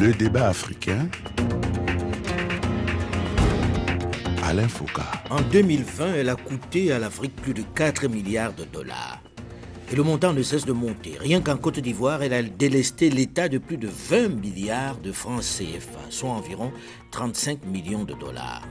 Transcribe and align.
Le 0.00 0.14
débat 0.14 0.48
africain. 0.48 1.10
Alain 4.42 4.66
Foucault. 4.66 5.02
En 5.28 5.42
2020, 5.42 6.14
elle 6.14 6.30
a 6.30 6.36
coûté 6.36 6.90
à 6.90 6.98
l'Afrique 6.98 7.36
plus 7.36 7.52
de 7.52 7.60
4 7.74 8.08
milliards 8.08 8.54
de 8.54 8.64
dollars. 8.64 9.20
Et 9.92 9.96
le 9.96 10.02
montant 10.02 10.32
ne 10.32 10.42
cesse 10.42 10.64
de 10.64 10.72
monter. 10.72 11.18
Rien 11.20 11.42
qu'en 11.42 11.58
Côte 11.58 11.80
d'Ivoire, 11.80 12.22
elle 12.22 12.32
a 12.32 12.42
délesté 12.42 13.10
l'État 13.10 13.50
de 13.50 13.58
plus 13.58 13.76
de 13.76 13.88
20 13.88 14.40
milliards 14.40 14.96
de 14.96 15.12
francs 15.12 15.42
CFA, 15.42 16.00
soit 16.08 16.30
environ 16.30 16.72
35 17.10 17.66
millions 17.66 18.04
de 18.04 18.14
dollars. 18.14 18.66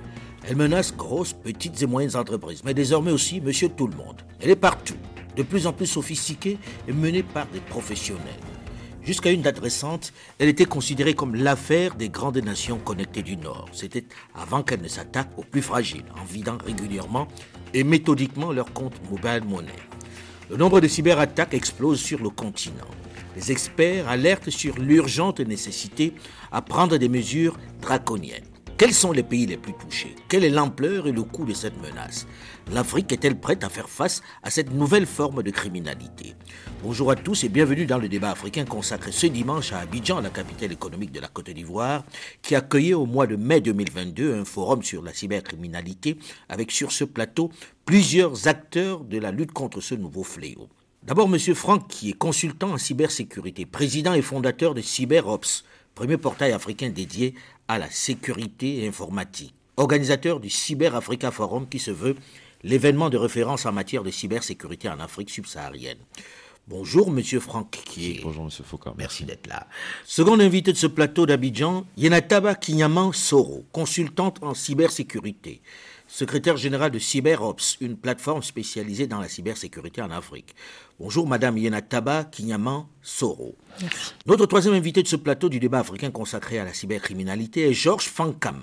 Elle 0.48 0.56
menace 0.56 0.96
grosses, 0.96 1.34
petites 1.34 1.80
et 1.84 1.86
moyennes 1.86 2.16
entreprises, 2.16 2.64
mais 2.66 2.74
désormais 2.74 3.12
aussi 3.12 3.40
monsieur 3.40 3.70
tout 3.70 3.86
le 3.86 3.96
monde. 3.96 4.24
Elle 4.42 4.50
est 4.50 4.56
partout, 4.56 4.98
de 5.36 5.44
plus 5.44 5.68
en 5.68 5.74
plus 5.74 5.86
sophistiquée 5.86 6.58
et 6.88 6.92
menée 6.92 7.22
par 7.22 7.46
des 7.54 7.60
professionnels. 7.60 8.24
Jusqu'à 9.10 9.32
une 9.32 9.42
date 9.42 9.58
récente, 9.58 10.14
elle 10.38 10.50
était 10.50 10.66
considérée 10.66 11.16
comme 11.16 11.34
l'affaire 11.34 11.96
des 11.96 12.10
grandes 12.10 12.38
nations 12.38 12.78
connectées 12.78 13.24
du 13.24 13.38
Nord. 13.38 13.68
C'était 13.72 14.04
avant 14.36 14.62
qu'elle 14.62 14.84
ne 14.84 14.88
s'attaque 14.88 15.32
aux 15.36 15.44
plus 15.44 15.64
fragiles, 15.64 16.06
en 16.22 16.24
vidant 16.24 16.60
régulièrement 16.64 17.28
et 17.74 17.84
méthodiquement 17.84 18.52
leur 18.52 18.72
compte 18.72 19.02
mobile 19.10 19.42
money. 19.48 19.74
Le 20.52 20.58
nombre 20.58 20.80
de 20.80 20.88
cyberattaques 20.88 21.56
explose 21.56 22.00
sur 22.00 22.22
le 22.22 22.30
continent. 22.30 22.86
Les 23.36 23.52
experts 23.52 24.08
alertent 24.08 24.52
sur 24.52 24.78
l'urgente 24.78 25.40
nécessité 25.40 26.14
à 26.52 26.62
prendre 26.62 26.98
des 26.98 27.10
mesures 27.10 27.58
draconiennes. 27.82 28.46
Quels 28.78 28.94
sont 28.94 29.12
les 29.12 29.24
pays 29.24 29.48
les 29.48 29.58
plus 29.58 29.74
touchés? 29.74 30.16
Quelle 30.30 30.44
est 30.44 30.52
l'ampleur 30.52 31.08
et 31.08 31.12
le 31.12 31.24
coût 31.24 31.46
de 31.46 31.54
cette 31.54 31.82
menace? 31.82 32.28
L'Afrique 32.72 33.12
est-elle 33.12 33.40
prête 33.40 33.64
à 33.64 33.70
faire 33.70 33.90
face 33.90 34.22
à 34.44 34.52
cette 34.52 34.72
nouvelle 34.72 35.08
forme 35.08 35.42
de 35.42 35.50
criminalité? 35.50 36.36
Bonjour 36.82 37.12
à 37.12 37.18
tous 37.18 37.44
et 37.44 37.50
bienvenue 37.50 37.86
dans 37.86 37.98
le 37.98 38.08
débat 38.08 38.32
africain 38.32 38.64
consacré 38.64 39.12
ce 39.12 39.28
dimanche 39.28 39.74
à 39.74 39.80
Abidjan, 39.80 40.22
la 40.22 40.30
capitale 40.30 40.72
économique 40.72 41.12
de 41.12 41.20
la 41.20 41.28
Côte 41.28 41.50
d'Ivoire, 41.50 42.06
qui 42.42 42.56
accueillait 42.56 42.94
au 42.94 43.06
mois 43.06 43.28
de 43.28 43.36
mai 43.36 43.60
2022 43.60 44.36
un 44.36 44.46
forum 44.46 44.82
sur 44.82 45.04
la 45.04 45.14
cybercriminalité 45.14 46.18
avec 46.48 46.72
sur 46.72 46.94
ce 46.94 47.04
plateau 47.04 47.52
plusieurs 47.84 48.48
acteurs 48.48 49.04
de 49.04 49.18
la 49.18 49.32
lutte 49.32 49.52
contre 49.52 49.82
ce 49.82 49.94
nouveau 49.94 50.24
fléau. 50.24 50.70
D'abord, 51.04 51.28
M. 51.28 51.38
Franck, 51.54 51.90
qui 51.90 52.12
est 52.12 52.18
consultant 52.18 52.72
en 52.72 52.78
cybersécurité, 52.78 53.66
président 53.66 54.14
et 54.14 54.22
fondateur 54.22 54.74
de 54.74 54.80
CyberOps, 54.80 55.66
premier 55.96 56.16
portail 56.16 56.54
africain 56.54 56.92
dédié 56.92 57.36
à 57.68 57.78
la 57.78 57.90
sécurité 57.90 58.88
informatique, 58.88 59.54
organisateur 59.76 60.40
du 60.40 60.50
Cyber 60.50 60.96
Africa 60.96 61.30
Forum 61.30 61.68
qui 61.68 61.80
se 61.80 61.92
veut 61.92 62.16
l'événement 62.64 63.10
de 63.10 63.18
référence 63.18 63.66
en 63.66 63.74
matière 63.74 64.04
de 64.04 64.12
cybersécurité 64.12 64.88
en 64.88 65.02
Afrique 65.02 65.30
subsaharienne. 65.30 65.98
Bonjour, 66.70 67.10
Monsieur 67.10 67.40
Franck 67.40 67.72
Kier. 67.72 68.20
Bonjour, 68.22 68.46
Monsieur 68.46 68.64
Foucault. 68.64 68.94
Merci, 68.96 69.26
d'être 69.26 69.48
là. 69.48 69.66
Second 70.06 70.40
invité 70.40 70.72
de 70.72 70.78
ce 70.78 70.86
plateau 70.86 71.26
d'Abidjan, 71.26 71.88
Yenataba 71.98 72.54
Kinyaman 72.54 73.12
Soro, 73.12 73.66
consultante 73.72 74.38
en 74.44 74.54
cybersécurité, 74.54 75.62
secrétaire 76.08 76.58
générale 76.58 76.92
de 76.92 77.00
CyberOps, 77.00 77.78
une 77.82 77.98
plateforme 77.98 78.44
spécialisée 78.44 79.08
dans 79.08 79.20
la 79.20 79.28
cybersécurité 79.28 80.04
en 80.04 80.12
Afrique. 80.12 80.54
Bonjour, 81.00 81.26
Madame 81.26 81.58
Yenataba 81.58 82.26
Kinyaman 82.26 82.86
Soro. 83.02 83.56
Merci. 83.82 84.14
Notre 84.28 84.46
troisième 84.46 84.76
invité 84.76 85.02
de 85.02 85.08
ce 85.08 85.16
plateau 85.16 85.50
du 85.50 85.60
débat 85.60 85.80
africain 85.80 86.12
consacré 86.12 86.60
à 86.60 86.66
la 86.66 86.74
cybercriminalité 86.76 87.68
est 87.68 87.74
Georges 87.74 88.10
Fankam, 88.10 88.62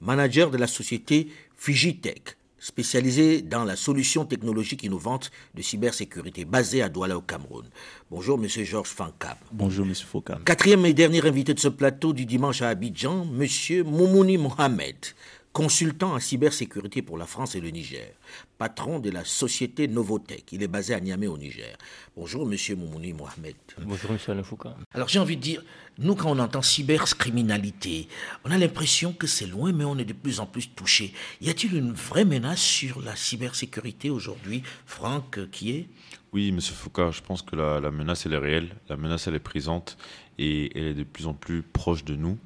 manager 0.00 0.50
de 0.50 0.56
la 0.56 0.66
société 0.66 1.28
Fijitech 1.58 2.38
spécialisé 2.62 3.42
dans 3.42 3.64
la 3.64 3.74
solution 3.74 4.24
technologique 4.24 4.84
innovante 4.84 5.32
de 5.54 5.62
cybersécurité 5.62 6.44
basée 6.44 6.80
à 6.80 6.88
Douala 6.88 7.18
au 7.18 7.20
Cameroun. 7.20 7.64
Bonjour 8.08 8.38
Monsieur 8.38 8.62
Georges 8.62 8.90
Fankab. 8.90 9.36
Bonjour 9.50 9.84
Monsieur 9.84 10.06
Foucault. 10.06 10.34
Quatrième 10.44 10.86
et 10.86 10.94
dernier 10.94 11.26
invité 11.26 11.54
de 11.54 11.58
ce 11.58 11.66
plateau 11.66 12.12
du 12.12 12.24
dimanche 12.24 12.62
à 12.62 12.68
Abidjan, 12.68 13.24
Monsieur 13.24 13.82
Moumouni 13.82 14.38
Mohamed, 14.38 14.94
consultant 15.52 16.14
en 16.14 16.18
cybersécurité 16.18 17.02
pour 17.02 17.18
la 17.18 17.26
France 17.26 17.54
et 17.54 17.60
le 17.60 17.68
Niger, 17.68 18.12
patron 18.56 18.98
de 19.00 19.10
la 19.10 19.24
société 19.24 19.86
Novotech. 19.86 20.44
Il 20.52 20.62
est 20.62 20.68
basé 20.68 20.94
à 20.94 21.00
Niamey 21.00 21.26
au 21.26 21.36
Niger. 21.36 21.76
Bonjour 22.16 22.46
Monsieur 22.46 22.74
Moumouni 22.74 23.12
Mohamed. 23.12 23.54
Bonjour 23.84 24.12
Monsieur 24.12 24.42
Foucault. 24.42 24.70
Alors 24.94 25.08
j'ai 25.08 25.18
envie 25.18 25.36
de 25.36 25.42
dire, 25.42 25.62
nous 25.98 26.14
quand 26.14 26.30
on 26.30 26.38
entend 26.38 26.62
cybercriminalité, 26.62 28.08
on 28.44 28.50
a 28.50 28.56
l'impression 28.56 29.12
que 29.12 29.26
c'est 29.26 29.46
loin 29.46 29.72
mais 29.72 29.84
on 29.84 29.98
est 29.98 30.06
de 30.06 30.14
plus 30.14 30.40
en 30.40 30.46
plus 30.46 30.70
touché. 30.70 31.12
Y 31.42 31.50
a-t-il 31.50 31.76
une 31.76 31.92
vraie 31.92 32.24
menace 32.24 32.60
sur 32.60 33.02
la 33.02 33.14
cybersécurité 33.14 34.08
aujourd'hui 34.08 34.62
Franck, 34.86 35.38
euh, 35.38 35.48
qui 35.52 35.72
est? 35.72 35.88
Oui 36.32 36.50
Monsieur 36.50 36.74
Foucault, 36.74 37.12
je 37.12 37.20
pense 37.20 37.42
que 37.42 37.56
la, 37.56 37.78
la 37.78 37.90
menace 37.90 38.24
elle 38.24 38.32
est 38.32 38.38
réelle, 38.38 38.74
la 38.88 38.96
menace 38.96 39.26
elle 39.26 39.34
est 39.34 39.38
présente 39.38 39.98
et 40.38 40.70
elle 40.78 40.86
est 40.86 40.94
de 40.94 41.04
plus 41.04 41.26
en 41.26 41.34
plus 41.34 41.62
proche 41.62 42.04
de 42.04 42.16
nous. 42.16 42.38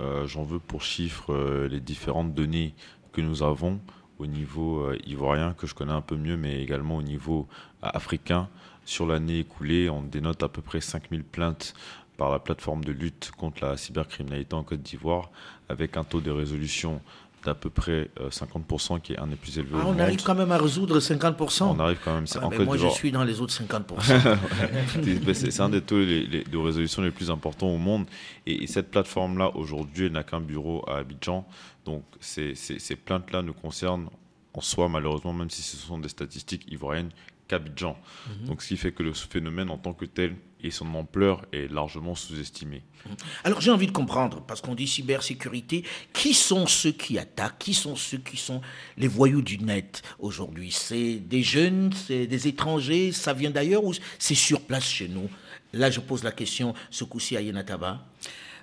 Euh, 0.00 0.26
j'en 0.26 0.42
veux 0.42 0.58
pour 0.58 0.82
chiffre 0.82 1.32
euh, 1.32 1.68
les 1.68 1.80
différentes 1.80 2.34
données 2.34 2.74
que 3.12 3.20
nous 3.20 3.42
avons 3.42 3.80
au 4.18 4.26
niveau 4.26 4.80
euh, 4.80 4.98
ivoirien, 5.06 5.54
que 5.54 5.66
je 5.66 5.74
connais 5.74 5.92
un 5.92 6.00
peu 6.00 6.16
mieux, 6.16 6.36
mais 6.36 6.62
également 6.62 6.96
au 6.96 7.02
niveau 7.02 7.46
africain. 7.82 8.48
Sur 8.84 9.06
l'année 9.06 9.40
écoulée, 9.40 9.88
on 9.88 10.02
dénote 10.02 10.42
à 10.42 10.48
peu 10.48 10.62
près 10.62 10.80
5000 10.80 11.24
plaintes 11.24 11.74
par 12.16 12.30
la 12.30 12.38
plateforme 12.38 12.84
de 12.84 12.92
lutte 12.92 13.32
contre 13.36 13.64
la 13.64 13.76
cybercriminalité 13.76 14.54
en 14.54 14.62
Côte 14.62 14.82
d'Ivoire, 14.82 15.30
avec 15.68 15.96
un 15.96 16.04
taux 16.04 16.20
de 16.20 16.30
résolution 16.30 17.00
d'à 17.44 17.54
peu 17.54 17.70
près 17.70 18.10
50%, 18.30 19.00
qui 19.00 19.12
est 19.12 19.18
un 19.18 19.26
des 19.26 19.36
plus 19.36 19.58
élevés 19.58 19.76
ah, 19.80 19.86
On 19.86 19.98
arrive 19.98 20.22
quand 20.22 20.34
même 20.34 20.52
à 20.52 20.58
résoudre 20.58 20.98
50% 20.98 21.64
On 21.64 21.78
arrive 21.78 21.98
quand 22.04 22.14
même. 22.14 22.26
Ah, 22.34 22.46
en 22.46 22.64
moi, 22.64 22.76
je 22.76 22.88
suis 22.88 23.12
dans 23.12 23.24
les 23.24 23.40
autres 23.40 23.52
50%. 23.52 25.34
c'est 25.34 25.60
un 25.60 25.68
des 25.68 25.80
taux 25.80 25.98
de 25.98 26.56
résolution 26.56 27.02
les 27.02 27.10
plus 27.10 27.30
importants 27.30 27.68
au 27.68 27.78
monde. 27.78 28.06
Et, 28.46 28.66
cette 28.66 28.90
plateforme-là, 28.90 29.50
aujourd'hui, 29.54 30.06
elle 30.06 30.12
n'a 30.12 30.24
qu'un 30.24 30.40
bureau 30.40 30.84
à 30.88 30.98
Abidjan. 30.98 31.46
Donc, 31.84 32.02
ces, 32.20 32.54
ces 32.54 32.96
plaintes-là 32.96 33.42
nous 33.42 33.52
concernent 33.52 34.08
en 34.54 34.60
soi, 34.60 34.88
malheureusement, 34.88 35.32
même 35.32 35.50
si 35.50 35.62
ce 35.62 35.76
sont 35.76 35.98
des 35.98 36.08
statistiques 36.08 36.64
ivoiriennes, 36.70 37.10
qu'Abidjan. 37.54 37.96
Mhm. 38.28 38.46
Donc, 38.46 38.62
ce 38.62 38.68
qui 38.68 38.76
fait 38.76 38.92
que 38.92 39.02
le 39.02 39.12
phénomène 39.12 39.70
en 39.70 39.78
tant 39.78 39.92
que 39.92 40.04
tel 40.04 40.36
et 40.62 40.70
son 40.70 40.94
ampleur 40.94 41.44
est 41.52 41.70
largement 41.70 42.14
sous-estimée. 42.14 42.82
Mhm. 43.06 43.16
Alors, 43.44 43.60
j'ai 43.60 43.70
envie 43.70 43.86
de 43.86 43.92
comprendre, 43.92 44.42
parce 44.46 44.60
qu'on 44.60 44.74
dit 44.74 44.86
cybersécurité, 44.86 45.84
qui 46.12 46.34
sont 46.34 46.66
ceux 46.66 46.92
qui 46.92 47.18
attaquent 47.18 47.58
Qui 47.58 47.74
sont 47.74 47.96
ceux 47.96 48.18
qui 48.18 48.36
sont 48.36 48.60
les 48.96 49.08
voyous 49.08 49.42
du 49.42 49.58
net 49.58 50.02
aujourd'hui? 50.18 50.70
C'est 50.70 51.16
des 51.16 51.42
jeunes, 51.42 51.92
c'est 51.92 52.26
des 52.26 52.48
étrangers, 52.48 53.12
ça 53.12 53.32
vient 53.32 53.50
d'ailleurs 53.50 53.84
ou 53.84 53.94
c'est 54.18 54.34
sur 54.34 54.60
place 54.62 54.88
chez 54.88 55.08
nous? 55.08 55.28
Là, 55.72 55.90
je 55.90 56.00
pose 56.00 56.22
la 56.22 56.32
question, 56.32 56.74
ce 56.90 57.04
coup-ci 57.04 57.36
à 57.36 57.40
Yenataba 57.40 58.06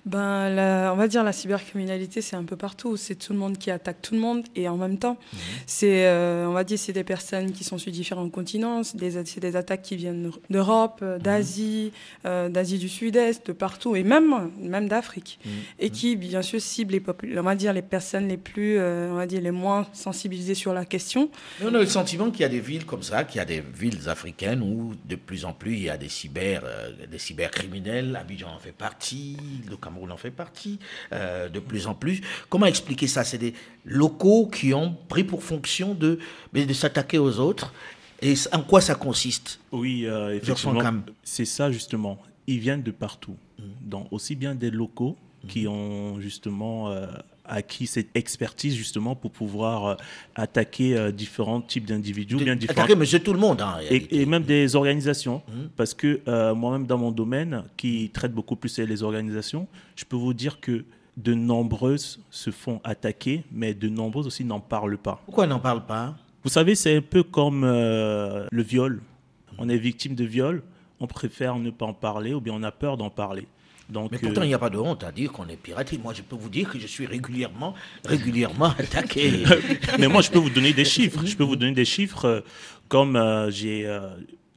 ben, 0.05 0.89
on 0.91 0.95
va 0.95 1.07
dire 1.07 1.23
la 1.23 1.31
cybercriminalité, 1.31 2.21
c'est 2.21 2.35
un 2.35 2.43
peu 2.43 2.55
partout. 2.55 2.97
C'est 2.97 3.15
tout 3.15 3.33
le 3.33 3.39
monde 3.39 3.57
qui 3.57 3.69
attaque 3.69 4.01
tout 4.01 4.15
le 4.15 4.19
monde 4.19 4.45
et 4.55 4.67
en 4.67 4.77
même 4.77 4.97
temps, 4.97 5.17
mhm. 5.33 5.39
c'est, 5.67 6.07
euh, 6.07 6.47
on 6.47 6.53
va 6.53 6.63
dire, 6.63 6.79
c'est 6.79 6.93
des 6.93 7.03
personnes 7.03 7.51
qui 7.51 7.63
sont 7.63 7.77
sur 7.77 7.91
différents 7.91 8.29
continents. 8.29 8.83
C'est 8.83 8.97
des, 8.97 9.23
des 9.39 9.55
attaques 9.55 9.83
qui 9.83 9.95
viennent 9.95 10.31
d'Europe, 10.49 10.99
euh, 11.03 11.17
mhm. 11.17 11.21
d'Asie, 11.21 11.91
euh, 12.25 12.49
d'Asie 12.49 12.79
du 12.79 12.89
Sud-Est, 12.89 13.47
de 13.47 13.53
partout 13.53 13.95
et 13.95 14.03
même, 14.03 14.51
même 14.59 14.87
d'Afrique. 14.87 15.39
Mhm. 15.45 15.51
Et 15.79 15.89
qui, 15.91 16.15
bien 16.15 16.41
sûr, 16.41 16.59
ciblent 16.59 16.93
les, 16.93 17.37
on 17.37 17.43
va 17.43 17.55
dire, 17.55 17.73
les 17.73 17.81
personnes 17.81 18.27
les 18.27 18.37
plus, 18.37 18.79
on 18.79 19.15
va 19.15 19.27
dire, 19.27 19.41
les 19.41 19.51
moins 19.51 19.87
sensibilisées 19.93 20.55
sur 20.55 20.73
la 20.73 20.85
question. 20.85 21.29
On 21.61 21.73
a 21.73 21.79
le 21.79 21.85
sentiment 21.85 22.31
qu'il 22.31 22.41
y 22.41 22.45
a 22.45 22.49
des 22.49 22.59
villes 22.59 22.85
comme 22.85 23.03
ça, 23.03 23.23
qu'il 23.23 23.37
y 23.37 23.41
a 23.41 23.45
des 23.45 23.61
villes 23.61 24.09
africaines 24.09 24.61
où 24.61 24.93
de 25.05 25.15
plus 25.15 25.45
en 25.45 25.53
plus 25.53 25.73
il 25.73 25.83
y 25.83 25.89
a 25.89 25.97
des 25.97 26.09
cyber, 26.09 26.63
des 27.09 27.19
cybercriminels. 27.19 28.15
Abidjan 28.15 28.53
en 28.55 28.59
fait 28.59 28.71
partie, 28.71 29.37
le 29.69 29.77
Cameroun 29.91 30.11
en 30.11 30.17
fait 30.17 30.31
partie 30.31 30.79
euh, 31.11 31.49
de 31.49 31.59
plus 31.59 31.87
en 31.87 31.93
plus. 31.93 32.21
Comment 32.49 32.65
expliquer 32.65 33.07
ça? 33.07 33.23
C'est 33.23 33.37
des 33.37 33.53
locaux 33.85 34.47
qui 34.47 34.73
ont 34.73 34.95
pris 35.09 35.23
pour 35.23 35.43
fonction 35.43 35.93
de, 35.93 36.19
de 36.53 36.73
s'attaquer 36.73 37.17
aux 37.17 37.39
autres. 37.39 37.73
Et 38.21 38.35
en 38.53 38.61
quoi 38.61 38.81
ça 38.81 38.95
consiste? 38.95 39.59
Oui, 39.71 40.05
euh, 40.05 40.35
effectivement, 40.35 40.81
c'est 41.23 41.45
ça 41.45 41.71
justement. 41.71 42.19
Ils 42.47 42.59
viennent 42.59 42.83
de 42.83 42.91
partout. 42.91 43.35
Mmh. 43.59 43.63
Donc 43.81 44.07
aussi 44.11 44.35
bien 44.35 44.55
des 44.55 44.71
locaux 44.71 45.17
qui 45.47 45.65
mmh. 45.65 45.69
ont 45.69 46.19
justement 46.19 46.89
euh, 46.89 47.07
acquis 47.51 47.85
cette 47.85 48.09
expertise 48.15 48.75
justement 48.75 49.15
pour 49.15 49.31
pouvoir 49.31 49.85
euh, 49.85 49.95
attaquer 50.35 50.97
euh, 50.97 51.11
différents 51.11 51.61
types 51.61 51.85
d'individus. 51.85 52.37
bien 52.37 52.57
Attaquer 52.67 52.95
monsieur 52.95 53.19
tout 53.19 53.33
le 53.33 53.39
monde. 53.39 53.61
Hein, 53.61 53.77
et, 53.89 54.25
même 54.25 54.43
des 54.43 54.75
organisations. 54.75 55.43
Hum. 55.49 55.69
Parce 55.75 55.93
que 55.93 56.21
euh, 56.27 56.55
moi-même 56.55 56.87
dans 56.87 56.97
mon 56.97 57.11
domaine, 57.11 57.63
qui 57.77 58.09
traite 58.11 58.33
beaucoup 58.33 58.55
plus 58.55 58.79
les 58.79 59.03
organisations, 59.03 59.67
je 59.95 60.05
peux 60.05 60.15
vous 60.15 60.33
dire 60.33 60.59
que 60.59 60.85
de 61.17 61.33
nombreuses 61.33 62.21
se 62.31 62.49
font 62.49 62.79
attaquer, 62.83 63.43
mais 63.51 63.73
de 63.73 63.89
nombreuses 63.89 64.27
aussi 64.27 64.45
n'en 64.45 64.61
parlent 64.61 64.97
pas. 64.97 65.21
Pourquoi 65.25 65.45
n'en 65.45 65.59
parlent 65.59 65.85
pas? 65.85 66.15
Vous 66.43 66.49
savez, 66.49 66.73
c'est 66.73 66.95
un 66.95 67.01
peu 67.01 67.21
comme 67.21 67.63
le 67.63 68.63
viol. 68.63 69.01
On 69.57 69.67
est 69.69 69.77
victime 69.77 70.15
de 70.15 70.23
viol, 70.23 70.63
on 70.99 71.07
préfère 71.07 71.57
ne 71.57 71.69
pas 71.69 71.85
en 71.85 71.93
parler 71.93 72.33
ou 72.33 72.39
bien 72.39 72.53
on 72.55 72.63
a 72.63 72.71
peur 72.71 72.97
d'en 72.97 73.09
parler 73.09 73.47
mais 74.11 74.17
pourtant, 74.17 74.43
il 74.43 74.47
n'y 74.47 74.53
a 74.53 74.59
pas 74.59 74.69
de 74.69 74.77
honte 74.77 75.03
à 75.03 75.11
dire 75.11 75.31
qu'on 75.31 75.47
est 75.47 75.57
piraté. 75.57 75.97
Moi, 75.97 76.13
je 76.13 76.21
peux 76.21 76.35
vous 76.35 76.49
dire 76.49 76.69
que 76.69 76.79
je 76.79 76.87
suis 76.87 77.05
régulièrement, 77.05 77.73
régulièrement 78.05 78.73
attaqué. 78.77 79.43
mais 79.99 80.07
moi, 80.07 80.21
je 80.21 80.31
peux 80.31 80.39
vous 80.39 80.49
donner 80.49 80.73
des 80.73 80.85
chiffres. 80.85 81.25
Je 81.25 81.35
peux 81.35 81.43
vous 81.43 81.55
donner 81.55 81.73
des 81.73 81.85
chiffres 81.85 82.25
euh, 82.25 82.41
comme 82.87 83.15
euh, 83.15 83.49
j'ai. 83.51 83.85
Euh, 83.85 84.09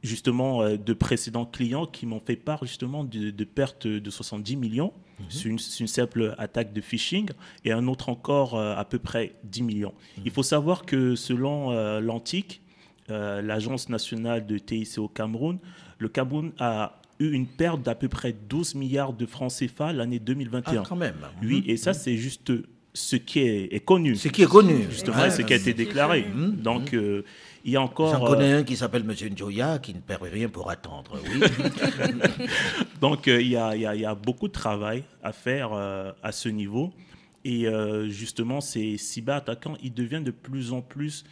justement 0.03 0.69
de 0.69 0.93
précédents 0.93 1.47
clients 1.47 1.87
qui 1.87 2.05
m'ont 2.05 2.19
fait 2.19 2.35
part 2.35 2.63
justement 2.63 3.03
de, 3.03 3.31
de 3.31 3.43
pertes 3.43 3.87
de 3.87 4.09
70 4.11 4.55
millions. 4.55 4.93
Mhm. 5.19 5.25
C'est 5.29 5.49
une, 5.49 5.57
une, 5.79 5.87
simple 5.87 6.35
attaque 6.37 6.73
de 6.73 6.81
phishing 6.81 7.27
et 7.63 7.71
un 7.71 7.87
autre 7.87 8.09
encore 8.09 8.55
à 8.55 8.85
peu 8.85 8.99
près 8.99 9.33
10 9.45 9.63
millions. 9.63 9.95
Mhm. 10.17 10.23
Il 10.25 10.31
faut 10.31 10.43
savoir 10.43 10.85
que 10.85 11.15
selon 11.15 11.71
l'Antique, 12.01 12.61
l'Agence 13.09 13.89
nationale 13.89 14.45
de 14.45 14.59
TIC 14.59 14.99
au 14.99 15.07
Cameroun, 15.07 15.57
le 15.97 16.07
Cameroun 16.07 16.51
a 16.59 17.01
eu 17.19 17.31
une 17.31 17.47
perte 17.47 17.81
d'à 17.81 17.95
peu 17.95 18.07
près 18.07 18.33
12 18.49 18.75
milliards 18.75 19.13
de 19.13 19.25
francs 19.25 19.53
CFA 19.53 19.93
l'année 19.93 20.19
2021. 20.19 20.81
Ah, 20.81 20.83
quand 20.87 20.95
même. 20.95 21.15
Oui, 21.41 21.63
et 21.67 21.77
ça, 21.77 21.93
c'est 21.93 22.17
juste 22.17 22.51
ce 22.95 23.17
qui 23.17 23.39
est, 23.39 23.85
connu. 23.85 24.15
Ce 24.15 24.29
qui 24.29 24.43
est 24.43 24.49
connu. 24.49 24.87
Justement, 24.89 25.29
ce 25.29 25.41
qui 25.41 25.53
a 25.53 25.57
été 25.57 25.73
déclaré. 25.73 26.25
Donc, 26.33 26.93
euh, 26.93 27.23
il 27.63 27.71
y 27.71 27.75
a 27.75 27.81
encore. 27.81 28.13
J'en 28.13 28.25
connais 28.25 28.53
euh, 28.53 28.59
un 28.59 28.63
qui 28.63 28.77
s'appelle 28.77 29.03
M. 29.07 29.13
Njoya 29.35 29.79
qui 29.79 29.93
ne 29.93 29.99
perd 29.99 30.23
rien 30.23 30.47
pour 30.47 30.69
attendre. 30.69 31.19
Oui. 31.23 31.41
Donc, 33.01 33.27
euh, 33.27 33.41
il, 33.41 33.49
y 33.49 33.57
a, 33.57 33.75
il, 33.75 33.81
y 33.81 34.05
a, 34.05 34.15
beaucoup 34.15 34.47
de 34.47 34.53
travail 34.53 35.03
à 35.21 35.33
faire 35.33 35.73
à 35.73 36.31
ce 36.31 36.49
niveau. 36.49 36.93
Et 37.43 37.67
justement, 38.07 38.61
ces 38.61 38.97
cyberattaquants, 38.97 39.75
ils 39.83 39.93
deviennent 39.93 40.23
de 40.23 40.31
plus 40.31 40.71
en 40.71 40.81
plus 40.81 41.25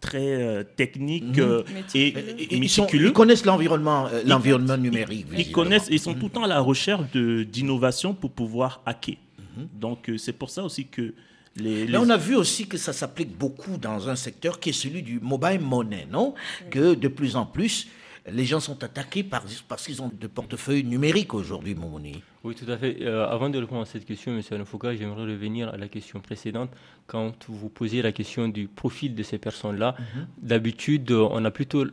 très 0.00 0.42
euh, 0.42 0.62
techniques 0.76 1.38
mhm. 1.38 1.44
euh, 1.44 1.62
et, 1.94 2.14
Ils, 2.50 3.12
connaissent 3.12 3.44
l'environnement 3.44 4.06
euh, 4.06 4.22
l'environnement 4.24 4.76
numérique. 4.76 5.26
Ils, 5.36 5.52
connaissent, 5.52 5.88
ils 5.90 6.00
sont 6.00 6.14
tout 6.14 6.26
le 6.26 6.32
temps 6.32 6.44
à 6.44 6.48
la 6.48 6.60
recherche 6.60 7.10
d'innovation 7.12 8.14
pour 8.14 8.30
pouvoir 8.30 8.82
hacker. 8.86 9.16
Mhm. 9.38 9.68
Donc 9.74 10.10
c'est 10.16 10.32
pour 10.32 10.50
ça 10.50 10.62
aussi 10.62 10.86
que 10.86 11.14
les, 11.56 11.86
Là, 11.88 12.00
on 12.00 12.08
a 12.10 12.16
vu 12.16 12.36
aussi 12.36 12.68
que 12.68 12.76
ça 12.76 12.92
s'applique 12.92 13.36
beaucoup 13.36 13.78
dans 13.78 14.08
un 14.08 14.14
secteur 14.16 14.60
qui 14.60 14.70
est 14.70 14.72
celui 14.72 15.02
du 15.02 15.18
mobile 15.18 15.60
money, 15.60 16.06
non? 16.10 16.34
Que 16.70 16.94
de 16.94 17.08
plus 17.08 17.34
en 17.34 17.46
plus, 17.46 17.88
les 18.30 18.44
gens 18.44 18.60
sont 18.60 18.84
attaqués 18.84 19.24
parce 19.24 19.84
qu'ils 19.84 20.02
ont 20.02 20.10
de 20.20 20.26
portefeuilles 20.28 20.84
numériques 20.84 21.34
aujourd'hui, 21.34 21.74
Momoni. 21.74 22.22
Oui, 22.44 22.54
tout 22.54 22.70
à 22.70 22.76
fait. 22.76 22.98
Euh, 23.00 23.26
avant 23.28 23.50
de 23.50 23.58
répondre 23.58 23.82
à 23.82 23.84
cette 23.84 24.04
question, 24.04 24.32
M. 24.32 24.42
Alfouka, 24.52 24.94
j'aimerais 24.94 25.22
revenir 25.22 25.68
à 25.68 25.76
la 25.76 25.88
question 25.88 26.20
précédente. 26.20 26.70
Quand 27.06 27.32
vous 27.48 27.68
posiez 27.68 28.00
la 28.02 28.12
question 28.12 28.48
du 28.48 28.68
profil 28.68 29.14
de 29.14 29.22
ces 29.22 29.38
personnes-là, 29.38 29.96
mhm. 29.98 30.26
d'habitude, 30.42 31.10
on 31.10 31.44
a 31.44 31.50
plutôt 31.50 31.84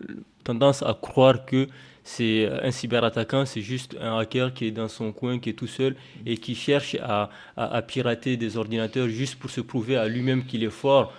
tendance 0.44 0.83
à 0.83 0.95
croire 1.00 1.45
que 1.45 1.68
c'est 2.03 2.47
un 2.62 2.69
cyberattaquant, 2.69 3.45
c'est 3.47 3.62
juste 3.62 3.97
un 4.00 4.19
hacker 4.19 4.53
qui 4.53 4.65
est 4.68 4.71
dans 4.71 4.88
son 4.88 5.12
coin, 5.12 5.39
qui 5.39 5.50
est 5.50 5.53
tout 5.53 5.65
seul 5.65 5.95
et 6.27 6.38
qui 6.38 6.53
cherche 6.53 6.95
à, 7.01 7.31
à 7.57 7.81
pirater 7.81 8.38
des 8.38 8.57
ordinateurs 8.57 9.07
juste 9.09 9.39
pour 9.39 9.50
se 9.50 9.62
prouver 9.62 9.97
à 9.97 10.07
lui-même 10.07 10.45
qu'il 10.45 10.63
est 10.63 10.69
fort 10.69 11.12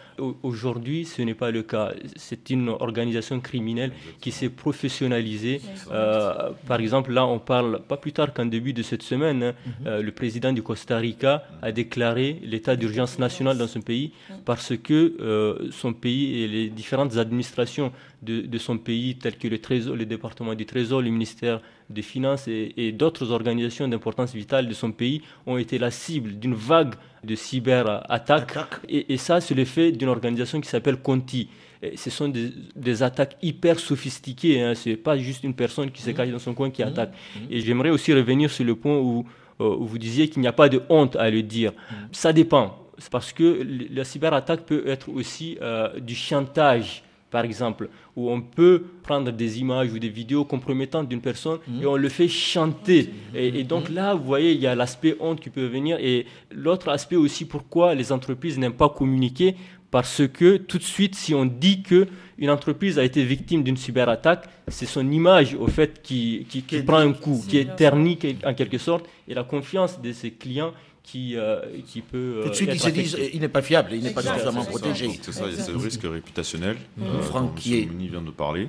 Aujourd'hui, 0.42 1.04
ce 1.04 1.20
n'est 1.22 1.34
pas 1.34 1.50
le 1.50 1.62
cas. 1.62 1.92
C'est 2.16 2.48
une 2.50 2.68
organisation 2.70 3.40
criminelle 3.40 3.92
qui 4.20 4.32
s'est 4.32 4.48
professionnalisée. 4.48 5.60
Euh, 5.90 6.50
par 6.66 6.80
exemple, 6.80 7.12
là, 7.12 7.26
on 7.26 7.38
parle 7.38 7.80
pas 7.86 7.96
plus 7.96 8.12
tard 8.12 8.32
qu'en 8.32 8.46
début 8.46 8.72
de 8.72 8.82
cette 8.82 9.02
semaine, 9.02 9.15
hein, 9.22 9.34
mhm. 9.34 9.52
euh, 9.86 10.02
le 10.02 10.12
président 10.12 10.52
du 10.52 10.62
Costa 10.62 10.96
Rica 10.98 11.44
a 11.62 11.72
déclaré 11.72 12.40
l'état 12.44 12.76
d'urgence 12.76 13.18
nationale 13.18 13.58
dans 13.58 13.66
son 13.66 13.80
pays 13.80 14.12
parce 14.44 14.76
que 14.76 15.16
euh, 15.20 15.68
son 15.70 15.92
pays 15.92 16.42
et 16.42 16.48
les 16.48 16.68
différentes 16.68 17.16
administrations 17.16 17.92
de, 18.22 18.58
son 18.58 18.78
pays, 18.78 19.16
telles 19.16 19.36
que 19.36 19.46
le, 19.46 19.58
trésor, 19.58 19.94
le 19.94 20.04
département 20.04 20.54
du 20.54 20.66
Trésor, 20.66 21.00
le 21.00 21.10
ministère 21.10 21.60
des 21.90 22.02
Finances 22.02 22.48
et, 22.48 22.90
d'autres 22.92 23.30
organisations 23.30 23.86
d'importance 23.86 24.34
vitale 24.34 24.66
de 24.66 24.74
son 24.74 24.90
pays, 24.90 25.22
ont 25.46 25.58
été 25.58 25.78
la 25.78 25.92
cible 25.92 26.32
d'une 26.38 26.54
vague 26.54 26.94
de 27.22 27.36
cyberattaques. 27.36 28.56
Et, 28.88 29.12
et 29.14 29.16
ça, 29.16 29.40
c'est 29.40 29.54
l'effet 29.54 29.92
d'une 29.92 30.08
organisation 30.08 30.60
qui 30.60 30.68
s'appelle 30.68 30.96
Conti. 30.96 31.48
Ce 31.94 32.10
sont 32.10 32.28
des, 32.28 33.02
attaques 33.02 33.36
hyper 33.42 33.78
sophistiquées. 33.78 34.62
Hein. 34.62 34.74
Ce 34.74 34.90
n'est 34.90 34.96
pas 34.96 35.16
juste 35.16 35.44
une 35.44 35.54
personne 35.54 35.90
qui 35.90 36.02
se 36.02 36.10
cache 36.10 36.30
dans 36.30 36.38
son 36.38 36.54
coin 36.54 36.70
qui 36.70 36.82
mmh. 36.82 36.88
attaque. 36.88 37.10
Mmh. 37.12 37.40
Et 37.50 37.60
j'aimerais 37.60 37.90
aussi 37.90 38.12
revenir 38.12 38.50
sur 38.50 38.64
le 38.64 38.74
point 38.74 38.96
où, 38.98 39.24
euh, 39.60 39.76
vous 39.78 39.98
disiez 39.98 40.28
qu'il 40.28 40.42
n'y 40.42 40.48
a 40.48 40.52
pas 40.52 40.68
de 40.68 40.82
honte 40.88 41.16
à 41.16 41.30
le 41.30 41.42
dire. 41.42 41.72
Mmh. 41.72 41.94
Ça 42.12 42.32
dépend. 42.32 42.78
Parce 43.10 43.32
que 43.32 43.66
la 43.90 44.04
cyberattaque 44.04 44.64
peut 44.64 44.84
être 44.86 45.10
aussi 45.10 45.58
euh, 45.60 46.00
du 46.00 46.14
chantage 46.14 47.02
par 47.30 47.44
exemple, 47.44 47.90
où 48.14 48.30
on 48.30 48.40
peut 48.40 48.84
prendre 49.02 49.30
des 49.30 49.60
images 49.60 49.92
ou 49.92 49.98
des 49.98 50.08
vidéos 50.08 50.44
compromettantes 50.44 51.08
d'une 51.08 51.20
personne 51.20 51.58
et 51.82 51.84
on 51.84 51.96
le 51.96 52.08
fait 52.08 52.28
chanter. 52.28 53.10
Et, 53.34 53.64
donc 53.64 53.90
là, 53.90 54.14
vous 54.14 54.24
voyez, 54.24 54.52
il 54.52 54.60
y 54.60 54.66
a 54.66 54.74
l'aspect 54.74 55.16
honte 55.20 55.40
qui 55.40 55.50
peut 55.50 55.66
venir. 55.66 55.98
Et 56.00 56.26
l'autre 56.50 56.88
aspect 56.88 57.16
aussi, 57.16 57.44
pourquoi 57.44 57.94
les 57.94 58.12
entreprises 58.12 58.58
n'aiment 58.58 58.72
pas 58.72 58.88
communiquer 58.88 59.56
parce 59.90 60.22
que 60.26 60.56
tout 60.56 60.78
de 60.78 60.82
suite, 60.82 61.14
si 61.14 61.34
on 61.34 61.46
dit 61.46 61.82
que 61.82 62.06
une 62.38 62.50
entreprise 62.50 62.98
a 62.98 63.04
été 63.04 63.24
victime 63.24 63.62
d'une 63.62 63.76
cyberattaque, 63.76 64.48
c'est 64.68 64.86
son 64.86 65.10
image 65.10 65.54
au 65.54 65.68
fait 65.68 66.02
qui, 66.02 66.46
qui, 66.48 66.62
qui 66.62 66.82
prend 66.82 66.98
un 66.98 67.12
coup, 67.12 67.42
qui 67.48 67.58
est 67.58 67.76
ternie 67.76 68.18
en 68.44 68.54
quelque 68.54 68.78
sorte, 68.78 69.06
et 69.28 69.34
la 69.34 69.44
confiance 69.44 70.00
de 70.00 70.12
ses 70.12 70.32
clients 70.32 70.72
qui, 71.06 71.36
euh, 71.36 71.60
qui 71.86 72.02
peut. 72.02 72.40
Tout 72.42 72.50
de 72.50 72.54
suite, 72.54 72.70
ils 72.74 72.80
se 72.80 72.88
disent 72.90 73.16
il 73.32 73.40
n'est 73.40 73.48
pas 73.48 73.62
fiable, 73.62 73.90
il 73.92 74.02
n'est 74.02 74.10
pas 74.10 74.22
suffisamment 74.22 74.64
protégé. 74.64 75.08
C'est 75.22 75.32
ça, 75.32 75.44
il 75.46 75.56
y 75.56 75.60
a 75.60 75.62
ce 75.62 75.70
risque 75.72 76.02
réputationnel. 76.02 76.76
Mmh. 76.96 77.02
Euh, 77.04 77.20
Franck 77.22 77.54
qui 77.54 77.78
est. 77.78 77.88
vient 77.88 78.22
de 78.22 78.30
parler. 78.30 78.68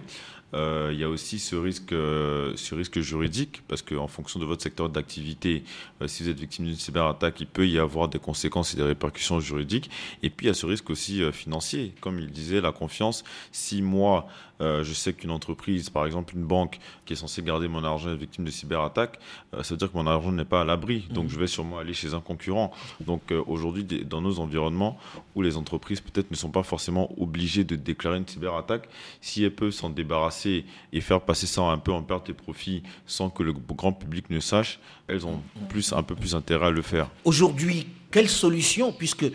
Euh, 0.54 0.92
il 0.94 1.00
y 1.00 1.04
a 1.04 1.10
aussi 1.10 1.40
ce 1.40 1.56
risque, 1.56 1.92
euh, 1.92 2.56
juridique, 2.96 3.64
parce 3.68 3.82
qu'en 3.82 4.08
fonction 4.08 4.40
de 4.40 4.46
votre 4.46 4.64
secteur 4.64 4.90
d'activité, 4.90 5.64
euh, 6.02 6.08
si 6.08 6.24
vous 6.24 6.30
êtes 6.30 6.40
victime 6.40 6.66
d'une 6.66 6.76
cyberattaque, 6.76 7.42
il 7.42 7.48
peut 7.48 7.68
y 7.68 7.80
avoir 7.80 8.08
des 8.08 8.20
conséquences 8.20 8.74
et 8.74 8.78
des 8.78 8.84
répercussions 8.84 9.40
juridiques. 9.40 9.90
Et 10.24 10.30
puis 10.30 10.46
il 10.46 10.50
y 10.50 10.52
a 10.52 10.54
ce 10.54 10.66
risque 10.66 10.90
aussi 10.90 11.22
financier. 11.32 11.94
Comme 12.00 12.20
il 12.20 12.32
disait, 12.32 12.62
la 12.62 12.72
confiance. 12.72 13.24
Si 13.52 13.82
moi, 13.82 14.28
je 14.60 14.94
sais 14.94 15.14
qu'une 15.14 15.32
entreprise, 15.32 15.90
par 15.90 16.06
exemple 16.06 16.36
une 16.36 16.46
banque, 16.46 16.80
qui 17.06 17.14
est 17.14 17.16
censée 17.16 17.42
garder 17.42 17.68
mon 17.68 17.84
argent 17.84 18.10
est 18.12 18.16
victime 18.16 18.46
de 18.46 18.52
cyberattaque, 18.52 19.20
ça 19.54 19.74
veut 19.74 19.78
dire 19.78 19.92
que 19.92 19.98
mon 19.98 20.08
argent 20.08 20.32
n'est 20.32 20.46
pas 20.46 20.62
à 20.62 20.66
l'abri. 20.66 21.08
Donc 21.12 21.26
mmh. 21.26 21.30
je 21.30 21.40
vais 21.40 21.48
sûrement 21.48 21.78
aller 21.78 21.94
chez 21.94 22.14
un 22.14 22.20
concurrent. 22.20 22.72
Donc 23.02 23.32
aujourd'hui, 23.48 23.84
dans 23.84 24.22
nos 24.22 24.40
environnements 24.40 24.98
où 25.36 25.42
les 25.42 25.58
entreprises 25.58 26.02
peut-être 26.02 26.32
ne 26.32 26.36
sont 26.36 26.50
pas 26.50 26.64
forcément 26.64 27.10
obligées 27.20 27.64
de 27.64 27.76
déclarer 27.76 28.18
une 28.18 28.28
cyberattaque, 28.28 28.90
si 29.22 29.44
elles 29.44 29.54
peuvent 29.54 29.72
s'en 29.72 29.90
débarrasser 29.90 30.66
et 30.94 31.02
faire 31.02 31.22
passer 31.22 31.48
ça 31.48 31.62
un 31.64 31.78
peu 31.78 31.92
en 31.92 32.04
perte 32.04 32.28
de 32.28 32.34
profit 32.34 32.84
sans 33.06 33.30
que 33.30 33.44
le 33.44 33.54
grand 33.54 33.94
public 33.94 34.30
ne 34.30 34.40
sache, 34.40 34.80
elles 35.08 35.26
ont 35.26 35.42
plus, 35.70 35.94
un 35.94 36.04
peu 36.04 36.16
plus 36.16 36.36
intérêt 36.36 36.68
à 36.68 36.72
le 36.72 36.82
faire. 36.82 37.10
Aujourd'hui, 37.26 37.88
quelle 38.12 38.30
solution, 38.30 38.92
puisque 38.92 39.26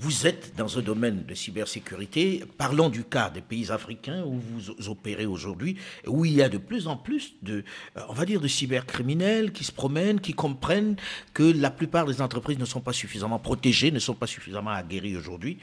vous 0.00 0.26
êtes 0.26 0.56
dans 0.56 0.78
un 0.78 0.80
domaine 0.80 1.24
de 1.26 1.34
cybersécurité, 1.34 2.42
parlons 2.56 2.88
du 2.88 3.04
cas 3.04 3.28
des 3.28 3.42
pays 3.42 3.70
africains 3.70 4.24
où 4.24 4.40
vous 4.40 4.88
opérez 4.88 5.26
aujourd'hui, 5.26 5.76
où 6.06 6.24
il 6.24 6.32
y 6.32 6.42
a 6.42 6.48
de 6.48 6.56
plus 6.56 6.88
en 6.88 6.96
plus 6.96 7.34
de, 7.42 7.64
euh, 7.98 8.00
on 8.08 8.14
va 8.14 8.24
dire, 8.24 8.40
de 8.40 8.48
cybercriminels 8.48 9.52
qui 9.52 9.62
se 9.62 9.72
promènent, 9.72 10.18
qui 10.18 10.32
comprennent 10.32 10.96
que 11.34 11.42
la 11.42 11.70
plupart 11.70 12.06
des 12.06 12.22
entreprises 12.22 12.58
ne 12.58 12.64
sont 12.64 12.80
pas 12.80 12.94
suffisamment 12.94 13.38
protégées, 13.38 13.90
ne 13.90 13.98
sont 13.98 14.14
pas 14.14 14.26
suffisamment 14.26 14.70
aguerries 14.70 15.18
aujourd'hui. 15.18 15.58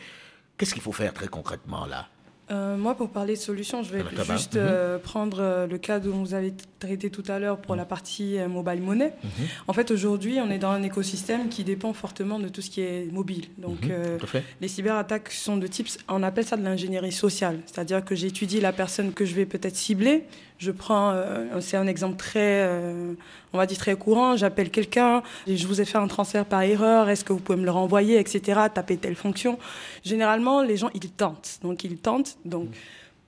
Qu'est-ce 0.55 0.73
qu'il 0.73 0.83
faut 0.83 0.91
faire 0.91 1.15
très 1.15 1.27
concrètement 1.27 1.87
là? 1.87 2.07
Euh, 2.49 2.77
moi, 2.77 2.95
pour 2.95 3.09
parler 3.09 3.33
de 3.33 3.39
solutions, 3.39 3.83
je 3.83 3.91
vais 3.91 4.03
juste 4.31 4.53
mhm. 4.55 4.61
euh, 4.63 4.99
prendre 4.99 5.39
euh, 5.41 5.67
le 5.67 5.77
cas 5.77 5.99
dont 5.99 6.23
vous 6.23 6.33
avez 6.33 6.53
traité 6.79 7.09
tout 7.09 7.23
à 7.27 7.39
l'heure 7.39 7.57
pour 7.57 7.75
la 7.75 7.83
partie 7.83 8.37
mobile 8.47 8.81
money. 8.81 9.13
Mhm. 9.23 9.29
En 9.67 9.73
fait, 9.73 9.91
aujourd'hui, 9.91 10.39
on 10.39 10.49
est 10.49 10.57
dans 10.57 10.71
un 10.71 10.83
écosystème 10.83 11.49
qui 11.49 11.65
dépend 11.65 11.91
fortement 11.91 12.39
de 12.39 12.47
tout 12.47 12.61
ce 12.61 12.69
qui 12.69 12.81
est 12.81 13.11
mobile. 13.11 13.45
Donc, 13.57 13.83
mhm. 13.83 14.19
les 14.61 14.67
cyberattaques 14.67 15.31
sont 15.31 15.57
de 15.57 15.67
type, 15.67 15.89
on 16.07 16.23
appelle 16.23 16.45
ça 16.45 16.55
de 16.55 16.63
l'ingénierie 16.63 17.11
sociale. 17.11 17.59
C'est-à-dire 17.65 18.05
que 18.05 18.15
j'étudie 18.15 18.61
la 18.61 18.71
personne 18.71 19.11
que 19.11 19.25
je 19.25 19.35
vais 19.35 19.45
peut-être 19.45 19.75
cibler. 19.75 20.23
Je 20.59 20.71
prends, 20.71 21.15
c'est 21.59 21.77
un 21.77 21.87
exemple 21.87 22.17
très, 22.17 22.67
on 23.53 23.57
va 23.57 23.65
dire 23.65 23.77
très 23.77 23.95
courant. 23.95 24.35
J'appelle 24.35 24.71
quelqu'un, 24.71 25.21
je 25.47 25.67
vous 25.67 25.81
ai 25.81 25.85
fait 25.85 25.97
un 25.97 26.07
transfert 26.07 26.45
par 26.45 26.63
erreur. 26.63 27.09
Est-ce 27.09 27.23
que 27.23 27.31
vous 27.31 27.39
pouvez 27.39 27.59
me 27.59 27.65
le 27.65 27.71
renvoyer, 27.71 28.19
etc. 28.19 28.61
Taper 28.73 28.97
telle 28.97 29.15
fonction. 29.15 29.59
Généralement, 30.03 30.63
les 30.63 30.77
gens, 30.77 30.89
ils 30.93 31.09
tentent. 31.11 31.59
Donc, 31.61 31.83
ils 31.83 31.97
tentent 31.97 32.37
donc, 32.45 32.69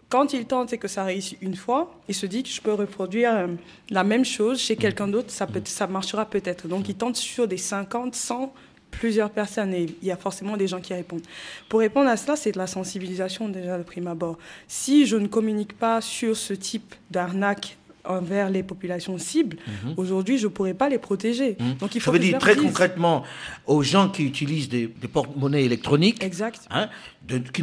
quand 0.09 0.33
il 0.33 0.45
tente 0.45 0.73
et 0.73 0.79
que 0.79 0.87
ça 0.87 1.03
réussit 1.03 1.37
une 1.41 1.55
fois, 1.55 1.93
il 2.07 2.15
se 2.15 2.25
dit 2.25 2.41
que 2.41 2.49
je 2.49 2.59
peux 2.59 2.73
reproduire 2.73 3.31
euh, 3.31 3.47
la 3.91 4.03
même 4.03 4.25
chose 4.25 4.59
chez 4.59 4.75
quelqu'un 4.75 5.07
d'autre, 5.07 5.29
ça, 5.29 5.45
peut, 5.45 5.61
ça 5.63 5.85
marchera 5.85 6.25
peut-être. 6.25 6.67
Donc, 6.67 6.89
il 6.89 6.95
tente 6.95 7.15
sur 7.15 7.47
des 7.47 7.57
50, 7.57 8.15
100, 8.15 8.51
plusieurs 8.91 9.29
personnes 9.29 9.73
et 9.73 9.87
il 10.01 10.07
y 10.07 10.11
a 10.11 10.17
forcément 10.17 10.57
des 10.57 10.67
gens 10.67 10.79
qui 10.79 10.93
répondent. 10.93 11.21
Pour 11.67 11.79
répondre 11.79 12.09
à 12.09 12.17
cela, 12.17 12.35
c'est 12.35 12.51
de 12.51 12.57
la 12.57 12.67
sensibilisation 12.67 13.49
déjà 13.49 13.77
de 13.77 13.83
prime 13.83 14.07
abord. 14.07 14.37
Si 14.67 15.05
je 15.05 15.15
ne 15.15 15.27
communique 15.27 15.77
pas 15.77 16.01
sur 16.01 16.35
ce 16.35 16.53
type 16.53 16.95
d'arnaque 17.11 17.77
envers 18.05 18.49
les 18.49 18.63
populations 18.63 19.17
cibles, 19.17 19.57
mhm. 19.85 19.93
aujourd'hui, 19.97 20.37
je 20.37 20.47
ne 20.47 20.51
pourrais 20.51 20.73
pas 20.73 20.89
les 20.89 20.97
protéger. 20.97 21.57
Mhm. 21.59 21.75
Donc, 21.75 21.95
il 21.95 22.01
faut 22.01 22.11
Ça 22.11 22.17
veut 22.17 22.23
dire 22.23 22.39
très 22.39 22.55
concrètement 22.55 23.23
aux 23.67 23.83
gens 23.83 24.09
qui 24.09 24.25
utilisent 24.25 24.69
des, 24.69 24.87
porte-monnaies 24.87 25.63
électroniques, 25.63 26.23
exact. 26.23 26.61
Hein, 26.71 26.89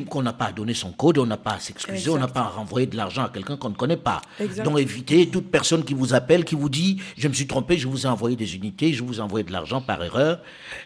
qu'on 0.08 0.22
n'a 0.22 0.32
pas 0.32 0.52
donné 0.52 0.74
son 0.74 0.92
code, 0.92 1.18
on 1.18 1.26
n'a 1.26 1.36
pas 1.36 1.52
à 1.52 1.58
s'excuser, 1.60 2.10
on 2.10 2.18
n'a 2.18 2.28
pas 2.28 2.40
à 2.40 2.48
renvoyer 2.48 2.86
de 2.86 2.96
l'argent 2.96 3.24
à 3.24 3.28
quelqu'un 3.28 3.56
qu'on 3.56 3.70
ne 3.70 3.74
connaît 3.74 3.96
pas. 3.96 4.22
Donc 4.64 4.78
évitez 4.78 5.28
toute 5.28 5.50
personne 5.50 5.84
qui 5.84 5.94
vous 5.94 6.14
appelle, 6.14 6.44
qui 6.44 6.54
vous 6.54 6.68
dit 6.68 7.00
je 7.16 7.28
me 7.28 7.32
suis 7.32 7.46
trompé, 7.46 7.78
je 7.78 7.88
vous 7.88 8.06
ai 8.06 8.08
envoyé 8.08 8.36
des 8.36 8.56
unités, 8.56 8.92
je 8.92 9.02
vous 9.02 9.18
ai 9.18 9.20
envoyé 9.20 9.44
de 9.44 9.52
l'argent 9.52 9.80
par 9.80 10.02
erreur. 10.02 10.40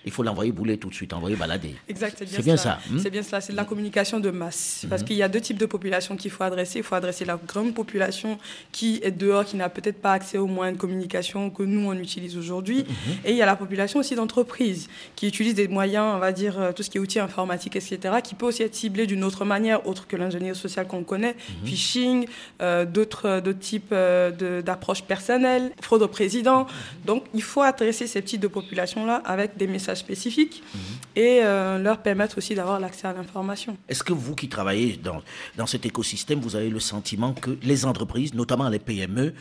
Il 0.04 0.12
faut 0.12 0.22
l'envoyer 0.22 0.52
bouler 0.52 0.78
tout 0.78 0.88
de 0.88 0.94
suite, 0.94 1.12
envoyer 1.12 1.36
balader. 1.36 1.74
Exact, 1.88 2.22
c'est 2.26 2.42
bien, 2.42 2.56
ça. 2.56 2.78
C'est 2.98 3.10
bien 3.10 3.22
cela, 3.22 3.40
c'est 3.40 3.52
de 3.52 3.56
la 3.56 3.64
communication 3.64 4.20
de 4.20 4.30
masse. 4.30 4.86
Parce 4.88 5.02
hmm. 5.02 5.04
qu'il 5.04 5.16
y 5.16 5.22
a 5.22 5.28
deux 5.28 5.40
types 5.40 5.58
de 5.58 5.66
populations 5.66 6.16
qu'il 6.16 6.30
faut 6.30 6.44
adresser. 6.44 6.78
Il 6.78 6.84
faut 6.84 6.94
adresser 6.94 7.24
la 7.24 7.36
grande 7.36 7.74
population 7.74 8.38
qui 8.72 9.00
est 9.02 9.10
dehors, 9.10 9.44
qui 9.44 9.56
n'a 9.56 9.68
peut-être 9.68 10.00
pas 10.00 10.12
accès 10.12 10.38
aux 10.38 10.46
moyens 10.46 10.76
de 10.76 10.80
communication 10.80 11.50
que 11.50 11.62
nous 11.62 11.86
on 11.86 11.94
utilise 11.94 12.36
aujourd'hui. 12.36 12.84
Hmm. 12.84 13.26
Et 13.26 13.30
il 13.32 13.36
y 13.36 13.42
a 13.42 13.46
la 13.46 13.56
population 13.56 14.00
aussi 14.00 14.14
d'entreprises 14.14 14.88
qui 15.16 15.26
utilisent 15.26 15.54
des 15.54 15.68
moyens, 15.68 16.14
on 16.16 16.18
va 16.18 16.32
dire 16.32 16.60
euh, 16.60 16.72
tout 16.72 16.82
ce 16.82 16.90
qui 16.90 16.98
est 16.98 17.00
outils 17.00 17.20
informatiques, 17.20 17.76
etc., 17.76 17.98
qui 18.22 18.34
peut 18.34 18.46
aussi 18.46 18.62
être 18.62 18.69
ciblé 18.74 19.06
d'une 19.06 19.24
autre 19.24 19.44
manière, 19.44 19.86
autre 19.86 20.06
que 20.06 20.16
l'ingénierie 20.16 20.56
sociale 20.56 20.86
qu'on 20.86 21.04
connaît, 21.04 21.36
phishing, 21.64 22.26
euh, 22.60 22.84
d'autres 22.84 23.40
types 23.58 23.92
euh, 23.92 24.62
d'approches 24.62 25.02
personnelles, 25.02 25.72
fraude 25.80 26.02
au 26.02 26.08
président. 26.08 26.66
Donc 27.04 27.24
il 27.34 27.42
faut 27.42 27.62
adresser 27.62 28.06
ces 28.06 28.22
types 28.22 28.40
de 28.40 28.48
populations-là 28.48 29.22
avec 29.24 29.56
des 29.56 29.66
messages 29.66 29.98
spécifiques 29.98 30.62
et 31.16 31.40
euh, 31.42 31.78
leur 31.78 31.98
permettre 31.98 32.38
aussi 32.38 32.54
d'avoir 32.54 32.80
l'accès 32.80 33.08
à 33.08 33.12
l'information. 33.12 33.76
Est-ce 33.88 34.02
que 34.02 34.12
vous 34.12 34.34
qui 34.34 34.48
travaillez 34.48 34.96
dans, 34.96 35.22
dans 35.56 35.66
cet 35.66 35.86
écosystème, 35.86 36.40
vous 36.40 36.56
avez 36.56 36.70
le 36.70 36.80
sentiment 36.80 37.32
que 37.32 37.56
les 37.62 37.84
entreprises, 37.84 38.34
notamment 38.34 38.68
les 38.68 38.78
PME, 38.78 39.34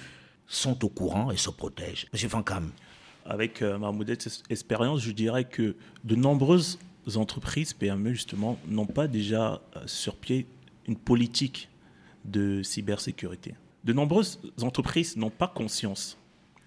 sont 0.48 0.84
au 0.84 0.90
courant 0.90 1.32
et 1.32 1.38
se 1.38 1.50
protègent? 1.50 2.08
Monsieur 2.14 2.30
Fankam. 2.30 2.72
Avec 3.26 3.62
ma 3.62 3.92
modeste 3.92 4.44
expérience, 4.50 5.02
je 5.02 5.12
dirais 5.12 5.44
que 5.44 5.76
de 6.04 6.16
nombreuses 6.16 6.80
entreprises, 7.18 7.74
PME 7.74 8.14
justement, 8.14 8.60
n'ont 8.68 8.86
pas 8.86 9.08
déjà 9.08 9.62
sur 9.86 10.16
pied 10.16 10.48
une 10.88 10.96
politique 10.96 11.70
de 12.26 12.64
cybersécurité. 12.64 13.56
De 13.84 13.94
nombreuses 13.94 14.40
entreprises 14.62 15.16
n'ont 15.16 15.30
pas 15.30 15.48
conscience 15.48 16.18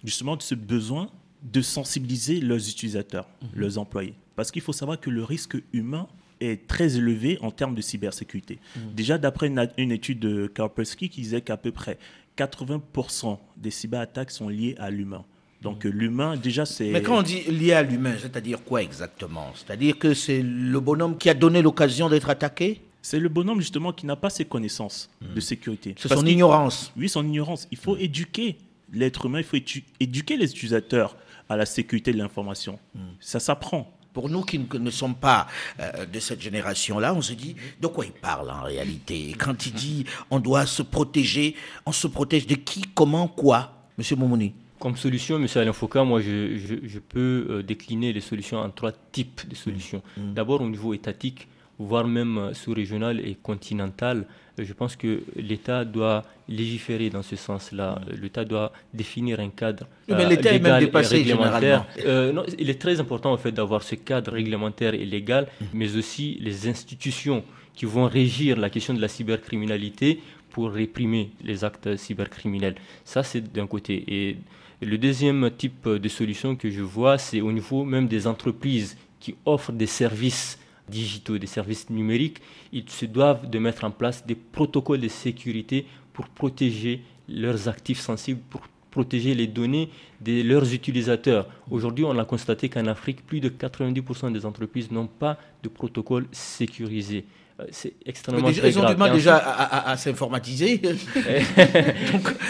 justement 0.04 0.36
de 0.36 0.42
ce 0.42 0.54
besoin 0.54 1.10
de 1.42 1.60
sensibiliser 1.60 2.40
leurs 2.40 2.68
utilisateurs, 2.68 3.28
mhm. 3.42 3.48
leurs 3.54 3.78
employés. 3.78 4.14
Parce 4.36 4.50
qu'il 4.50 4.62
faut 4.62 4.72
savoir 4.72 4.98
que 5.00 5.10
le 5.10 5.24
risque 5.24 5.56
humain 5.72 6.08
est 6.40 6.66
très 6.66 6.96
élevé 6.96 7.38
en 7.42 7.50
termes 7.50 7.74
de 7.74 7.80
cybersécurité. 7.80 8.58
Mhm. 8.76 8.94
Déjà, 8.94 9.18
d'après 9.18 9.48
une, 9.48 9.92
étude 9.92 10.20
de 10.20 10.46
Kaspersky 10.46 11.08
qui 11.08 11.22
disait 11.22 11.40
qu'à 11.40 11.56
peu 11.56 11.72
près 11.72 11.98
80% 12.36 13.38
des 13.56 13.70
cyberattaques 13.70 14.30
sont 14.30 14.48
liées 14.48 14.74
à 14.78 14.90
l'humain. 14.90 15.24
Donc 15.62 15.84
mhm. 15.84 15.92
l'humain, 15.92 16.36
déjà, 16.36 16.66
c'est... 16.66 16.90
Mais 16.90 17.02
quand 17.02 17.18
on 17.18 17.22
dit 17.22 17.42
lié 17.42 17.72
à 17.72 17.82
l'humain, 17.82 18.14
c'est-à-dire 18.20 18.62
quoi 18.64 18.82
exactement? 18.82 19.52
C'est-à-dire 19.54 19.98
que 19.98 20.12
c'est 20.12 20.42
le 20.42 20.80
bonhomme 20.80 21.16
qui 21.16 21.30
a 21.30 21.34
donné 21.34 21.62
l'occasion 21.62 22.08
d'être 22.08 22.28
attaqué? 22.28 22.82
C'est 23.00 23.18
le 23.18 23.28
bonhomme 23.28 23.60
justement 23.60 23.92
qui 23.92 24.06
n'a 24.06 24.16
pas 24.16 24.30
ses 24.30 24.44
connaissances 24.44 25.10
de 25.20 25.40
sécurité. 25.40 25.94
C'est 25.98 26.08
son 26.08 26.24
ignorance. 26.26 26.92
Oui, 26.96 27.08
son 27.08 27.24
ignorance. 27.24 27.66
Il 27.72 27.78
faut 27.78 27.96
éduquer 27.96 28.58
l'être 28.92 29.26
humain, 29.26 29.38
il 29.38 29.44
faut 29.44 29.56
éduquer 29.98 30.36
les 30.36 30.50
utilisateurs 30.50 31.16
à 31.48 31.56
la 31.56 31.66
sécurité 31.66 32.12
de 32.12 32.18
l'information. 32.18 32.78
Hmm. 32.94 33.00
Ça 33.18 33.40
s'apprend. 33.40 33.92
Pour 34.12 34.28
nous 34.28 34.42
qui 34.42 34.58
ne 34.58 34.90
sommes 34.90 35.14
pas 35.14 35.48
euh, 35.80 36.04
de 36.04 36.20
cette 36.20 36.40
génération-là, 36.40 37.14
on 37.14 37.22
se 37.22 37.32
dit 37.32 37.56
de 37.80 37.86
quoi 37.86 38.04
il 38.04 38.12
parle 38.12 38.50
en 38.50 38.62
réalité? 38.62 39.34
quand 39.38 39.66
il 39.66 39.72
dit 39.72 40.04
on 40.30 40.38
doit 40.38 40.66
se 40.66 40.82
protéger, 40.82 41.56
on 41.86 41.92
se 41.92 42.06
protège 42.06 42.46
de 42.46 42.54
qui, 42.54 42.82
comment, 42.94 43.26
quoi? 43.26 43.72
Monsieur 43.98 44.16
Momouni 44.16 44.54
comme 44.82 44.96
solution, 44.96 45.36
M. 45.36 45.46
Alain 45.54 45.72
Foucault, 45.72 46.04
moi, 46.04 46.20
je, 46.20 46.98
peux 46.98 47.46
euh, 47.48 47.62
décliner 47.62 48.12
les 48.12 48.20
solutions 48.20 48.58
en 48.58 48.68
trois 48.68 48.90
types 49.12 49.48
de 49.48 49.54
solutions. 49.54 50.02
Hmm. 50.16 50.34
D'abord, 50.34 50.60
au 50.60 50.68
niveau 50.68 50.92
étatique, 50.92 51.46
voire 51.78 52.08
même 52.08 52.50
sous-régional 52.52 53.20
et 53.20 53.36
continental, 53.40 54.26
je 54.58 54.72
pense 54.72 54.96
que 54.96 55.22
l'État 55.36 55.84
doit 55.84 56.24
légiférer 56.48 57.10
dans 57.10 57.22
ce 57.22 57.36
sens-là. 57.36 58.00
L'État 58.20 58.44
doit 58.44 58.72
définir 58.92 59.38
un 59.38 59.50
cadre 59.50 59.86
mais 60.08 60.28
l'État 60.28 60.52
est 60.52 60.58
même 60.58 60.80
dépassé, 60.80 61.18
réglementaire. 61.18 61.86
Euh, 62.04 62.32
non, 62.32 62.42
il 62.58 62.68
est 62.68 62.80
très 62.80 62.98
important 62.98 63.32
en 63.32 63.38
fait 63.38 63.52
d'avoir 63.52 63.84
ce 63.84 63.94
cadre 63.94 64.32
réglementaire 64.32 64.94
et 64.94 65.06
légal, 65.06 65.46
mmh. 65.46 65.64
mais 65.74 65.96
aussi 65.96 66.38
les 66.40 66.66
institutions 66.66 67.44
qui 67.76 67.84
vont 67.86 68.08
régir 68.08 68.58
la 68.58 68.68
question 68.68 68.94
de 68.94 69.00
la 69.00 69.08
cybercriminalité 69.08 70.20
pour 70.50 70.72
réprimer 70.72 71.30
les 71.44 71.62
actes 71.62 71.96
cybercriminels. 71.96 72.74
Ça, 73.04 73.22
c'est 73.22 73.52
d'un 73.52 73.68
côté. 73.68 74.04
Et 74.08 74.36
le 74.82 74.98
deuxième 74.98 75.50
type 75.50 75.88
de 75.88 76.08
solution 76.08 76.56
que 76.56 76.68
je 76.70 76.82
vois, 76.82 77.16
c'est 77.16 77.40
au 77.40 77.52
niveau 77.52 77.84
même 77.84 78.08
des 78.08 78.26
entreprises 78.26 78.96
qui 79.20 79.36
offrent 79.46 79.72
des 79.72 79.86
services 79.86 80.58
digitaux, 80.88 81.38
des 81.38 81.46
services 81.46 81.88
numériques, 81.88 82.40
ils 82.72 82.88
se 82.88 83.06
doivent 83.06 83.48
de 83.48 83.58
mettre 83.60 83.84
en 83.84 83.92
place 83.92 84.26
des 84.26 84.34
protocoles 84.34 85.00
de 85.00 85.08
sécurité 85.08 85.86
pour 86.12 86.28
protéger 86.28 87.02
leurs 87.28 87.68
actifs 87.68 88.00
sensibles, 88.00 88.40
pour 88.50 88.62
protéger 88.90 89.34
les 89.34 89.46
données 89.46 89.88
de 90.20 90.42
leurs 90.42 90.74
utilisateurs. 90.74 91.48
Aujourd'hui, 91.70 92.04
on 92.04 92.18
a 92.18 92.24
constaté 92.24 92.68
qu'en 92.68 92.86
Afrique, 92.86 93.24
plus 93.24 93.40
de 93.40 93.48
90% 93.48 94.32
des 94.32 94.44
entreprises 94.44 94.90
n'ont 94.90 95.06
pas 95.06 95.38
de 95.62 95.68
protocole 95.68 96.26
sécurisé. 96.32 97.24
Euh, 97.62 97.66
c'est 97.70 97.94
extrêmement 98.04 98.48
déjà, 98.48 98.68
Ils 98.68 98.78
ont 98.78 98.88
du 98.88 98.96
mal 98.96 99.12
déjà 99.12 99.36
à, 99.36 99.96
s'informatiser. 99.96 100.78
Donc, 100.78 100.94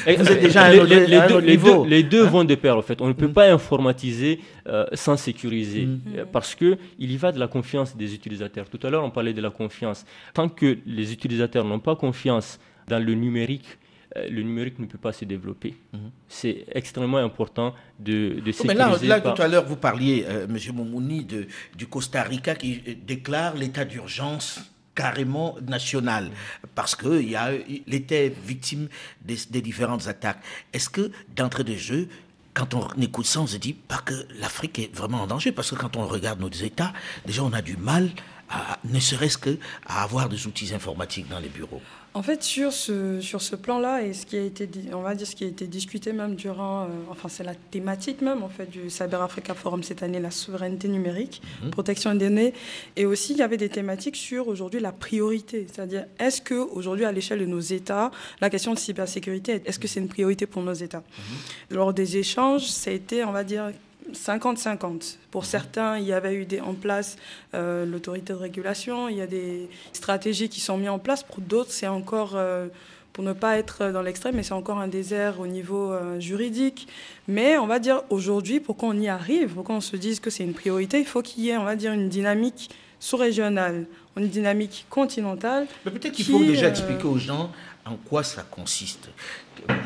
vous 0.07 0.33
êtes 0.33 0.41
déjà 0.41 0.71
les, 0.71 0.81
deux, 1.29 1.41
niveau. 1.41 1.85
Les 1.85 2.03
deux, 2.03 2.27
hein 2.27 2.31
vont 2.31 2.45
de 2.45 2.55
pair, 2.55 2.77
en 2.77 2.83
fait. 2.83 3.01
On 3.01 3.09
ne 3.09 3.13
peut 3.13 3.29
mm. 3.29 3.33
pas 3.33 3.51
informatiser 3.53 4.41
euh, 4.67 4.87
sans 4.93 5.17
sécuriser, 5.17 5.87
mm. 5.87 6.01
euh, 6.17 6.25
parce 6.31 6.55
que 6.55 6.79
il 6.99 7.11
y 7.11 7.17
va 7.17 7.33
de 7.33 7.39
la 7.39 7.49
confiance 7.49 7.97
des 7.97 8.15
utilisateurs. 8.15 8.69
Tout 8.69 8.85
à 8.87 8.91
l'heure, 8.91 9.05
on 9.05 9.11
parlait 9.11 9.33
de 9.33 9.41
la 9.41 9.51
confiance. 9.51 10.05
Tant 10.35 10.49
que 10.49 10.79
les 10.87 11.13
utilisateurs 11.13 11.65
n'ont 11.65 11.81
pas 11.81 11.97
confiance 11.97 12.59
dans 12.89 12.99
le 13.05 13.15
numérique, 13.15 13.79
le 14.15 14.43
numérique 14.43 14.79
ne 14.79 14.85
peut 14.85 14.99
pas 14.99 15.13
se 15.13 15.25
développer. 15.25 15.75
Mm. 15.93 15.99
C'est 16.29 16.65
extrêmement 16.73 17.19
important 17.19 17.75
de, 17.99 18.41
de 18.45 18.53
sécuriser. 18.53 18.99
Mais 18.99 19.09
là, 19.09 19.21
tout 19.21 19.41
à 19.41 19.49
l'heure, 19.49 19.65
vous 19.65 19.77
parliez, 19.77 20.27
M. 20.29 20.59
Momouni, 20.75 21.25
de, 21.25 21.47
du 21.77 21.87
Costa 21.87 22.23
Rica 22.23 22.55
qui 22.55 22.83
déclare 23.07 23.57
l'état 23.57 23.87
d'urgence 23.87 24.72
carrément 24.95 25.57
national, 25.67 26.31
parce 26.75 26.95
qu'il 26.95 27.85
était 27.87 28.35
victime 28.45 28.89
des, 29.23 29.37
différentes 29.63 30.07
attaques. 30.09 30.43
Est-ce 30.73 30.89
que 30.89 31.11
d'entrée 31.35 31.65
de 31.65 31.75
jeu, 31.75 32.09
quand 32.55 32.75
on 32.75 32.89
écoute 33.01 33.27
ça, 33.27 33.41
on 33.41 33.47
se 33.47 33.57
dit 33.57 33.73
pas 33.73 33.99
que 33.99 34.15
l'Afrique 34.39 34.79
est 34.79 34.95
vraiment 34.95 35.23
en 35.23 35.27
danger, 35.27 35.53
parce 35.53 35.71
que 35.71 35.77
quand 35.77 35.97
on 35.97 36.07
regarde 36.07 36.41
nos 36.41 36.51
États, 36.51 36.93
déjà 37.27 37.43
on 37.43 37.53
a 37.53 37.63
du 37.63 37.77
mal, 37.77 38.11
à, 38.51 38.79
ne 38.85 39.01
serait-ce 39.01 39.39
qu'à 39.39 39.57
avoir 39.87 40.29
des 40.29 40.47
outils 40.47 40.75
informatiques 40.75 41.29
dans 41.29 41.41
les 41.41 41.49
bureaux. 41.49 41.83
En 42.15 42.23
fait, 42.23 42.43
sur 42.43 42.73
ce, 42.73 43.23
sur 43.23 43.41
ce 43.41 43.57
plan-là, 43.57 44.03
et 44.03 44.13
ce 44.13 44.27
qui 44.27 44.37
a 44.37 44.43
été, 44.43 44.69
on 44.93 45.01
va 45.01 45.15
dire, 45.15 45.27
ce 45.27 45.35
qui 45.35 45.45
a 45.45 45.47
été 45.47 45.67
discuté 45.67 46.13
même 46.13 46.35
durant, 46.35 46.83
euh, 46.83 46.87
enfin, 47.11 47.31
c'est 47.31 47.43
la 47.43 47.55
thématique 47.55 48.21
même, 48.21 48.43
en 48.43 48.51
fait, 48.51 48.69
du 48.69 48.91
Cyber 48.91 49.23
Africa 49.23 49.55
Forum 49.55 49.83
cette 49.83 50.03
année, 50.03 50.21
la 50.21 50.31
souveraineté 50.31 50.89
numérique, 50.89 51.41
mhm. 51.63 51.71
protection 51.71 52.15
des 52.15 52.29
données. 52.29 52.53
Et 52.97 53.07
aussi, 53.07 53.33
il 53.33 53.39
y 53.39 53.43
avait 53.43 53.57
des 53.57 53.71
thématiques 53.71 54.17
sur, 54.17 54.49
aujourd'hui, 54.49 54.79
la 54.79 54.93
priorité. 54.93 55.67
C'est-à-dire, 55.73 56.05
est-ce 56.19 56.43
que, 56.43 56.55
aujourd'hui, 56.55 57.07
à 57.07 57.13
l'échelle 57.13 57.41
de 57.41 57.47
nos 57.47 57.61
États, 57.61 58.11
la 58.43 58.51
question 58.51 58.75
de 58.75 58.79
cybersécurité, 58.79 59.63
est-ce 59.65 59.79
que 59.79 59.89
c'est 59.89 60.01
une 60.01 60.09
priorité 60.09 60.47
pour 60.47 60.63
nos 60.63 60.75
États? 60.75 60.99
Mhm. 60.99 61.77
Lors 61.77 61.95
des 61.95 62.19
échanges, 62.19 62.67
ça 62.67 62.91
a 62.91 62.95
été, 62.95 63.25
on 63.25 63.33
va 63.33 63.43
dire, 63.43 63.71
50-50. 64.13 65.17
Pour 65.31 65.45
certains, 65.45 65.99
il 65.99 66.05
y 66.05 66.13
avait 66.13 66.35
eu 66.35 66.45
des, 66.45 66.61
en 66.61 66.75
place 66.75 67.17
euh, 67.55 67.87
l'autorité 67.87 68.33
de 68.33 68.39
régulation, 68.39 69.09
il 69.09 69.17
y 69.17 69.21
a 69.21 69.27
des 69.27 69.69
stratégies 69.93 70.49
qui 70.49 70.61
sont 70.61 70.77
mises 70.77 70.89
en 70.89 70.99
place. 70.99 71.23
Pour 71.23 71.41
d'autres, 71.41 71.71
c'est 71.71 71.87
encore, 71.87 72.33
euh, 72.35 72.69
pour 73.13 73.25
ne 73.25 73.33
pas 73.33 73.59
être 73.59 73.91
dans 73.91 74.03
l'extrême, 74.03 74.37
mais 74.37 74.43
c'est 74.43 74.53
encore 74.53 74.79
un 74.79 74.89
désert 74.89 75.41
au 75.41 75.47
niveau 75.47 75.93
euh, 75.93 76.21
juridique. 76.21 76.89
Mais 77.29 77.59
on 77.59 77.67
va 77.67 77.79
dire 77.79 78.03
aujourd'hui, 78.11 78.61
pour 78.61 78.77
qu'on 78.77 78.99
y 78.99 79.09
arrive, 79.09 79.55
pour 79.55 79.65
qu'on 79.65 79.81
se 79.81 79.97
dise 79.97 80.21
que 80.21 80.31
c'est 80.31 80.45
une 80.45 80.55
priorité, 80.55 80.99
il 80.99 81.07
faut 81.07 81.23
qu'il 81.23 81.45
y 81.45 81.51
ait, 81.51 81.57
on 81.57 81.65
va 81.65 81.77
dire, 81.77 81.93
une 81.93 82.09
dynamique 82.09 82.71
sous-régionale, 83.01 83.87
une 84.17 84.29
dynamique 84.29 84.87
continentale. 84.89 85.67
Mais 85.85 85.91
peut-être 85.91 86.13
qu'il 86.13 86.25
faut 86.25 86.39
déjà 86.39 86.69
expliquer 86.69 87.05
aux 87.05 87.19
gens 87.19 87.51
en 87.85 87.97
quoi 87.97 88.23
ça 88.23 88.43
consiste? 88.43 89.11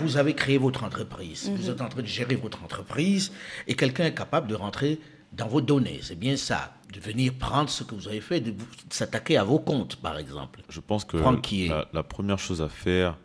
Vous 0.01 0.17
avez 0.17 0.35
créé 0.35 0.59
votre 0.59 0.85
entreprise, 0.85 1.51
vous 1.51 1.65
mhm. 1.65 1.71
êtes 1.71 1.81
en 1.81 1.89
train 1.89 2.03
de 2.03 2.07
gérer 2.07 2.37
votre 2.37 2.63
entreprise 2.63 3.33
et 3.67 3.75
quelqu'un 3.75 4.07
est 4.07 4.15
capable 4.15 4.49
de 4.49 4.55
rentrer 4.55 5.01
dans 5.33 5.49
vos 5.49 5.61
données. 5.61 6.01
C'est 6.03 6.19
bien 6.19 6.37
ça, 6.37 6.75
de 6.93 7.01
venir 7.01 7.35
prendre 7.35 7.69
ce 7.69 7.85
que 7.85 7.95
vous 7.95 8.09
avez 8.09 8.21
fait, 8.21 8.41
de, 8.41 8.55
s'attaquer 8.91 9.37
à 9.37 9.45
vos 9.45 9.59
comptes, 9.59 9.97
par 9.97 10.19
exemple. 10.19 10.61
Je 10.69 10.81
pense 10.81 11.05
que 11.05 11.17
la, 11.93 12.03
première 12.03 12.39
chose 12.39 12.63
à 12.63 12.69
faire, 12.69 13.19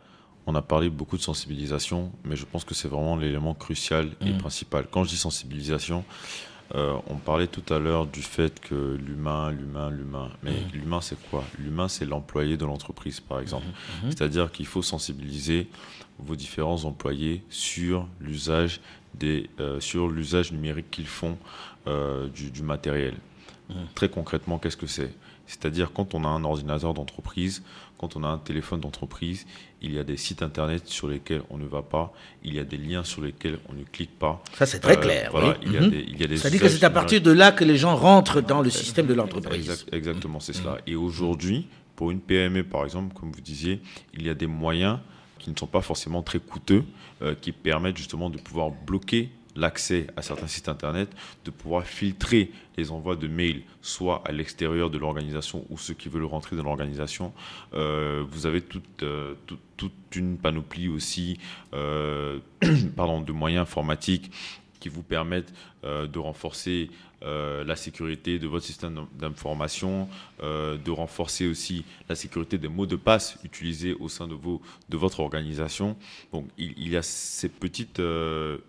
on 0.46 0.54
a 0.54 0.62
parlé 0.62 0.90
beaucoup 0.90 1.16
de 1.16 1.22
sensibilisation, 1.22 2.12
mais 2.24 2.36
je 2.36 2.44
pense 2.44 2.64
que 2.64 2.74
c'est 2.74 2.88
vraiment 2.88 3.16
l'élément 3.16 3.54
crucial 3.54 4.10
et 4.20 4.30
mhm. 4.30 4.38
principal. 4.38 4.86
Quand 4.90 5.04
je 5.04 5.10
dis 5.10 5.16
sensibilisation, 5.16 6.04
Euh, 6.74 6.96
on 7.08 7.16
parlait 7.16 7.48
tout 7.48 7.72
à 7.72 7.78
l'heure 7.78 8.06
du 8.06 8.22
fait 8.22 8.58
que 8.60 8.96
l'humain, 8.96 9.50
l'humain, 9.50 9.90
l'humain. 9.90 10.30
Mais 10.42 10.52
mmh. 10.52 10.72
l'humain, 10.72 11.00
c'est 11.00 11.20
quoi? 11.28 11.44
L'humain, 11.58 11.88
c'est 11.88 12.06
l'employé 12.06 12.56
de 12.56 12.64
l'entreprise, 12.64 13.20
par 13.20 13.40
exemple. 13.40 13.66
Mmh. 13.66 14.06
Mmh. 14.06 14.10
C'est-à-dire 14.10 14.50
qu'il 14.50 14.66
faut 14.66 14.82
sensibiliser 14.82 15.68
vos 16.18 16.34
différents 16.34 16.84
employés 16.84 17.42
sur 17.50 18.08
l'usage 18.20 18.80
des, 19.14 19.50
euh, 19.60 19.80
sur 19.80 20.08
l'usage 20.08 20.52
numérique 20.52 20.90
qu'ils 20.90 21.06
font 21.06 21.36
euh, 21.86 22.28
du, 22.28 22.50
du, 22.50 22.62
matériel. 22.62 23.14
Très 23.94 24.10
concrètement, 24.10 24.58
qu'est-ce 24.58 24.76
que 24.76 24.86
c'est? 24.86 25.14
C'est-à-dire 25.46 25.92
quand 25.92 26.14
on 26.14 26.24
a 26.24 26.28
un 26.28 26.44
ordinateur 26.44 26.92
d'entreprise, 26.92 27.62
quand 28.02 28.16
on 28.16 28.24
a 28.24 28.28
un 28.28 28.38
téléphone 28.38 28.80
d'entreprise, 28.80 29.46
il 29.80 29.94
y 29.94 29.98
a 30.00 30.02
des 30.02 30.16
sites 30.16 30.42
internet 30.42 30.88
sur 30.88 31.06
lesquels 31.06 31.42
on 31.50 31.56
ne 31.56 31.66
va 31.66 31.82
pas, 31.82 32.12
il 32.42 32.52
y 32.52 32.58
a 32.58 32.64
des 32.64 32.76
liens 32.76 33.04
sur 33.04 33.22
lesquels 33.22 33.60
on 33.68 33.74
ne 33.74 33.84
clique 33.84 34.18
pas. 34.18 34.42
Ça, 34.54 34.66
c'est 34.66 34.80
très 34.80 34.98
clair. 34.98 35.28
Voilà, 35.30 35.56
il, 35.62 35.72
y 35.72 35.76
a 35.76 35.86
des, 35.86 36.04
il 36.08 36.20
y 36.20 36.24
a 36.24 36.26
des 36.26 36.36
Ça 36.36 36.50
dit 36.50 36.58
que 36.58 36.68
c'est 36.68 36.82
à 36.82 36.90
partir 36.90 37.22
de 37.22 37.30
là 37.30 37.52
que 37.52 37.62
les 37.62 37.76
gens 37.76 37.94
rentrent 37.94 38.40
dans 38.40 38.60
le 38.60 38.70
système 38.70 39.06
de 39.06 39.14
l'entreprise. 39.14 39.86
exactement, 39.92 40.40
c'est 40.40 40.52
cela. 40.52 40.78
Et 40.88 40.96
aujourd'hui, 40.96 41.68
pour 41.94 42.10
une 42.10 42.18
PME, 42.18 42.64
par 42.64 42.84
exemple, 42.84 43.14
comme 43.14 43.30
vous 43.30 43.40
disiez, 43.40 43.80
il 44.14 44.26
y 44.26 44.30
a 44.30 44.34
des 44.34 44.48
moyens 44.48 44.98
qui 45.38 45.50
ne 45.50 45.56
sont 45.56 45.68
pas 45.68 45.80
forcément 45.80 46.22
très 46.22 46.40
coûteux, 46.40 46.82
euh, 47.22 47.36
qui 47.40 47.52
permettent 47.52 47.98
justement 47.98 48.30
de 48.30 48.38
pouvoir 48.38 48.70
bloquer 48.70 49.30
l'accès 49.56 50.06
à 50.16 50.22
certains 50.22 50.46
sites 50.46 50.68
internet, 50.68 51.08
de 51.44 51.50
pouvoir 51.50 51.84
filtrer 51.84 52.50
les 52.76 52.90
envois 52.90 53.16
de 53.16 53.28
mails, 53.28 53.62
soit 53.82 54.22
à 54.26 54.32
l'extérieur 54.32 54.90
de 54.90 54.98
l'organisation 54.98 55.64
ou 55.68 55.78
ceux 55.78 55.94
qui 55.94 56.08
veulent 56.08 56.24
rentrer 56.24 56.56
dans 56.56 56.64
l'organisation. 56.64 57.32
Euh, 57.74 58.24
vous 58.28 58.46
avez 58.46 58.62
toute, 58.62 59.02
euh, 59.02 59.34
toute, 59.46 59.60
une 60.14 60.36
panoplie 60.36 60.88
aussi 60.88 61.38
euh, 61.74 62.38
de 62.62 63.32
moyens 63.32 63.62
informatiques 63.62 64.30
qui 64.78 64.88
vous 64.88 65.02
permettent 65.02 65.52
de 65.84 66.18
renforcer 66.18 66.90
euh, 67.24 67.64
la 67.64 67.76
sécurité 67.76 68.38
de 68.38 68.46
votre 68.46 68.64
système 68.64 69.06
d'information, 69.18 70.08
euh, 70.42 70.76
de 70.76 70.90
renforcer 70.90 71.46
aussi 71.46 71.84
la 72.08 72.14
sécurité 72.14 72.58
des 72.58 72.68
mots 72.68 72.86
de 72.86 72.96
passe 72.96 73.38
utilisés 73.44 73.94
au 73.94 74.08
sein 74.08 74.26
de, 74.26 74.34
vos, 74.34 74.60
de 74.88 74.96
votre 74.96 75.20
organisation. 75.20 75.96
Donc 76.32 76.46
il, 76.58 76.74
il 76.76 76.88
y 76.90 76.96
a 76.96 77.02
ces 77.02 77.48
petites 77.48 78.00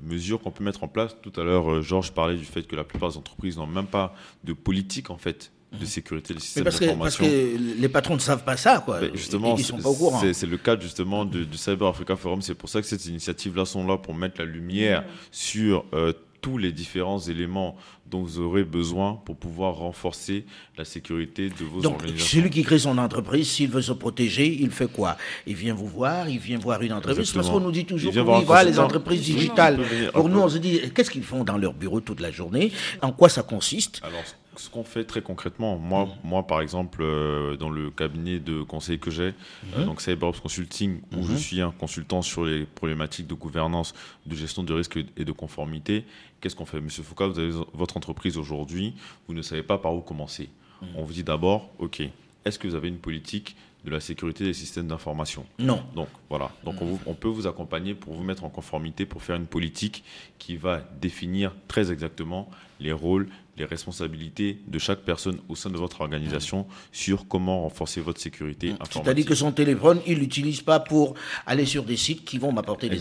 mesures 0.01 0.41
qu'on 0.41 0.51
peut 0.51 0.63
mettre 0.63 0.83
en 0.83 0.88
place. 0.88 1.15
Tout 1.22 1.33
à 1.39 1.43
l'heure, 1.43 1.81
Georges 1.81 2.12
parlait 2.12 2.38
du 2.38 2.45
fait 2.45 2.63
que 2.63 2.75
la 2.75 2.83
plupart 2.83 3.10
des 3.10 3.17
entreprises 3.17 3.57
n'ont 3.57 3.67
même 3.67 3.88
pas 3.88 4.15
de 4.43 4.53
politique 4.53 5.10
en 5.10 5.17
fait 5.17 5.51
de 5.79 5.86
sécurité 5.86 6.33
des 6.33 6.39
systèmes 6.39 6.65
d'information. 6.65 6.98
Parce 7.00 7.17
que 7.17 7.79
les 7.79 7.89
patrons 7.89 8.15
ne 8.15 8.19
savent 8.19 8.43
pas 8.43 8.57
ça, 8.57 8.81
quoi. 8.83 9.00
justement, 9.13 9.55
ils 9.57 9.63
sont 9.63 9.77
pas 9.77 9.89
au 9.89 9.95
courant. 9.95 10.22
C'est 10.33 10.45
le 10.45 10.57
cas 10.57 10.79
justement 10.79 11.25
du, 11.25 11.45
Cyber 11.57 11.88
Africa 11.88 12.15
Forum. 12.15 12.41
C'est 12.41 12.55
pour 12.55 12.69
ça 12.69 12.81
que 12.81 12.88
ces 12.88 13.10
initiatives-là 13.10 13.65
sont 13.65 13.86
là 13.86 13.98
pour 13.98 14.13
mettre 14.13 14.39
la 14.39 14.45
lumière 14.45 15.03
sur 15.31 15.86
euh, 15.93 16.13
tous 16.43 16.59
les 16.59 16.73
différents 16.73 17.19
éléments 17.19 17.75
dont 18.05 18.21
vous 18.21 18.38
aurez 18.39 18.65
besoin 18.65 19.19
pour 19.25 19.38
pouvoir 19.38 19.75
renforcer 19.75 20.45
la 20.77 20.83
sécurité 20.83 21.50
de 21.50 21.63
vos 21.63 21.79
Donc, 21.81 21.93
organisations. 21.93 22.38
Celui 22.38 22.50
qui 22.51 22.63
crée 22.63 22.79
son 22.79 22.97
entreprise, 22.97 23.50
s'il 23.50 23.69
veut 23.69 23.81
se 23.81 23.93
protéger, 23.93 24.55
il 24.59 24.69
fait 24.69 24.91
quoi? 24.91 25.15
Il 25.47 25.55
vient 25.55 25.73
vous 25.73 25.88
voir, 25.88 26.27
il 26.27 26.39
vient 26.39 26.59
voir 26.59 26.81
une 26.81 26.93
entreprise. 26.93 27.31
Parce 27.31 27.50
qu'on 27.50 27.62
nous 27.62 27.71
dit 27.71 27.85
toujours 27.85 28.12
qu'il 28.12 28.21
voit 28.21 28.63
les 28.65 28.77
entreprises 28.77 29.21
digitales. 29.21 29.79
Pour 30.13 30.27
nous, 30.27 30.39
on 30.39 30.50
se 30.50 30.57
dit, 30.57 30.81
qu'est-ce 30.93 31.09
qu'ils 31.09 31.23
font 31.23 31.45
dans 31.45 31.57
leur 31.57 31.73
bureau 31.73 32.01
toute 32.01 32.19
la 32.19 32.29
journée? 32.29 32.71
En 33.01 33.13
quoi 33.13 33.29
ça 33.29 33.41
consiste? 33.41 34.01
Alors, 34.03 34.21
ce 34.55 34.69
qu'on 34.69 34.83
fait 34.83 35.03
très 35.03 35.22
concrètement, 35.22 35.77
moi, 35.77 36.05
mmh. 36.05 36.27
moi 36.27 36.48
par 36.48 36.62
exemple, 36.62 37.01
euh, 37.01 37.57
dans 37.57 37.69
le 37.69 37.91
cabinet 37.91 38.39
de 38.39 38.62
conseil 38.63 39.00
que 39.00 39.12
j'ai, 39.12 39.31
mmh. 39.31 39.67
euh, 39.77 39.86
donc 39.86 40.01
CyberOps 40.01 40.39
Consulting, 40.41 41.01
où 41.15 41.19
mmh. 41.19 41.24
je 41.24 41.36
suis 41.36 41.62
un 41.62 41.72
consultant 41.72 42.22
sur 42.22 42.45
les 42.45 42.65
problématiques 42.65 43.27
de 43.27 43.33
gouvernance, 43.33 43.93
de 44.25 44.36
gestion 44.36 44.63
de 44.63 44.74
risque 44.74 44.98
et 45.17 45.25
de 45.25 45.31
conformité, 45.31 46.05
qu'est-ce 46.41 46.55
qu'on 46.55 46.65
fait? 46.65 46.81
Monsieur 46.81 47.03
Foucault, 47.03 47.31
vous 47.31 47.39
avez 47.39 47.51
votre 47.74 47.98
entreprise 47.98 48.38
aujourd'hui, 48.38 48.93
vous 49.27 49.33
ne 49.33 49.41
savez 49.41 49.63
pas 49.63 49.77
par 49.77 49.93
où 49.93 50.01
commencer. 50.01 50.50
On 50.95 51.03
vous 51.03 51.13
dit 51.13 51.24
d'abord, 51.24 51.69
OK, 51.79 52.01
est-ce 52.43 52.60
que 52.60 52.67
vous 52.67 52.75
avez 52.75 52.89
une 52.89 52.98
politique 52.98 53.55
de 53.86 53.91
la 53.91 54.01
sécurité 54.01 54.43
des 54.43 54.53
systèmes 54.53 54.88
d'information? 54.88 55.45
Non. 55.60 55.81
Donc 55.95 56.10
voilà. 56.29 56.51
Donc 56.65 56.81
on, 56.81 57.00
on, 57.05 57.13
peut 57.13 57.29
vous 57.29 57.48
accompagner 57.48 57.93
pour 57.93 58.13
vous 58.13 58.24
mettre 58.24 58.43
en 58.43 58.50
conformité, 58.50 59.05
pour 59.05 59.24
faire 59.24 59.38
une 59.38 59.45
politique 59.45 60.03
qui 60.39 60.57
va 60.57 60.81
définir 61.00 61.53
très 61.69 61.91
exactement 61.91 62.50
les 62.79 62.91
rôles, 62.91 63.29
les 63.57 63.65
responsabilités 63.65 64.60
de 64.67 64.79
chaque 64.79 65.01
personne 65.01 65.39
au 65.50 65.55
sein 65.55 65.69
de 65.69 65.77
votre 65.77 66.01
organisation 66.01 66.65
sur 66.91 67.27
comment 67.27 67.62
renforcer 67.62 68.01
votre 68.01 68.19
sécurité 68.19 68.72
informatique. 68.72 69.01
C'est-à-dire 69.03 69.25
que 69.25 69.36
son 69.36 69.51
téléphone, 69.51 70.01
il 70.07 70.19
l'utilise 70.19 70.62
pas 70.62 70.79
pour 70.79 71.13
aller 71.45 71.65
sur 71.65 71.83
des 71.83 71.98
sites 71.98 72.25
qui 72.25 72.38
vont 72.38 72.51
m'apporter 72.51 72.89
des. 72.89 73.00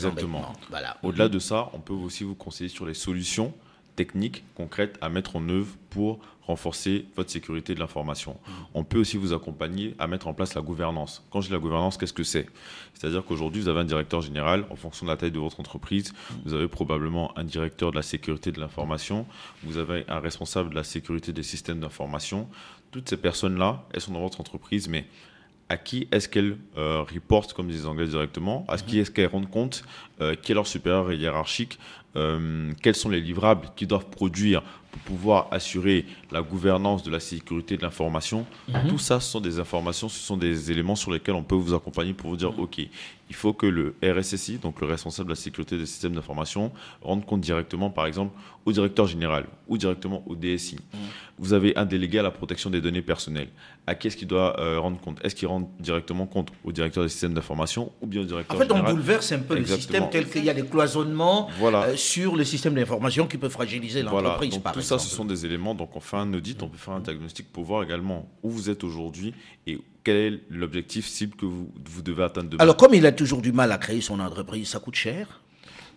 Voilà. 0.71 0.97
Au-delà 1.03 1.29
de 1.29 1.39
ça, 1.39 1.71
on 1.73 1.79
peut 1.79 1.95
aussi 1.95 2.25
vous 2.25 2.35
conseiller 2.35 2.69
sur 2.69 2.87
les 2.87 2.95
solutions 2.95 3.53
techniques 3.97 4.45
concrètes 4.55 4.97
à 5.01 5.09
mettre 5.09 5.37
en 5.37 5.49
œuvre 5.49 5.75
pour 5.91 6.21
renforcer 6.47 7.07
votre 7.17 7.31
sécurité 7.31 7.75
de 7.75 7.81
l'information. 7.81 8.37
On 8.75 8.85
peut 8.85 8.99
aussi 8.99 9.17
vous 9.17 9.33
accompagner 9.33 9.95
à 9.99 10.07
mettre 10.07 10.27
en 10.27 10.35
place 10.35 10.55
la 10.55 10.61
gouvernance. 10.61 11.25
Quand 11.31 11.41
je 11.41 11.47
dis 11.47 11.53
la 11.53 11.59
gouvernance, 11.59 11.97
qu'est-ce 11.97 12.13
que 12.13 12.25
c'est? 12.25 12.47
C'est-à-dire 12.95 13.25
qu'aujourd'hui, 13.25 13.63
vous 13.63 13.69
avez 13.69 13.81
un 13.81 13.85
directeur 13.85 14.21
général, 14.21 14.65
en 14.71 14.77
fonction 14.77 15.07
de 15.07 15.11
la 15.11 15.17
taille 15.17 15.31
de 15.31 15.39
votre 15.39 15.61
entreprise, 15.61 16.13
vous 16.45 16.55
avez 16.55 16.69
probablement 16.69 17.37
un 17.39 17.45
directeur 17.45 17.93
de 17.93 17.97
la 17.97 18.03
sécurité 18.03 18.51
de 18.51 18.61
l'information, 18.61 19.27
vous 19.63 19.79
avez 19.79 20.05
un 20.09 20.19
responsable 20.19 20.71
de 20.71 20.75
la 20.75 20.85
sécurité 20.85 21.33
des 21.33 21.43
systèmes 21.43 21.81
d'information. 21.81 22.49
Toutes 22.91 23.09
ces 23.09 23.17
personnes-là, 23.17 23.85
elles 23.93 24.01
sont 24.01 24.13
dans 24.13 24.21
votre 24.21 24.41
entreprise, 24.41 24.89
mais 24.89 25.07
à 25.69 25.79
qui 25.79 26.07
est-ce 26.13 26.29
qu'elles 26.29 26.59
euh, 26.77 27.03
reportent, 27.03 27.55
comme 27.55 27.69
disent 27.69 27.83
les 27.83 27.87
Anglais 27.87 28.07
directement, 28.07 28.67
à 28.69 28.77
qui 28.77 28.99
est-ce 28.99 29.11
qu'elles 29.11 29.29
rendent 29.29 29.51
compte, 29.51 29.85
euh, 30.21 30.35
qui 30.35 30.53
est 30.53 30.55
leur 30.55 30.67
supérieur 30.67 31.11
hiérarchique, 31.13 31.79
euh, 32.15 32.73
quels 32.83 32.95
sont 32.95 33.09
les 33.09 33.21
livrables 33.21 33.69
qu'ils 33.75 33.89
doivent 33.89 34.11
produire 34.11 34.63
pour 34.93 35.01
pouvoir 35.03 35.49
assurer 35.51 36.05
la 36.31 36.43
gouvernance 36.43 37.03
de 37.03 37.11
la 37.11 37.19
sécurité 37.19 37.77
de 37.77 37.83
l'information. 37.83 38.47
Mhm. 38.69 38.89
Tout 38.89 38.99
ça, 38.99 39.19
ce 39.21 39.31
sont 39.31 39.41
des 39.41 39.59
informations, 39.59 40.09
ce 40.09 40.21
sont 40.21 40.37
des 40.37 40.71
éléments 40.71 40.97
sur 40.97 41.11
lesquels 41.11 41.35
on 41.35 41.43
peut 41.43 41.55
vous 41.55 41.75
accompagner 41.75 42.13
pour 42.13 42.31
vous 42.31 42.37
dire, 42.37 42.57
OK, 42.59 42.79
il 43.33 43.35
faut 43.35 43.55
que 43.55 43.67
le 43.67 43.95
RSSI, 44.05 44.59
donc 44.59 44.81
le 44.83 44.87
responsable 44.87 45.31
de 45.31 45.33
la 45.33 45.41
sécurité 45.41 45.79
des 45.79 45.87
systèmes 45.87 46.13
d'information, 46.13 46.71
rende 47.01 47.25
compte 47.25 47.41
directement, 47.41 47.89
par 47.89 48.07
exemple, 48.07 48.37
au 48.67 48.73
directeur 48.73 49.07
général 49.07 49.47
ou 49.69 49.79
directement 49.79 50.23
au 50.27 50.37
DSI. 50.37 50.77
Mhm. 50.77 51.01
Vous 51.39 51.53
avez 51.55 51.77
un 51.77 51.87
délégué 51.87 52.19
à 52.19 52.23
la 52.23 52.31
protection 52.31 52.69
des 52.69 52.81
données 52.83 53.03
personnelles. 53.03 53.49
À 53.87 53.95
qui 53.95 54.07
est-ce 54.07 54.17
qu'il 54.17 54.29
doit 54.29 54.61
euh, 54.61 54.79
rendre 54.79 55.01
compte? 55.01 55.19
Est-ce 55.25 55.35
qu'il 55.35 55.49
rend 55.49 55.69
directement 55.81 56.27
compte 56.27 56.51
au 56.63 56.71
directeur 56.71 57.03
des 57.03 57.09
systèmes 57.09 57.35
d'information 57.35 57.91
ou 58.01 58.07
bien 58.07 58.21
au 58.21 58.25
directeur 58.25 58.57
général 58.57 58.83
En 58.83 58.85
fait, 58.85 58.91
on 58.91 58.95
bouleverse 58.95 59.33
un 59.33 59.39
peu 59.41 59.59
le 59.59 59.65
système 59.65 60.11
tel 60.11 60.29
qu'il 60.29 60.45
y 60.45 60.51
a 60.51 60.55
des 60.55 60.67
cloisonnements 60.67 61.49
euh, 61.63 61.97
sur 61.97 62.37
les 62.37 62.45
systèmes 62.45 62.75
d'information 62.75 63.27
qui 63.27 63.39
peuvent 63.39 63.51
fragiliser 63.51 64.03
l'entreprise, 64.03 64.59
par 64.59 64.75
tout 64.83 64.89
ça, 64.89 64.99
ce 64.99 65.09
sont 65.09 65.25
des 65.25 65.47
éléments. 65.47 65.75
Donc, 65.75 65.97
on 65.97 66.01
fait 66.01 66.17
un 66.17 66.33
audit, 66.35 66.63
on 66.63 66.69
peut 66.69 66.79
faire 66.79 66.95
un 66.95 67.01
diagnostic 67.01 67.53
pour 67.53 67.65
voir 67.65 67.83
également 67.83 68.29
où 68.43 68.51
vous 68.51 68.71
êtes 68.71 68.85
aujourd'hui 68.85 69.35
et 69.67 69.81
quel 70.05 70.17
est 70.17 70.41
l'objectif 70.51 71.07
cible 71.07 71.37
que 71.37 71.47
vous, 71.47 71.73
vous 71.85 72.03
devez 72.03 72.25
atteindre 72.25 72.51
demain. 72.51 72.63
Alors, 72.63 72.77
comme 72.77 72.95
il 72.95 73.07
a 73.07 73.13
toujours 73.13 73.41
du 73.41 73.53
mal 73.53 73.73
à 73.73 73.79
créer 73.79 74.01
son 74.01 74.21
entreprise, 74.21 74.69
ça 74.69 74.81
coûte 74.81 74.97
cher 74.97 75.41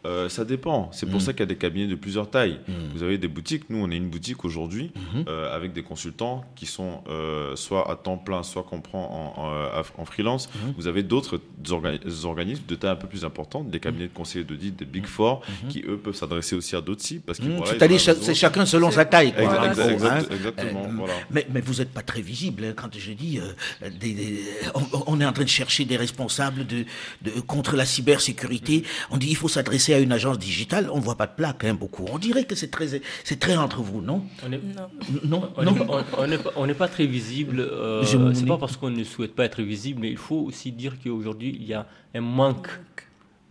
euh, 0.05 0.29
ça 0.29 0.45
dépend. 0.45 0.89
C'est 0.91 1.07
pour 1.07 1.17
mm. 1.17 1.21
ça 1.21 1.33
qu'il 1.33 1.39
y 1.41 1.43
a 1.43 1.47
des 1.47 1.55
cabinets 1.55 1.87
de 1.87 1.95
plusieurs 1.95 2.29
tailles. 2.29 2.59
Mm. 2.67 2.73
Vous 2.93 3.03
avez 3.03 3.17
des 3.17 3.27
boutiques. 3.27 3.69
Nous, 3.69 3.77
on 3.77 3.89
est 3.89 3.97
une 3.97 4.09
boutique 4.09 4.45
aujourd'hui 4.45 4.91
mm-hmm. 4.95 5.25
euh, 5.27 5.55
avec 5.55 5.73
des 5.73 5.81
consultants 5.81 6.43
qui 6.55 6.65
sont 6.65 7.01
euh, 7.09 7.55
soit 7.55 7.89
à 7.89 7.95
temps 7.95 8.17
plein, 8.17 8.43
soit 8.43 8.63
qu'on 8.63 8.81
prend 8.81 9.33
en, 9.37 10.01
en, 10.01 10.05
freelance. 10.05 10.47
Mm-hmm. 10.47 10.73
Vous 10.77 10.87
avez 10.87 11.03
d'autres 11.03 11.41
organismes 12.23 12.63
de 12.67 12.75
taille 12.75 12.91
un 12.91 12.95
peu 12.95 13.07
plus 13.07 13.25
importante, 13.25 13.69
des 13.69 13.79
cabinets 13.79 14.07
de 14.07 14.13
conseil 14.13 14.45
d'audit, 14.45 14.77
des 14.77 14.85
Big 14.85 15.07
Four, 15.07 15.41
mm-hmm. 15.41 15.67
qui 15.69 15.83
eux 15.87 15.97
peuvent 15.97 16.15
s'adresser 16.15 16.55
aussi 16.55 16.75
à 16.75 16.81
d'autres. 16.81 16.95
Parce 17.25 17.39
C'est-à-dire 17.39 17.99
c'est 17.99 18.35
chacun 18.35 18.65
selon 18.65 18.91
sa 18.91 19.05
taille. 19.05 19.33
Quoi, 19.33 19.67
exactement. 20.31 20.87
Voilà. 20.95 21.13
Mais, 21.31 21.45
mais, 21.51 21.61
vous 21.61 21.75
n'êtes 21.75 21.91
pas 21.91 22.03
très 22.03 22.21
visible 22.21 22.63
hein, 22.63 22.73
quand 22.75 22.89
je 22.97 23.11
dis 23.11 23.39
des, 23.99 24.39
on, 25.07 25.19
est 25.19 25.25
en 25.25 25.33
train 25.33 25.43
de 25.43 25.49
chercher 25.49 25.83
des 25.83 25.97
responsables 25.97 26.65
de, 26.65 26.85
de 27.21 27.31
contre 27.41 27.75
la 27.75 27.85
cybersécurité. 27.85 28.83
On 29.11 29.17
dit 29.17 29.27
il 29.29 29.35
faut 29.35 29.49
s'adresser 29.49 29.94
à 29.95 29.99
une 29.99 30.11
agence 30.11 30.39
digitale, 30.39 30.89
on 30.91 30.97
ne 30.97 31.01
voit 31.01 31.15
pas 31.15 31.27
de 31.27 31.33
plaque, 31.35 31.63
hein, 31.63 31.73
beaucoup. 31.73 32.05
On 32.11 32.17
dirait 32.17 32.43
que 32.45 32.55
c'est 32.55 32.69
très, 32.69 33.01
c'est 33.23 33.39
très 33.39 33.57
entre 33.57 33.81
vous, 33.81 34.01
non? 34.01 34.23
On 34.45 34.49
Non. 35.27 35.49
On 36.57 36.67
n'est 36.67 36.73
pas, 36.73 36.87
très 36.87 37.05
visible. 37.05 37.59
Euh, 37.59 38.03
c'est 38.03 38.45
pas 38.45 38.57
parce 38.57 38.77
qu'on 38.77 38.89
ne 38.89 39.03
souhaite 39.03 39.35
pas 39.35 39.45
être 39.45 39.61
visible, 39.61 40.01
mais 40.01 40.11
il 40.11 40.17
faut 40.17 40.41
aussi 40.41 40.71
dire 40.71 40.95
qu'aujourd'hui, 41.03 41.57
il 41.59 41.65
y 41.65 41.73
a 41.73 41.87
un 42.13 42.21
manque 42.21 42.69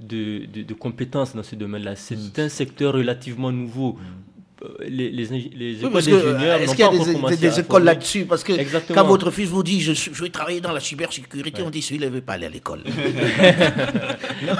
de, 0.00 0.46
de, 0.46 0.74
compétences 0.74 1.34
dans 1.34 1.42
ce 1.42 1.54
domaine-là. 1.54 1.96
C'est 1.96 2.16
mm. 2.16 2.40
un 2.40 2.48
secteur 2.48 2.94
relativement 2.94 3.52
nouveau. 3.52 3.94
Mm 3.94 4.33
les, 4.80 5.10
les, 5.10 5.24
les 5.26 5.84
écoles 5.84 5.92
d'ingénieurs 5.92 6.60
Est-ce 6.60 6.74
qu'il 6.74 6.84
y 6.84 6.88
a 6.88 7.30
des, 7.30 7.36
des, 7.36 7.60
écoles 7.60 7.84
là-dessus? 7.84 8.24
Parce 8.24 8.44
que 8.44 8.52
quand 8.92 9.04
votre 9.04 9.30
fils 9.30 9.48
vous 9.48 9.62
dit 9.62 9.80
je, 9.80 9.92
je 9.92 10.22
vais 10.22 10.30
travailler 10.30 10.60
dans 10.60 10.72
la 10.72 10.80
cybersécurité, 10.80 11.62
on 11.62 11.70
dit 11.70 11.82
celui-là 11.82 12.06
ne 12.06 12.14
veut 12.14 12.20
pas 12.20 12.34
aller 12.34 12.46
à 12.46 12.50
l'école. 12.50 12.82
non, 12.86 14.54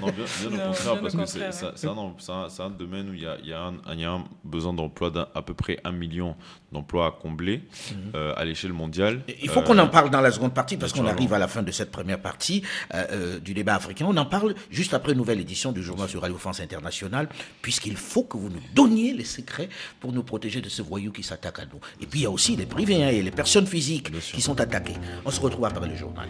non, 0.00 0.12
bien, 0.12 0.24
au 0.46 0.68
contraire, 0.68 1.00
parce 1.00 1.14
que 1.14 1.26
c'est 1.74 1.86
un, 1.86 2.64
un, 2.64 2.70
domaine 2.70 3.10
où 3.10 3.14
il 3.14 3.22
y 3.22 3.26
a, 3.26 3.36
il 3.42 3.48
y 3.48 3.52
a, 3.52 3.60
un, 3.60 3.74
il 3.92 4.00
y 4.00 4.04
a 4.04 4.12
un 4.12 4.24
besoin 4.44 4.72
d'emploi 4.72 5.10
d'à 5.10 5.26
peu 5.42 5.54
près 5.54 5.78
un 5.84 5.92
million 5.92 6.36
d'emplois 6.72 7.06
à 7.06 7.10
combler 7.10 7.58
mhm. 7.58 7.96
euh, 8.14 8.34
à 8.36 8.44
l'échelle 8.44 8.72
mondiale. 8.72 9.22
Il 9.42 9.48
faut 9.48 9.62
qu'on 9.62 9.78
en 9.78 9.86
euh, 9.86 9.88
parle 9.90 10.10
dans 10.10 10.20
la 10.20 10.32
seconde 10.32 10.54
partie, 10.54 10.76
parce 10.76 10.92
qu'on 10.92 11.06
arrive 11.06 11.32
à 11.32 11.38
la 11.38 11.48
fin 11.48 11.62
de 11.62 11.70
cette 11.70 11.90
première 11.90 12.20
partie 12.20 12.62
euh, 12.94 13.38
du 13.38 13.54
débat 13.54 13.74
africain. 13.74 14.06
On 14.08 14.16
en 14.16 14.24
parle 14.24 14.54
juste 14.70 14.94
après 14.94 15.12
une 15.12 15.18
nouvelle 15.18 15.40
édition 15.40 15.72
du 15.72 15.82
journal 15.82 16.08
sur 16.08 16.22
Radio 16.22 16.38
France 16.38 16.60
Internationale, 16.60 17.28
puisqu'il 17.60 17.96
faut 17.96 18.24
que 18.24 18.36
vous 18.36 18.48
nous 18.48 18.62
donniez 18.74 19.12
les 19.12 19.24
secrets 19.32 19.68
pour 20.00 20.12
nous 20.12 20.22
protéger 20.22 20.60
de 20.60 20.68
ce 20.68 20.82
voyou 20.82 21.12
qui 21.12 21.22
s'attaque 21.22 21.58
à 21.58 21.64
nous. 21.64 21.80
Et 22.00 22.06
puis 22.06 22.20
il 22.20 22.22
y 22.22 22.26
a 22.26 22.30
aussi 22.30 22.56
les 22.56 22.66
privés 22.66 23.02
hein, 23.02 23.08
et 23.08 23.22
les 23.22 23.30
personnes 23.30 23.66
physiques 23.66 24.10
qui 24.20 24.40
sont 24.40 24.60
attaquées. 24.60 24.96
On 25.24 25.30
se 25.30 25.40
retrouve 25.40 25.64
après 25.64 25.88
le 25.88 25.96
journal. 25.96 26.28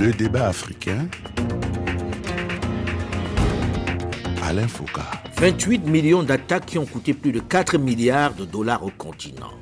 Le 0.00 0.12
débat 0.12 0.48
africain. 0.48 1.08
Alain 4.42 4.68
Foucault. 4.68 5.00
28 5.36 5.86
millions 5.86 6.22
d'attaques 6.22 6.66
qui 6.66 6.78
ont 6.78 6.84
coûté 6.84 7.14
plus 7.14 7.32
de 7.32 7.40
4 7.40 7.78
milliards 7.78 8.34
de 8.34 8.44
dollars 8.44 8.84
au 8.84 8.90
continent. 8.90 9.52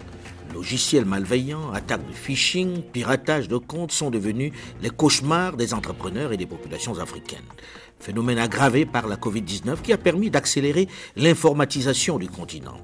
Logiciels 0.53 1.07
malveillants, 1.07 1.73
attaques 1.73 2.07
de 2.07 2.13
phishing, 2.13 2.83
piratage 2.83 3.49
de 3.49 3.57
comptes 3.57 3.93
sont 3.93 4.11
devenus 4.11 4.53
les 4.83 4.91
cauchemars 4.91 5.57
des 5.57 5.73
entrepreneurs 5.73 6.33
et 6.33 6.37
des 6.37 6.47
populations 6.47 6.99
africaines. 6.99 7.41
Phénomène 7.99 8.39
aggravé 8.39 8.85
par 8.85 9.07
la 9.07 9.17
Covid-19 9.17 9.81
qui 9.83 9.93
a 9.93 9.99
permis 9.99 10.31
d'accélérer 10.31 10.89
l'informatisation 11.17 12.19
du 12.19 12.29
continent. 12.29 12.77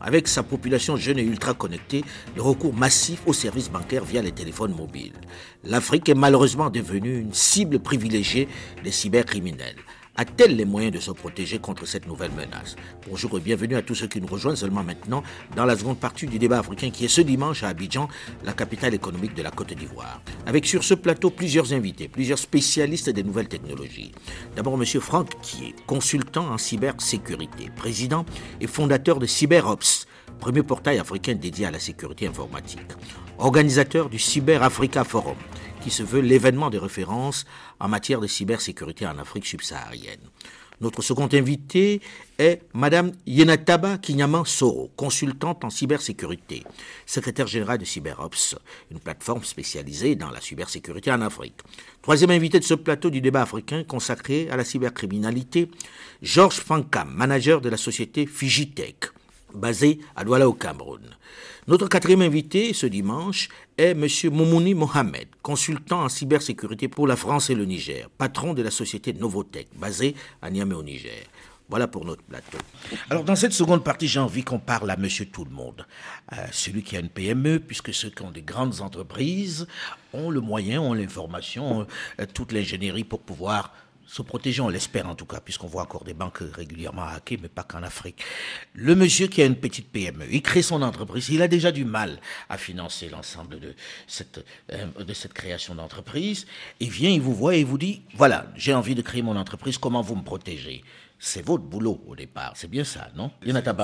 Avec 0.00 0.28
sa 0.28 0.42
population 0.42 0.96
jeune 0.96 1.18
et 1.18 1.22
ultra 1.22 1.54
connectée, 1.54 2.04
le 2.36 2.42
recours 2.42 2.74
massif 2.74 3.22
aux 3.26 3.32
services 3.32 3.70
bancaires 3.70 4.04
via 4.04 4.22
les 4.22 4.32
téléphones 4.32 4.74
mobiles. 4.74 5.14
L'Afrique 5.62 6.08
est 6.08 6.14
malheureusement 6.14 6.70
devenue 6.70 7.18
une 7.18 7.32
cible 7.32 7.80
privilégiée 7.80 8.48
des 8.82 8.92
cybercriminels 8.92 9.76
a-t-elle 10.16 10.56
les 10.56 10.64
moyens 10.64 10.94
de 10.94 11.00
se 11.00 11.10
protéger 11.10 11.58
contre 11.58 11.86
cette 11.86 12.06
nouvelle 12.06 12.30
menace 12.30 12.76
Bonjour 13.08 13.36
et 13.36 13.40
bienvenue 13.40 13.74
à 13.74 13.82
tous 13.82 13.94
ceux 13.94 14.06
qui 14.06 14.20
nous 14.20 14.28
rejoignent 14.28 14.56
seulement 14.56 14.84
maintenant 14.84 15.22
dans 15.56 15.64
la 15.64 15.76
seconde 15.76 15.98
partie 15.98 16.26
du 16.26 16.38
débat 16.38 16.60
africain 16.60 16.90
qui 16.90 17.04
est 17.04 17.08
ce 17.08 17.20
dimanche 17.20 17.62
à 17.64 17.68
Abidjan, 17.68 18.08
la 18.44 18.52
capitale 18.52 18.94
économique 18.94 19.34
de 19.34 19.42
la 19.42 19.50
Côte 19.50 19.72
d'Ivoire. 19.72 20.22
Avec 20.46 20.66
sur 20.66 20.84
ce 20.84 20.94
plateau 20.94 21.30
plusieurs 21.30 21.72
invités, 21.72 22.08
plusieurs 22.08 22.38
spécialistes 22.38 23.10
des 23.10 23.24
nouvelles 23.24 23.48
technologies. 23.48 24.12
D'abord 24.54 24.74
M. 24.74 24.84
Franck 25.00 25.30
Kier, 25.42 25.74
consultant 25.86 26.48
en 26.52 26.58
cybersécurité, 26.58 27.70
président 27.74 28.24
et 28.60 28.66
fondateur 28.66 29.18
de 29.18 29.26
CyberOps, 29.26 30.06
premier 30.38 30.62
portail 30.62 30.98
africain 30.98 31.34
dédié 31.34 31.66
à 31.66 31.70
la 31.70 31.80
sécurité 31.80 32.26
informatique. 32.28 32.80
Organisateur 33.38 34.08
du 34.08 34.18
Cyber 34.20 34.62
Africa 34.62 35.02
Forum, 35.02 35.36
qui 35.84 35.90
se 35.90 36.02
veut 36.02 36.22
l'événement 36.22 36.70
de 36.70 36.78
référence 36.78 37.44
en 37.78 37.88
matière 37.88 38.18
de 38.18 38.26
cybersécurité 38.26 39.06
en 39.06 39.18
Afrique 39.18 39.44
subsaharienne. 39.44 40.30
Notre 40.80 41.02
second 41.02 41.28
invité 41.30 42.00
est 42.38 42.62
Madame 42.72 43.12
Yenataba 43.26 43.98
Kinyaman 43.98 44.46
Soro, 44.46 44.90
consultante 44.96 45.62
en 45.62 45.68
cybersécurité, 45.68 46.64
secrétaire 47.04 47.46
générale 47.46 47.78
de 47.78 47.84
CyberOps, 47.84 48.56
une 48.90 48.98
plateforme 48.98 49.44
spécialisée 49.44 50.16
dans 50.16 50.30
la 50.30 50.40
cybersécurité 50.40 51.12
en 51.12 51.20
Afrique. 51.20 51.60
Troisième 52.00 52.30
invité 52.30 52.58
de 52.58 52.64
ce 52.64 52.74
plateau 52.74 53.10
du 53.10 53.20
débat 53.20 53.42
africain 53.42 53.84
consacré 53.84 54.48
à 54.50 54.56
la 54.56 54.64
cybercriminalité, 54.64 55.70
Georges 56.22 56.60
Fankam, 56.60 57.12
manager 57.14 57.60
de 57.60 57.68
la 57.68 57.76
société 57.76 58.26
Fijitech, 58.26 59.04
basée 59.54 59.98
à 60.16 60.24
Douala 60.24 60.48
au 60.48 60.52
Cameroun. 60.52 61.02
Notre 61.66 61.88
quatrième 61.88 62.22
invité 62.22 62.72
ce 62.74 62.86
dimanche 62.86 63.48
est 63.78 63.92
M. 63.92 64.06
Moumouni 64.32 64.74
Mohamed, 64.74 65.28
consultant 65.42 66.02
en 66.04 66.08
cybersécurité 66.08 66.88
pour 66.88 67.06
la 67.06 67.16
France 67.16 67.48
et 67.50 67.54
le 67.54 67.64
Niger, 67.64 68.10
patron 68.18 68.52
de 68.52 68.62
la 68.62 68.70
société 68.70 69.12
Novotech, 69.14 69.68
basée 69.76 70.14
à 70.42 70.50
Niamey 70.50 70.74
au 70.74 70.82
Niger. 70.82 71.24
Voilà 71.70 71.88
pour 71.88 72.04
notre 72.04 72.22
plateau. 72.22 72.58
Alors 73.08 73.24
dans 73.24 73.36
cette 73.36 73.54
seconde 73.54 73.82
partie, 73.82 74.06
j'ai 74.06 74.20
envie 74.20 74.44
qu'on 74.44 74.58
parle 74.58 74.90
à 74.90 74.98
Monsieur 74.98 75.24
Tout 75.24 75.46
le 75.46 75.50
Monde, 75.50 75.86
celui 76.52 76.82
qui 76.82 76.96
a 76.96 77.00
une 77.00 77.08
PME, 77.08 77.58
puisque 77.60 77.94
ceux 77.94 78.10
qui 78.10 78.22
ont 78.22 78.30
des 78.30 78.42
grandes 78.42 78.82
entreprises 78.82 79.66
ont 80.12 80.30
le 80.30 80.40
moyen, 80.40 80.82
ont 80.82 80.92
l'information, 80.92 81.86
euh, 82.20 82.26
toute 82.32 82.52
l'ingénierie 82.52 83.04
pour 83.04 83.20
pouvoir 83.20 83.72
se 84.14 84.22
protéger, 84.22 84.62
on 84.62 84.68
l'espère 84.68 85.08
en 85.08 85.16
tout 85.16 85.26
cas, 85.26 85.40
puisqu'on 85.40 85.66
voit 85.66 85.82
encore 85.82 86.04
des 86.04 86.14
banques 86.14 86.38
régulièrement 86.38 87.02
hackées, 87.02 87.36
mais 87.42 87.48
pas 87.48 87.64
qu'en 87.64 87.82
Afrique. 87.82 88.22
Le 88.72 88.94
monsieur 88.94 89.26
qui 89.26 89.42
a 89.42 89.44
une 89.44 89.56
petite 89.56 89.90
PME, 89.90 90.26
il 90.30 90.40
crée 90.40 90.62
son 90.62 90.82
entreprise, 90.82 91.30
il 91.30 91.42
a 91.42 91.48
déjà 91.48 91.72
du 91.72 91.84
mal 91.84 92.20
à 92.48 92.56
financer 92.56 93.08
l'ensemble 93.08 93.58
de 93.58 93.74
cette, 94.06 94.44
euh, 94.72 94.86
de 95.02 95.12
cette 95.14 95.32
création 95.32 95.74
d'entreprise. 95.74 96.46
Il 96.78 96.90
vient, 96.90 97.10
il 97.10 97.20
vous 97.20 97.34
voit 97.34 97.56
et 97.56 97.60
il 97.60 97.66
vous 97.66 97.76
dit, 97.76 98.02
voilà, 98.14 98.46
j'ai 98.54 98.72
envie 98.72 98.94
de 98.94 99.02
créer 99.02 99.22
mon 99.22 99.34
entreprise, 99.36 99.78
comment 99.78 100.00
vous 100.00 100.14
me 100.14 100.22
protégez? 100.22 100.84
C'est 101.18 101.44
votre 101.44 101.64
boulot 101.64 102.00
au 102.06 102.14
départ. 102.14 102.52
C'est 102.54 102.70
bien 102.70 102.84
ça, 102.84 103.08
non? 103.16 103.32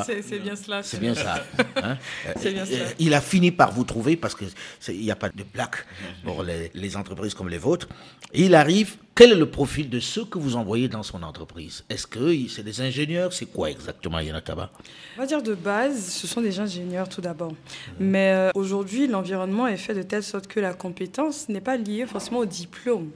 C'est 0.05 0.40
bien 0.40 0.55
cela. 0.55 0.83
C'est 0.83 1.01
bien 1.01 1.14
ça. 1.14 1.45
Hein? 1.77 1.97
c'est 2.37 2.53
bien 2.53 2.66
cela. 2.66 2.90
Il 2.99 3.14
a 3.14 3.21
fini 3.21 3.51
par 3.51 3.73
vous 3.73 3.85
trouver 3.85 4.16
parce 4.16 4.35
qu'il 4.37 5.01
n'y 5.01 5.11
a 5.11 5.16
pas 5.16 5.31
de 5.31 5.43
plaque 5.43 5.87
pour 6.23 6.43
les, 6.43 6.71
les, 6.75 6.97
entreprises 6.97 7.35
comme 7.35 7.49
les 7.49 7.59
vôtres. 7.59 7.88
Il 8.35 8.55
arrive. 8.55 8.97
Quel 9.16 9.33
est 9.33 9.37
le 9.37 9.51
profil 9.51 9.90
de 9.90 10.01
ceux 10.01 10.25
que 10.25 10.38
vous 10.38 10.57
envoyez 10.57 10.88
dans 10.88 11.03
son 11.03 11.23
entreprise? 11.23 11.85
Est-ce 11.90 12.07
que 12.07 12.35
c'est 12.49 12.62
des 12.62 12.81
ingénieurs? 12.81 13.35
C'est 13.35 13.44
quoi 13.44 13.70
exactement, 13.70 14.18
Yanataba? 14.18 14.70
On 15.18 15.20
va 15.20 15.27
dire 15.27 15.42
de 15.42 15.55
base, 15.55 16.09
ce 16.11 16.27
sont 16.27 16.40
des 16.40 16.59
ingénieurs 16.59 17.07
tout 17.07 17.20
d'abord. 17.20 17.53
Mais 17.99 18.33
euh, 18.33 18.51
aujourd'hui, 18.55 19.09
l'environnement 19.09 19.66
est 19.66 19.77
fait 19.77 19.92
de 19.92 20.01
telle 20.03 20.23
sorte 20.23 20.46
que 20.46 20.59
la 20.59 20.73
compétence 20.73 21.51
n'est 21.51 21.61
pas 21.61 21.77
liée 21.77 22.07
forcément 22.07 22.38
au 22.38 22.46
diplôme. 22.46 23.11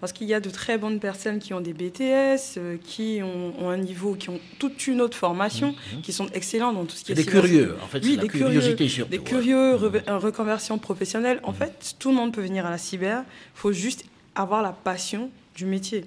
Parce 0.00 0.14
qu'il 0.14 0.26
y 0.26 0.32
a 0.32 0.40
de 0.40 0.48
très 0.48 0.78
bonnes 0.78 1.00
personnes 1.00 1.38
qui 1.38 1.52
ont 1.52 1.60
des 1.60 1.74
BTS, 1.74 2.56
euh, 2.56 2.78
qui 2.82 3.20
ont, 3.22 3.52
ont 3.62 3.68
un 3.68 3.76
niveau, 3.76 4.14
qui 4.14 4.30
ont 4.30 4.40
toute 4.58 4.86
une 4.86 5.02
autre 5.02 5.18
formation, 5.18 5.74
qui 6.02 6.14
sont 6.14 6.28
excellents 6.28 6.72
dans 6.72 6.86
tout 6.86 6.96
ce 6.96 7.04
qui 7.04 7.12
est... 7.12 7.14
Des 7.16 7.26
curieux, 7.26 7.76
en 7.84 7.88
fait, 7.88 8.02
oui, 8.02 8.16
la 8.16 8.22
des 8.22 8.28
curiosité 8.28 8.74
curieux, 8.76 8.88
surtout. 8.90 9.10
Des 9.10 9.18
curieux, 9.18 9.74
re- 9.74 10.16
reconversion 10.16 10.78
professionnelle. 10.78 11.40
En 11.42 11.52
fait, 11.52 11.96
tout 11.98 12.08
le 12.08 12.14
monde 12.14 12.32
peut 12.32 12.42
venir 12.42 12.64
à 12.64 12.70
la 12.70 12.78
cyber. 12.78 13.24
Il 13.28 13.58
faut 13.58 13.72
juste 13.72 14.04
avoir 14.34 14.62
la 14.62 14.72
passion 14.72 15.30
du 15.54 15.66
métier. 15.66 16.04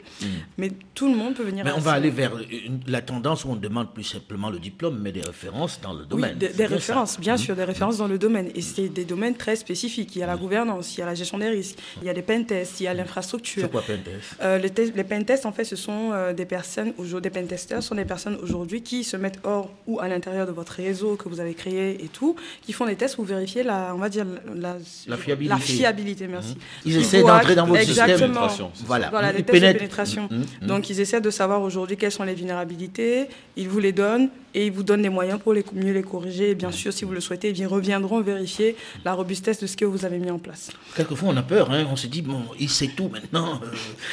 Mais 0.58 0.72
tout 0.94 1.08
le 1.08 1.16
monde 1.16 1.34
peut 1.36 1.44
venir 1.44 1.64
Mais 1.66 1.72
on 1.72 1.80
va 1.80 1.92
aller 1.94 2.10
vers 2.10 2.32
une- 2.38 2.80
la 2.88 3.02
tendance 3.02 3.46
où 3.46 3.50
on 3.50 3.56
demande 3.56 3.94
plus 3.94 4.04
simplement 4.04 4.50
le 4.50 4.60
diplôme, 4.60 5.00
mais 5.02 5.12
des 5.12 5.22
références 5.22 5.80
dans 5.82 5.94
le 5.94 6.02
Oui, 6.02 6.08
domaine. 6.10 6.38
des, 6.38 6.50
ça. 6.52 6.68
références, 6.68 7.20
bien 7.20 7.34
Mhm. 7.34 7.40
sûr, 7.40 7.56
des 7.56 7.64
références 7.64 7.98
dans 7.98 8.08
le 8.08 8.18
domaine. 8.18 8.50
Et 8.56 8.62
c'est 8.62 8.90
des 8.90 9.06
domaines 9.06 9.36
très 9.36 9.56
spécifiques. 9.56 10.16
Il 10.16 10.20
y 10.20 10.24
a 10.24 10.28
la 10.28 10.38
gouvernance, 10.38 10.96
il 10.96 11.00
y 11.00 11.04
a 11.04 11.06
la 11.06 11.16
gestion 11.16 11.38
des 11.38 11.50
risques, 11.50 11.78
il 12.02 12.06
y 12.08 12.10
a 12.10 12.14
les 12.14 12.22
pentests, 12.22 12.80
il 12.80 12.84
y 12.84 12.88
a 12.88 12.94
l'infrastructure. 12.94 13.64
C'est 13.64 13.72
quoi 13.72 13.82
Pentest 13.82 14.36
Euh, 14.42 14.58
les, 14.58 14.70
te- 14.70 14.82
les 14.96 15.04
pentests, 15.04 15.46
en 15.46 15.52
fait, 15.52 15.64
ce 15.66 15.76
sont 15.76 16.12
euh, 16.14 16.34
des 16.34 16.46
personnes, 16.46 16.94
aujourd'hui, 16.98 17.30
des 17.32 17.40
pentesters 17.40 17.82
sont 17.84 17.96
des 17.96 18.06
personnes 18.06 18.38
aujourd'hui 18.42 18.82
qui 18.82 19.04
se 19.04 19.18
mettent 19.18 19.40
hors 19.44 19.70
ou 19.88 20.00
à 20.00 20.08
l'intérieur 20.08 20.48
de 20.48 20.52
votre 20.52 20.74
réseau 20.74 21.16
que 21.16 21.30
vous 21.30 21.40
avez 21.40 21.54
créé 21.54 22.04
et 22.04 22.08
tout, 22.08 22.36
qui 22.64 22.74
font 22.74 22.86
des 22.86 22.96
tests 22.96 23.16
pour 23.16 23.26
vérifier 23.26 23.64
la, 23.64 23.94
on 23.96 23.98
va 24.00 24.10
dire, 24.10 24.26
la, 24.56 24.78
La 25.08 25.18
fiabilité. 25.18 25.54
La 25.56 25.60
fiabilité, 25.60 26.28
merci. 26.28 26.58
Ils 26.86 26.94
Ils 26.94 27.00
essaient 27.00 27.22
d'entrer 27.22 27.56
dans 27.56 27.66
votre 27.66 27.82
système. 27.84 28.34
Voilà. 28.86 29.10
Voilà, 29.10 29.34
les 29.38 29.44
tests 29.44 29.64
de 29.64 29.72
pénétration. 29.74 30.28
Mhm, 30.32 30.46
mhm. 30.62 30.68
Donc, 30.68 30.90
ils 30.90 31.00
essaient 31.00 31.22
de 31.22 31.30
savoir 31.30 31.62
aujourd'hui 31.62 31.98
quelles 31.98 32.12
sont 32.12 32.24
les 32.24 32.34
vulnérabilités, 32.36 33.28
ils 33.56 33.68
vous 33.70 33.80
les 33.80 33.92
donnent 33.92 34.30
et 34.54 34.68
ils 34.68 34.72
vous 34.72 34.84
donnent 34.84 35.02
les 35.02 35.10
moyens 35.10 35.40
pour 35.40 35.54
les, 35.54 35.64
mieux 35.74 35.92
les 35.94 36.02
corriger. 36.04 36.52
Et 36.52 36.56
bien 36.56 36.72
sûr, 36.72 36.94
si 36.94 37.04
vous 37.06 37.12
le 37.12 37.20
souhaitez, 37.20 37.50
ils 37.52 37.66
reviendront 37.68 38.22
vérifier 38.22 38.76
la 39.04 39.14
robustesse 39.14 39.60
de 39.60 39.68
ce 39.68 39.76
que 39.76 39.84
vous 39.86 40.06
avez 40.06 40.18
mis 40.18 40.32
en 40.32 40.40
place. 40.40 40.72
Quelquefois, 40.96 41.30
on 41.34 41.38
a 41.38 41.44
peur. 41.44 41.72
hein. 41.72 41.86
On 41.92 41.96
se 41.96 42.08
dit, 42.08 42.22
bon, 42.22 42.42
il 42.60 42.70
sait 42.70 42.88
tout 42.96 43.10
maintenant. 43.10 43.60
Euh, 43.64 43.68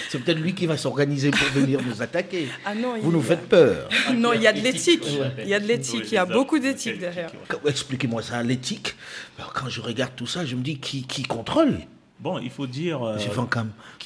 c'est 0.08 0.18
peut-être 0.22 0.38
lui 0.40 0.54
qui 0.54 0.66
va 0.66 0.76
s'organiser 0.76 1.30
pour 1.30 1.46
venir 1.60 1.80
nous 1.86 2.02
attaquer. 2.02 2.48
Ah 2.64 2.74
non, 2.74 2.94
Vous 3.00 3.10
il- 3.10 3.12
nous 3.12 3.22
faites 3.22 3.48
peur. 3.48 3.88
Non, 4.14 4.32
il 4.32 4.42
y 4.42 4.46
a 4.46 4.52
de 4.52 4.60
l'éthique. 4.60 5.04
Il 5.42 5.48
y 5.48 5.54
a 5.54 5.60
de 5.60 5.66
l'éthique. 5.66 6.04
Il 6.10 6.14
y 6.14 6.18
a 6.18 6.24
beaucoup 6.26 6.58
d'éthique 6.58 6.98
derrière. 6.98 7.30
Expliquez-moi 7.66 8.22
ça, 8.22 8.42
l'éthique. 8.42 8.94
Quand 9.54 9.68
je 9.68 9.80
regarde 9.80 10.12
tout 10.16 10.26
ça, 10.26 10.44
je 10.44 10.54
me 10.56 10.62
dis, 10.62 10.78
qui, 10.78 11.04
qui 11.04 11.22
contrôle? 11.22 11.78
Bon, 12.20 12.38
il 12.38 12.50
faut 12.50 12.66
dire 12.68 13.02
euh, 13.02 13.16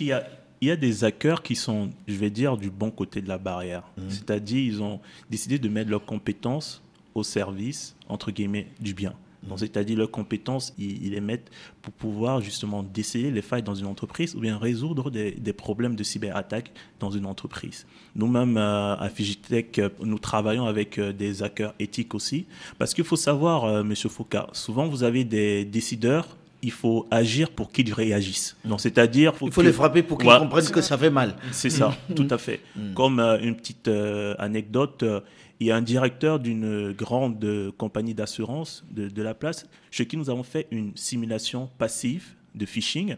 y 0.00 0.12
a, 0.12 0.26
il 0.66 0.70
y 0.70 0.72
a 0.72 0.76
des 0.76 1.05
hackers 1.05 1.44
qui 1.44 1.55
sont, 1.55 1.90
je 2.09 2.14
vais 2.14 2.29
dire, 2.29 2.57
du 2.57 2.70
bon 2.70 2.90
côté 2.90 3.22
de 3.22 3.29
la 3.29 3.38
barrière. 3.38 3.85
C'est-à-dire, 4.09 4.59
ils 4.59 4.83
ont 4.83 4.98
décidé 5.31 5.61
de 5.61 5.68
mettre 5.68 5.90
leurs 5.90 6.05
compétences 6.05 6.83
au 7.14 7.22
service, 7.22 7.94
entre 8.09 8.33
guillemets, 8.33 8.66
du 8.81 8.92
bien. 8.92 9.14
Donc, 9.48 9.61
c'est-à-dire, 9.61 9.96
leurs 9.96 10.11
compétences, 10.11 10.74
ils, 10.76 11.07
ils 11.07 11.12
les 11.12 11.20
mettent 11.20 11.52
pour 11.83 11.92
pouvoir 11.92 12.40
justement 12.40 12.83
déceler 12.83 13.31
les 13.31 13.42
failles 13.42 13.62
dans 13.62 13.76
une 13.76 13.87
entreprise 13.87 14.35
ou 14.35 14.40
bien 14.40 14.59
résoudre 14.59 15.09
des, 15.09 15.31
des 15.31 15.52
problèmes 15.52 15.94
de 15.94 16.02
cyberattaque 16.02 16.72
dans 16.98 17.12
une 17.12 17.26
entreprise. 17.26 17.87
Nous-mêmes, 18.16 18.57
euh, 18.57 18.96
à 18.96 19.09
Fijitech, 19.09 19.79
euh, 19.79 19.88
nous 20.00 20.18
travaillons 20.18 20.66
avec 20.66 20.98
euh, 20.98 21.12
des 21.12 21.44
hackers 21.44 21.74
éthiques 21.79 22.12
aussi. 22.16 22.46
Parce 22.76 22.92
qu'il 22.92 23.05
faut 23.05 23.14
savoir, 23.14 23.66
euh, 23.66 23.85
Monsieur 23.85 24.09
Foucault, 24.09 24.48
souvent, 24.52 24.88
vous 24.88 25.05
avez 25.05 25.22
des 25.22 25.64
décideurs 25.64 26.37
il 26.62 26.71
faut 26.73 27.07
agir 27.11 27.51
pour 27.51 27.71
qu'ils 27.71 27.92
réagissent. 27.92 28.57
Donc, 28.64 28.81
c'est-à-dire, 28.81 29.33
Il 29.35 29.38
faut 29.38 29.49
que- 29.49 29.61
les 29.66 29.73
frapper 29.73 30.03
pour 30.03 30.19
qu'ils 30.19 30.29
comprennent 30.31 30.71
que 30.71 30.81
ça 30.81 30.97
fait 30.99 31.11
mal. 31.11 31.37
c'est 31.53 31.71
ça, 31.71 31.97
tout 32.16 32.27
à 32.31 32.38
fait. 32.38 32.61
Comme 32.95 33.21
euh, 33.21 33.38
une 33.40 33.57
petite 33.57 33.88
euh, 33.88 34.35
anecdote, 34.38 35.03
euh, 35.03 35.21
il 35.61 35.66
y 35.69 35.71
a 35.71 35.77
un 35.77 35.83
directeur 35.83 36.38
d'une 36.38 36.92
grande 36.92 37.73
compagnie 37.79 38.14
d'assurance 38.14 38.85
de, 38.90 39.09
de 39.09 39.23
la 39.23 39.35
place 39.35 39.66
chez 39.90 40.07
qui 40.07 40.16
nous 40.16 40.29
avons 40.31 40.42
fait 40.42 40.66
une 40.71 40.92
simulation 40.97 41.71
passive 41.79 42.25
de 42.55 42.66
phishing. 42.66 43.16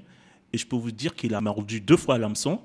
Et 0.53 0.59
je 0.59 0.67
peux 0.67 0.77
vous 0.77 0.93
dire 0.93 1.15
qu'il 1.15 1.35
a 1.35 1.41
mordu 1.41 1.81
deux 1.81 1.97
fois 1.97 2.15
à 2.15 2.19
l'hameçon. 2.19 2.61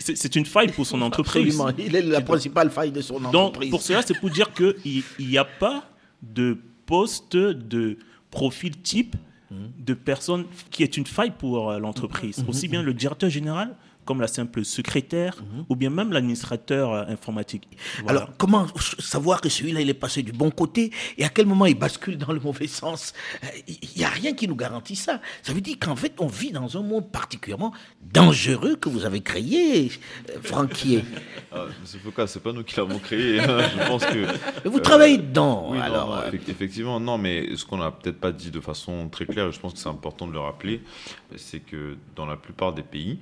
C'est 0.00 0.36
une 0.36 0.46
faille 0.46 0.72
pour 0.72 0.86
son 0.86 1.00
entreprise. 1.08 1.60
Absolument. 1.60 1.84
Il 1.86 1.94
est 1.96 2.02
la 2.02 2.20
principale 2.20 2.70
faille 2.70 2.92
de 2.92 3.00
son 3.00 3.20
Donc, 3.20 3.34
entreprise. 3.34 3.70
pour 3.70 3.82
cela, 3.82 4.02
c'est 4.02 4.18
pour 4.18 4.30
dire 4.30 4.52
qu'il 4.54 5.02
n'y 5.18 5.38
a 5.38 5.44
pas 5.44 5.88
de 6.22 6.56
poste 6.86 7.36
de 7.36 7.98
profil 8.30 8.76
type 8.80 9.16
de 9.50 9.94
personnes 9.94 10.44
qui 10.70 10.82
est 10.82 10.96
une 10.96 11.06
faille 11.06 11.32
pour 11.38 11.70
euh, 11.70 11.78
l'entreprise. 11.78 12.44
Aussi 12.48 12.68
bien 12.68 12.82
le 12.82 12.92
directeur 12.94 13.30
général 13.30 13.74
comme 14.04 14.20
la 14.20 14.28
simple 14.28 14.64
secrétaire 14.64 15.36
Mhm. 15.42 15.64
ou 15.68 15.74
bien 15.76 15.90
même 15.90 16.12
l'administrateur 16.12 16.92
euh, 16.92 17.04
informatique. 17.08 17.66
Voilà. 18.04 18.20
Alors, 18.22 18.36
comment 18.38 18.66
savoir 19.16 19.40
que 19.40 19.48
celui-là, 19.48 19.80
il 19.80 19.88
est 19.88 19.94
passé 19.94 20.22
du 20.22 20.32
bon 20.32 20.50
côté 20.50 20.90
et 21.16 21.24
à 21.24 21.30
quel 21.30 21.46
moment 21.46 21.64
il 21.66 21.74
bascule 21.74 22.18
dans 22.18 22.32
le 22.32 22.40
mauvais 22.40 22.66
sens 22.66 23.14
Euh, 23.44 23.46
Il 23.66 23.98
n'y 23.98 24.04
a 24.04 24.08
rien 24.10 24.32
qui 24.34 24.46
nous 24.46 24.56
garantit 24.56 24.94
ça. 24.96 25.20
Ça 25.42 25.52
veut 25.54 25.62
dire 25.62 25.76
qu'en 25.80 25.96
fait, 25.96 26.12
on 26.18 26.26
vit 26.26 26.52
dans 26.52 26.76
un 26.76 26.82
monde 26.82 27.10
particulièrement 27.10 27.72
dangereux 28.12 28.76
que 28.76 28.88
vous 28.90 29.04
avez 29.06 29.20
créé, 29.22 29.90
euh, 30.30 30.38
Franquier. 30.42 31.02
Ah, 31.52 31.64
Monsieur 31.80 31.98
Foucault, 32.00 32.26
c'est 32.26 32.42
pas 32.42 32.52
nous 32.52 32.64
qui 32.64 32.76
l'avons 32.76 32.98
créé. 32.98 33.40
hein. 33.40 33.60
Je 33.80 33.86
pense 33.86 34.04
que. 34.04 34.26
Mais 34.64 34.70
vous 34.70 34.76
euh, 34.78 34.90
travaillez 34.90 35.16
dedans, 35.18 35.68
Oui, 35.70 35.78
non, 35.78 35.84
alors. 35.84 36.08
non, 36.10 36.16
euh, 36.16 36.28
effect- 36.28 36.48
effectivement, 36.50 37.00
non, 37.00 37.16
mais 37.16 37.56
ce 37.56 37.64
qu'on 37.64 37.78
n'a 37.78 37.90
peut-être 37.90 38.20
pas 38.20 38.32
dit 38.32 38.50
de 38.50 38.60
façon 38.60 39.08
très 39.08 39.24
claire, 39.24 39.50
je 39.52 39.58
pense 39.58 39.72
que 39.72 39.78
c'est 39.78 39.88
important 39.88 40.26
de 40.26 40.32
le 40.32 40.40
rappeler, 40.40 40.82
c'est 41.36 41.60
que 41.60 41.96
dans 42.14 42.26
la 42.26 42.36
plupart 42.36 42.74
des 42.74 42.82
pays, 42.82 43.18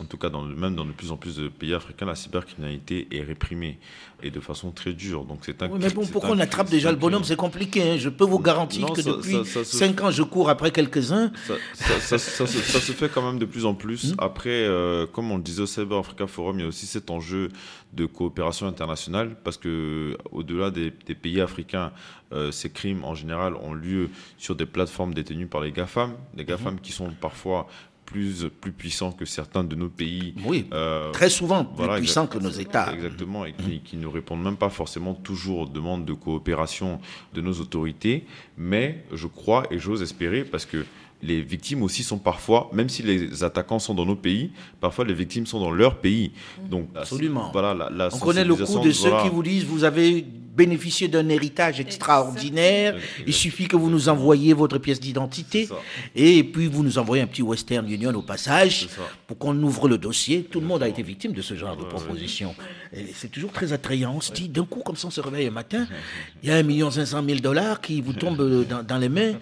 en 0.00 0.04
tout 0.06 0.16
cas 0.16 0.28
dans 0.28 0.42
même 0.42 0.74
dans 0.74 0.84
de 0.84 0.90
plus 0.92 1.12
en 1.12 1.16
plus 1.16 1.36
de 1.36 1.48
pays 1.48 1.72
africains, 1.72 2.06
la 2.06 2.16
cybercriminalité 2.16 3.06
est 3.12 3.22
réprimée 3.22 3.78
et 4.22 4.30
de 4.30 4.40
façon 4.40 4.70
très 4.72 4.92
dure. 4.92 5.24
Donc 5.24 5.40
c'est 5.42 5.62
un. 5.62 5.68
oui, 5.70 5.78
mais 5.80 5.90
bon, 5.90 6.04
pourquoi 6.06 6.30
on 6.32 6.38
attrape 6.40 6.68
déjà 6.68 6.90
le 6.90 6.96
bonhomme. 6.96 7.22
C'est 7.24 7.36
compliqué. 7.36 7.82
hein. 7.92 7.96
Je 7.98 8.08
peux 8.08 8.24
vous 8.24 8.38
garantir 8.40 8.86
Non, 8.88 8.92
que 8.92 9.02
ça- 9.02 9.12
depuis 9.12 9.32
ça- 9.32 9.44
ça 9.44 9.64
se- 9.64 9.76
5 9.76 10.00
ans, 10.02 10.10
je 10.10 10.22
cours 10.24 10.48
après 10.50 10.72
quelques-uns. 10.72 11.30
Ça, 11.74 12.18
se- 12.18 12.92
fait 12.92 13.08
quand 13.08 13.22
même 13.22 13.38
de 13.38 13.44
plus 13.44 13.64
en 13.66 13.74
plus. 13.74 14.12
Hmm. 14.12 14.16
Après, 14.18 14.50
euh, 14.50 15.06
comme 15.06 15.30
on 15.30 15.36
le 15.36 15.42
disait 15.42 15.62
au 15.62 15.66
Cyber 15.66 15.98
Africa 15.98 16.26
Forum, 16.26 16.58
il 16.58 16.62
y 16.62 16.64
a 16.64 16.68
aussi 16.68 16.86
cet 16.86 17.10
enjeu 17.10 17.50
de 17.92 18.06
coopération 18.06 18.66
internationale 18.66 19.36
parce 19.44 19.56
que 19.56 20.16
au-delà 20.32 20.70
des, 20.70 20.92
des 21.06 21.14
pays 21.14 21.40
africains, 21.40 21.92
euh, 22.32 22.50
ces 22.50 22.70
crimes 22.70 23.04
en 23.04 23.14
général 23.14 23.54
ont 23.56 23.74
lieu 23.74 24.10
sur 24.38 24.56
des 24.56 24.66
plateformes 24.66 25.14
détenues 25.14 25.46
par 25.46 25.60
les 25.60 25.70
GAFAM, 25.70 26.14
des 26.34 26.44
GAFAM 26.44 26.80
qui 26.80 26.90
sont 26.92 27.10
parfois 27.20 27.68
plus, 28.14 28.46
plus 28.60 28.70
puissants 28.70 29.10
que 29.10 29.24
certains 29.24 29.64
de 29.64 29.74
nos 29.74 29.88
pays. 29.88 30.34
Oui, 30.46 30.66
Euh, 30.72 31.10
très 31.10 31.28
souvent 31.28 31.64
plus 31.64 31.76
voilà, 31.84 31.96
puissants 31.98 32.28
que 32.28 32.38
nos 32.38 32.50
États. 32.50 32.92
Exactement, 32.94 33.44
et 33.44 33.52
qui, 33.52 33.80
qui 33.80 33.96
ne 33.96 34.06
répondent 34.06 34.42
même 34.44 34.56
pas 34.56 34.68
forcément 34.70 35.14
toujours 35.14 35.58
aux 35.60 35.66
demandes 35.66 36.04
de 36.04 36.12
coopération 36.12 37.00
de 37.34 37.40
nos 37.40 37.54
autorités. 37.54 38.24
Mais 38.56 39.04
je 39.12 39.26
crois 39.26 39.64
et 39.72 39.80
j'ose 39.80 40.00
espérer, 40.00 40.44
parce 40.44 40.64
que 40.64 40.86
les 41.22 41.40
victimes 41.42 41.82
aussi 41.82 42.02
sont 42.02 42.18
parfois, 42.18 42.70
même 42.72 42.88
si 42.88 43.02
les 43.02 43.42
attaquants 43.44 43.78
sont 43.78 43.94
dans 43.94 44.04
nos 44.06 44.16
pays, 44.16 44.50
parfois 44.80 45.04
les 45.06 45.14
victimes 45.14 45.46
sont 45.46 45.60
dans 45.60 45.70
leur 45.70 45.96
pays. 45.98 46.32
Donc, 46.70 46.88
la- 46.94 47.00
Absolument. 47.00 47.50
Voilà, 47.52 47.72
la, 47.72 47.90
la 47.90 48.14
On 48.14 48.18
connaît 48.18 48.44
le 48.44 48.54
coup 48.54 48.78
de 48.80 48.92
ceux 48.92 49.08
voilà. 49.08 49.24
qui 49.24 49.30
vous 49.30 49.42
disent 49.42 49.64
vous 49.64 49.84
avez 49.84 50.22
bénéficié 50.54 51.08
d'un 51.08 51.28
héritage 51.30 51.80
extraordinaire. 51.80 52.94
Exactement. 52.94 53.24
Il 53.26 53.32
suffit 53.34 53.66
que 53.66 53.74
vous 53.76 53.90
nous 53.90 54.08
envoyiez 54.08 54.52
votre 54.52 54.78
pièce 54.78 55.00
d'identité 55.00 55.68
et 56.14 56.44
puis 56.44 56.68
vous 56.68 56.84
nous 56.84 56.96
envoyez 56.98 57.22
un 57.22 57.26
petit 57.26 57.42
Western 57.42 57.90
Union 57.90 58.14
au 58.14 58.22
passage 58.22 58.88
pour 59.26 59.36
qu'on 59.38 59.60
ouvre 59.62 59.88
le 59.88 59.98
dossier. 59.98 60.44
Tout 60.44 60.60
le 60.60 60.66
monde 60.66 60.82
a 60.84 60.88
été 60.88 61.02
victime 61.02 61.32
de 61.32 61.42
ce 61.42 61.54
genre 61.54 61.76
de 61.76 61.82
proposition. 61.84 62.54
Et 62.96 63.06
C'est 63.14 63.32
toujours 63.32 63.50
très 63.50 63.72
attrayant. 63.72 64.14
On 64.16 64.20
se 64.20 64.30
dit 64.32 64.48
d'un 64.48 64.64
coup 64.64 64.80
comme 64.84 64.94
ça 64.96 65.08
on 65.08 65.10
se 65.10 65.20
réveille 65.20 65.48
un 65.48 65.50
matin, 65.50 65.86
il 66.42 66.48
y 66.48 66.52
a 66.52 66.56
un 66.56 66.62
million 66.62 66.90
cinq 66.90 67.06
cent 67.06 67.22
mille 67.22 67.40
dollars 67.42 67.80
qui 67.80 68.00
vous 68.00 68.12
tombent 68.12 68.64
dans, 68.68 68.82
dans 68.84 68.98
les 68.98 69.08
mains 69.08 69.32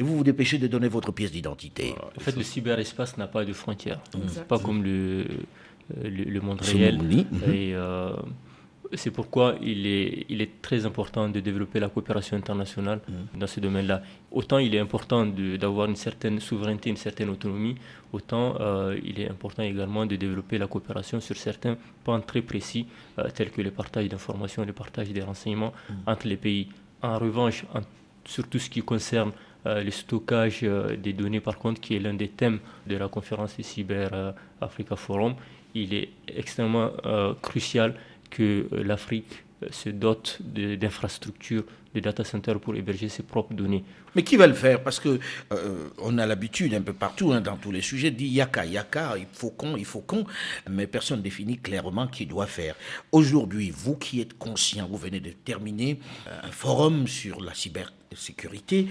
et 0.00 0.02
vous 0.02 0.16
vous 0.16 0.24
dépêchez 0.24 0.58
de 0.58 0.66
donner 0.66 0.88
votre 0.88 1.12
pièce 1.12 1.30
d'identité. 1.30 1.94
En 2.16 2.20
fait, 2.20 2.34
le 2.36 2.42
cyberespace 2.42 3.12
n'a 3.18 3.26
pas 3.26 3.44
de 3.44 3.52
frontières. 3.52 4.00
Exact. 4.22 4.48
Pas 4.48 4.58
comme 4.58 4.82
le, 4.82 4.90
euh, 4.90 5.24
le, 6.16 6.24
le 6.36 6.40
monde 6.40 6.60
réel. 6.62 6.98
Et 7.52 7.74
euh, 7.74 8.12
c'est 8.94 9.10
pourquoi 9.18 9.46
il 9.72 9.86
est, 9.86 10.24
il 10.30 10.40
est 10.40 10.52
très 10.62 10.80
important 10.90 11.28
de 11.28 11.38
développer 11.40 11.78
la 11.84 11.88
coopération 11.94 12.34
internationale 12.42 13.00
Mhm. 13.08 13.38
dans 13.40 13.46
ce 13.54 13.60
domaine-là. 13.60 13.98
Autant 14.38 14.58
il 14.66 14.74
est 14.74 14.80
important 14.88 15.20
d'avoir 15.62 15.86
une 15.92 15.96
certaine 16.08 16.40
souveraineté, 16.40 16.86
une 16.90 16.96
certaine 17.08 17.28
autonomie, 17.36 17.76
autant 18.16 18.46
euh, 18.58 18.98
il 19.10 19.20
est 19.20 19.28
important 19.28 19.62
également 19.62 20.04
de 20.06 20.16
développer 20.16 20.56
la 20.58 20.66
coopération 20.74 21.20
sur 21.20 21.36
certains 21.36 21.76
pans 22.04 22.20
très 22.30 22.42
précis, 22.42 22.86
euh, 23.18 23.28
tels 23.36 23.50
que 23.50 23.60
le 23.68 23.70
partage 23.80 24.08
d'informations, 24.08 24.64
le 24.64 24.72
partage 24.82 25.08
des 25.18 25.22
renseignements 25.30 25.72
Mhm. 25.90 25.96
entre 26.12 26.26
les 26.32 26.38
pays. 26.46 26.64
En 27.02 27.16
revanche, 27.26 27.58
en- 27.74 27.82
sur 28.34 28.44
tout 28.48 28.58
ce 28.64 28.68
qui 28.74 28.82
concerne 28.92 29.32
le 29.64 29.90
stockage 29.90 30.60
euh, 30.62 30.96
des 30.96 31.12
données, 31.12 31.40
par 31.40 31.58
contre, 31.58 31.80
qui 31.80 31.94
est 31.94 31.98
l'un 31.98 32.14
des 32.14 32.28
thèmes 32.28 32.60
de 32.86 32.96
la 32.96 33.08
conférence 33.08 33.60
Cyber 33.60 34.10
euh, 34.12 34.32
Africa 34.60 34.96
Forum, 34.96 35.34
il 35.74 35.94
est 35.94 36.10
extrêmement 36.28 36.90
euh, 37.04 37.34
crucial 37.42 37.94
que 38.30 38.66
euh, 38.72 38.82
l'Afrique 38.82 39.44
euh, 39.62 39.68
se 39.70 39.90
dote 39.90 40.38
d'infrastructures, 40.42 41.64
de 41.94 42.00
data 42.00 42.24
centers 42.24 42.60
pour 42.60 42.74
héberger 42.76 43.08
ses 43.08 43.24
propres 43.24 43.52
données. 43.52 43.84
Mais 44.14 44.22
qui 44.22 44.36
va 44.36 44.46
le 44.46 44.54
faire? 44.54 44.82
Parce 44.82 44.98
que 45.00 45.18
euh, 45.52 45.88
on 45.98 46.18
a 46.18 46.26
l'habitude 46.26 46.72
un 46.74 46.82
peu 46.82 46.92
partout, 46.92 47.32
hein, 47.32 47.40
dans 47.40 47.56
tous 47.56 47.72
les 47.72 47.80
sujets, 47.80 48.10
de 48.10 48.16
dire 48.16 48.32
yaka, 48.32 48.64
yaka, 48.64 49.14
il 49.18 49.26
faut 49.32 49.50
qu'on, 49.50 49.76
il 49.76 49.84
faut 49.84 50.00
qu'on, 50.00 50.24
mais 50.68 50.86
personne 50.86 51.18
ne 51.18 51.22
définit 51.24 51.58
clairement 51.58 52.06
qui 52.06 52.26
doit 52.26 52.46
faire. 52.46 52.74
Aujourd'hui, 53.12 53.70
vous 53.70 53.96
qui 53.96 54.20
êtes 54.20 54.38
conscient, 54.38 54.86
vous 54.88 54.96
venez 54.96 55.20
de 55.20 55.30
terminer 55.30 55.98
euh, 56.28 56.40
un 56.44 56.50
forum 56.50 57.06
sur 57.06 57.40
la 57.40 57.54
cybersécurité. 57.54 58.88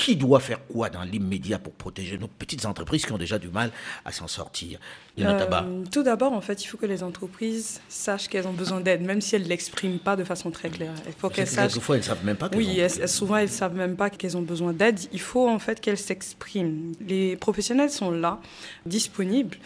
Qui 0.00 0.16
doit 0.16 0.40
faire 0.40 0.64
quoi 0.66 0.90
dans 0.90 1.02
l'immédiat 1.02 1.58
pour 1.58 1.72
protéger 1.72 2.18
nos 2.18 2.28
petites 2.28 2.64
entreprises 2.66 3.04
qui 3.04 3.12
ont 3.12 3.18
déjà 3.18 3.38
du 3.38 3.48
mal 3.48 3.70
à 4.04 4.12
s'en 4.12 4.26
sortir. 4.28 4.78
Euh, 5.20 5.82
tout 5.90 6.02
d'abord, 6.04 6.32
en 6.32 6.40
fait, 6.40 6.62
il 6.62 6.66
faut 6.68 6.76
que 6.76 6.86
les 6.86 7.02
entreprises 7.02 7.80
sachent 7.88 8.28
qu'elles 8.28 8.46
ont 8.46 8.52
besoin 8.52 8.80
d'aide, 8.80 9.02
même 9.02 9.20
si 9.20 9.34
elles 9.34 9.42
ne 9.42 9.48
l'expriment 9.48 9.98
pas 9.98 10.14
de 10.14 10.22
façon 10.22 10.50
très 10.52 10.68
claire. 10.70 10.92
Il 11.06 11.12
faut 11.12 11.28
qu'elles 11.28 11.48
sachent. 11.48 11.72
Quelquefois, 11.72 11.96
elles 11.96 12.02
ne 12.02 12.06
savent 12.06 12.24
même 12.24 12.36
pas 12.36 12.48
qu'elles 12.48 12.58
Oui, 12.58 12.68
ont- 12.80 12.84
elles- 12.84 13.08
souvent 13.08 13.36
elles 13.36 13.48
savent 13.48 13.74
même 13.74 13.96
pas 13.96 14.10
qu'elles 14.10 14.36
ont 14.36 14.42
besoin 14.42 14.72
d'aide. 14.72 15.00
Il 15.12 15.20
faut 15.20 15.48
en 15.48 15.58
fait 15.58 15.80
qu'elles 15.80 15.98
s'expriment. 15.98 16.92
Les 17.00 17.34
professionnels 17.36 17.90
sont 17.90 18.10
là, 18.12 18.40
disponibles. 18.86 19.56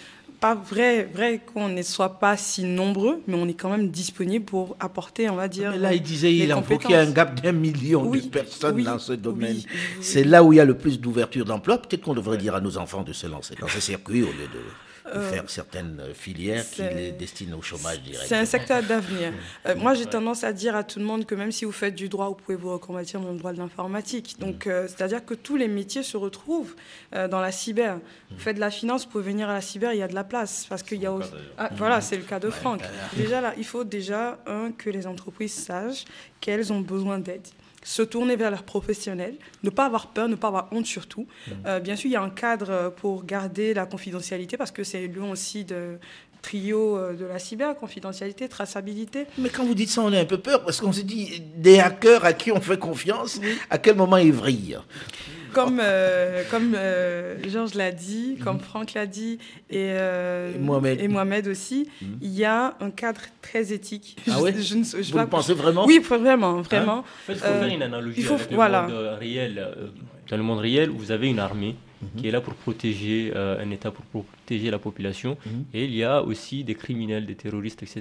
Pas 0.42 0.56
vrai, 0.56 1.04
vrai 1.04 1.38
qu'on 1.38 1.68
ne 1.68 1.82
soit 1.82 2.18
pas 2.18 2.36
si 2.36 2.64
nombreux, 2.64 3.22
mais 3.28 3.36
on 3.36 3.46
est 3.46 3.54
quand 3.54 3.70
même 3.70 3.88
disponible 3.90 4.44
pour 4.44 4.76
apporter, 4.80 5.30
on 5.30 5.36
va 5.36 5.46
dire. 5.46 5.70
Mais 5.70 5.78
là, 5.78 5.94
il 5.94 6.02
disait 6.02 6.34
il 6.34 6.50
invoquait 6.50 6.78
compétences. 6.82 7.08
un 7.08 7.10
gap 7.12 7.40
d'un 7.40 7.52
million 7.52 8.02
Oui, 8.04 8.22
de 8.22 8.28
personnes 8.28 8.74
oui, 8.74 8.82
dans 8.82 8.98
ce 8.98 9.12
domaine. 9.12 9.54
oui. 9.56 9.66
C'est 10.00 10.24
là 10.24 10.42
où 10.42 10.52
il 10.52 10.56
y 10.56 10.60
a 10.60 10.64
le 10.64 10.76
plus 10.76 10.98
d'ouverture 11.00 11.44
d'emploi. 11.44 11.78
Peut-être 11.78 12.02
qu'on 12.02 12.14
devrait 12.14 12.38
dire 12.38 12.56
à 12.56 12.60
nos 12.60 12.76
enfants 12.76 13.02
de 13.04 13.12
se 13.12 13.28
lancer 13.28 13.54
dans 13.60 13.68
ce 13.68 13.78
circuit 13.80 14.22
au 14.24 14.26
lieu 14.32 14.48
de 14.52 14.58
Euh, 15.06 15.30
faire 15.30 15.50
certaines 15.50 16.00
filières 16.14 16.68
qui 16.70 16.82
les 16.82 17.12
destinent 17.12 17.58
au 17.58 17.62
chômage 17.62 18.00
direct. 18.02 18.24
C'est 18.26 18.36
un 18.36 18.44
secteur 18.44 18.82
d'avenir. 18.82 19.32
Euh, 19.66 19.74
moi, 19.74 19.94
j'ai 19.94 20.06
tendance 20.06 20.44
à 20.44 20.52
dire 20.52 20.76
à 20.76 20.84
tout 20.84 21.00
le 21.00 21.04
monde 21.04 21.26
que 21.26 21.34
même 21.34 21.50
si 21.50 21.64
vous 21.64 21.72
faites 21.72 21.94
du 21.94 22.08
droit, 22.08 22.28
vous 22.28 22.34
pouvez 22.34 22.56
vous 22.56 22.72
reconvertir 22.72 23.20
dans 23.20 23.32
le 23.32 23.38
droit 23.38 23.52
de 23.52 23.58
l'informatique. 23.58 24.36
Donc, 24.38 24.66
euh, 24.66 24.86
c'est-à-dire 24.86 25.24
que 25.24 25.34
tous 25.34 25.56
les 25.56 25.68
métiers 25.68 26.02
se 26.02 26.16
retrouvent 26.16 26.74
dans 27.12 27.40
la 27.40 27.52
cyber. 27.52 27.98
Vous 28.30 28.38
faites 28.38 28.56
de 28.56 28.60
la 28.60 28.70
finance, 28.70 29.04
vous 29.04 29.10
pouvez 29.10 29.24
venir 29.24 29.50
à 29.50 29.54
la 29.54 29.60
cyber, 29.60 29.92
il 29.92 29.98
y 29.98 30.02
a 30.02 30.08
de 30.08 30.14
la 30.14 30.24
place. 30.24 30.66
Parce 30.68 30.82
qu'il 30.82 31.00
y 31.00 31.06
a 31.06 31.12
aussi... 31.12 31.30
Ah, 31.58 31.70
voilà, 31.76 32.00
c'est 32.00 32.16
le 32.16 32.22
cas 32.22 32.38
de 32.38 32.50
Franck. 32.50 32.82
Déjà, 33.16 33.40
là, 33.40 33.54
il 33.58 33.64
faut 33.64 33.84
déjà, 33.84 34.38
un, 34.46 34.72
que 34.72 34.88
les 34.88 35.06
entreprises 35.06 35.52
sachent 35.52 36.04
qu'elles 36.40 36.72
ont 36.72 36.80
besoin 36.80 37.18
d'aide 37.18 37.46
se 37.82 38.02
tourner 38.02 38.36
vers 38.36 38.50
leurs 38.50 38.62
professionnels, 38.62 39.34
ne 39.62 39.70
pas 39.70 39.86
avoir 39.86 40.08
peur, 40.08 40.28
ne 40.28 40.36
pas 40.36 40.48
avoir 40.48 40.68
honte 40.72 40.86
surtout. 40.86 41.26
Euh, 41.66 41.80
bien 41.80 41.96
sûr, 41.96 42.08
il 42.08 42.12
y 42.12 42.16
a 42.16 42.22
un 42.22 42.30
cadre 42.30 42.70
euh, 42.70 42.90
pour 42.90 43.24
garder 43.24 43.74
la 43.74 43.86
confidentialité 43.86 44.56
parce 44.56 44.70
que 44.70 44.84
c'est 44.84 45.06
lieu 45.06 45.22
aussi 45.22 45.64
de 45.64 45.98
trio 46.42 46.96
euh, 46.96 47.14
de 47.14 47.24
la 47.24 47.38
cyber, 47.38 47.74
confidentialité, 47.76 48.48
traçabilité. 48.48 49.26
Mais 49.38 49.48
quand 49.48 49.64
vous 49.64 49.74
dites 49.74 49.90
ça, 49.90 50.02
on 50.02 50.12
a 50.12 50.18
un 50.18 50.24
peu 50.24 50.38
peur 50.38 50.64
parce 50.64 50.80
qu'on 50.80 50.92
se 50.92 51.00
dit 51.00 51.42
des 51.56 51.80
hackers 51.80 52.24
à 52.24 52.32
qui 52.32 52.52
on 52.52 52.60
fait 52.60 52.78
confiance, 52.78 53.40
à 53.70 53.78
quel 53.78 53.96
moment 53.96 54.16
ils 54.16 54.32
vrillent? 54.32 54.78
Comme, 55.52 55.80
euh, 55.82 56.42
comme 56.50 56.74
euh, 56.76 57.36
Georges 57.48 57.74
l'a 57.74 57.90
dit, 57.92 58.38
comme 58.42 58.58
Franck 58.60 58.94
l'a 58.94 59.06
dit, 59.06 59.38
et, 59.70 59.88
euh, 59.90 60.54
Et 60.54 60.58
Mohamed. 60.58 61.00
et 61.00 61.08
Mohamed 61.08 61.48
aussi, 61.48 61.88
il 62.20 62.30
y 62.30 62.44
a 62.44 62.74
un 62.80 62.90
cadre 62.90 63.20
très 63.42 63.72
éthique. 63.72 64.16
Ah 64.28 64.34
Je- 64.38 64.42
ouais 64.42 64.54
je 64.60 64.74
ne 64.76 64.82
Vous 64.84 64.90
vais 64.96 65.02
le 65.02 65.12
pas- 65.12 65.26
pensez 65.26 65.54
vraiment 65.54 65.84
Oui, 65.86 65.98
vraiment, 65.98 66.60
vraiment. 66.62 66.98
En 66.98 67.04
fait, 67.26 67.34
il 67.34 67.38
faut 67.38 67.46
Euh, 67.46 67.60
faire 67.60 67.74
une 67.74 67.82
analogie 67.82 68.20
il 68.20 68.24
faut- 68.24 68.34
avec 68.34 68.50
le 68.50 68.56
voilà. 68.56 68.82
monde 68.82 68.90
euh, 68.92 69.16
réel. 69.16 69.58
Euh, 69.58 69.86
Dans 70.30 70.36
le 70.38 70.42
monde 70.44 70.60
réel, 70.60 70.88
vous 70.88 71.10
avez 71.10 71.28
une 71.28 71.40
armée 71.40 71.74
qui 72.16 72.28
est 72.28 72.30
là 72.30 72.40
pour 72.40 72.54
protéger 72.54 73.32
euh, 73.36 73.62
un 73.62 73.70
État, 73.70 73.90
pour 73.90 74.04
protéger 74.52 74.70
la 74.70 74.78
population. 74.78 75.36
Et 75.72 75.84
il 75.84 75.94
y 75.94 76.04
a 76.04 76.22
aussi 76.22 76.64
des 76.64 76.74
criminels, 76.74 77.24
des 77.26 77.34
terroristes, 77.34 77.82
etc. 77.82 78.00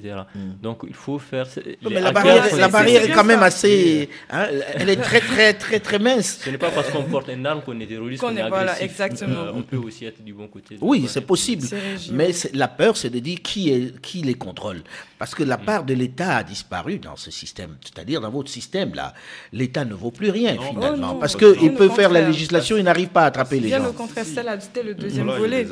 Donc 0.62 0.82
il 0.88 0.94
faut 0.94 1.20
faire... 1.20 1.48
Mais 1.90 2.02
la 2.02 2.12
barrière, 2.12 2.56
la 2.58 2.68
barrière 2.68 3.04
est 3.04 3.08
bien 3.08 3.16
quand 3.16 3.24
même 3.24 3.44
assez. 3.44 4.10
hein, 4.30 4.48
elle 4.76 4.90
est 4.90 4.98
très, 4.98 5.22
très, 5.22 5.54
très, 5.54 5.80
très 5.80 6.00
mince. 6.00 6.40
Ce 6.44 6.50
n'est 6.50 6.58
pas 6.58 6.72
parce 6.72 6.90
qu'on 6.90 7.04
porte 7.04 7.30
une 7.30 7.46
arme 7.46 7.62
qu'on 7.62 7.80
est 7.80 7.86
terroriste, 7.88 8.22
Qu'on 8.22 8.36
est 8.36 8.48
voilà, 8.48 8.72
agressif. 8.74 8.84
exactement. 8.84 9.42
Euh, 9.42 9.52
on 9.56 9.62
peut 9.62 9.78
aussi 9.78 10.06
être 10.06 10.22
du 10.24 10.34
bon 10.34 10.48
côté. 10.48 10.78
Oui, 10.82 11.06
c'est 11.08 11.22
possible. 11.34 11.66
Mais 12.12 12.32
la 12.54 12.68
peur, 12.68 12.98
c'est 12.98 13.10
de 13.10 13.20
dire 13.20 13.40
qui, 13.42 13.70
est, 13.72 14.00
qui 14.02 14.22
les 14.22 14.34
contrôle. 14.36 14.82
Parce 15.18 15.34
que 15.36 15.44
la 15.44 15.58
Mm. 15.58 15.66
part 15.66 15.84
de 15.86 15.94
l'État 15.94 16.38
a 16.38 16.44
disparu 16.44 16.98
dans 16.98 17.16
ce 17.16 17.30
système. 17.32 17.78
C'est-à-dire, 17.84 18.20
dans 18.22 18.32
votre 18.32 18.50
système, 18.50 18.94
là, 18.96 19.14
l'État 19.54 19.86
ne 19.86 19.94
vaut 19.94 20.10
plus 20.12 20.32
rien, 20.32 20.54
finalement. 20.58 20.92
Oh 21.12 21.14
non, 21.14 21.20
parce 21.20 21.38
bien 21.38 21.54
qu'il 21.54 21.74
peut 21.76 21.90
faire 21.90 22.10
la 22.12 22.22
législation, 22.22 22.76
il 22.78 22.84
n'arrive 22.84 23.10
pas 23.10 23.22
à 23.24 23.26
attraper 23.28 23.60
les 23.60 23.68
Bien 23.68 23.78
gens. 23.84 23.90
au 23.90 23.94
contraire, 23.94 24.26
c'était 24.26 24.84
le 24.84 24.96
deuxième 24.96 25.28
volet. 25.30 25.66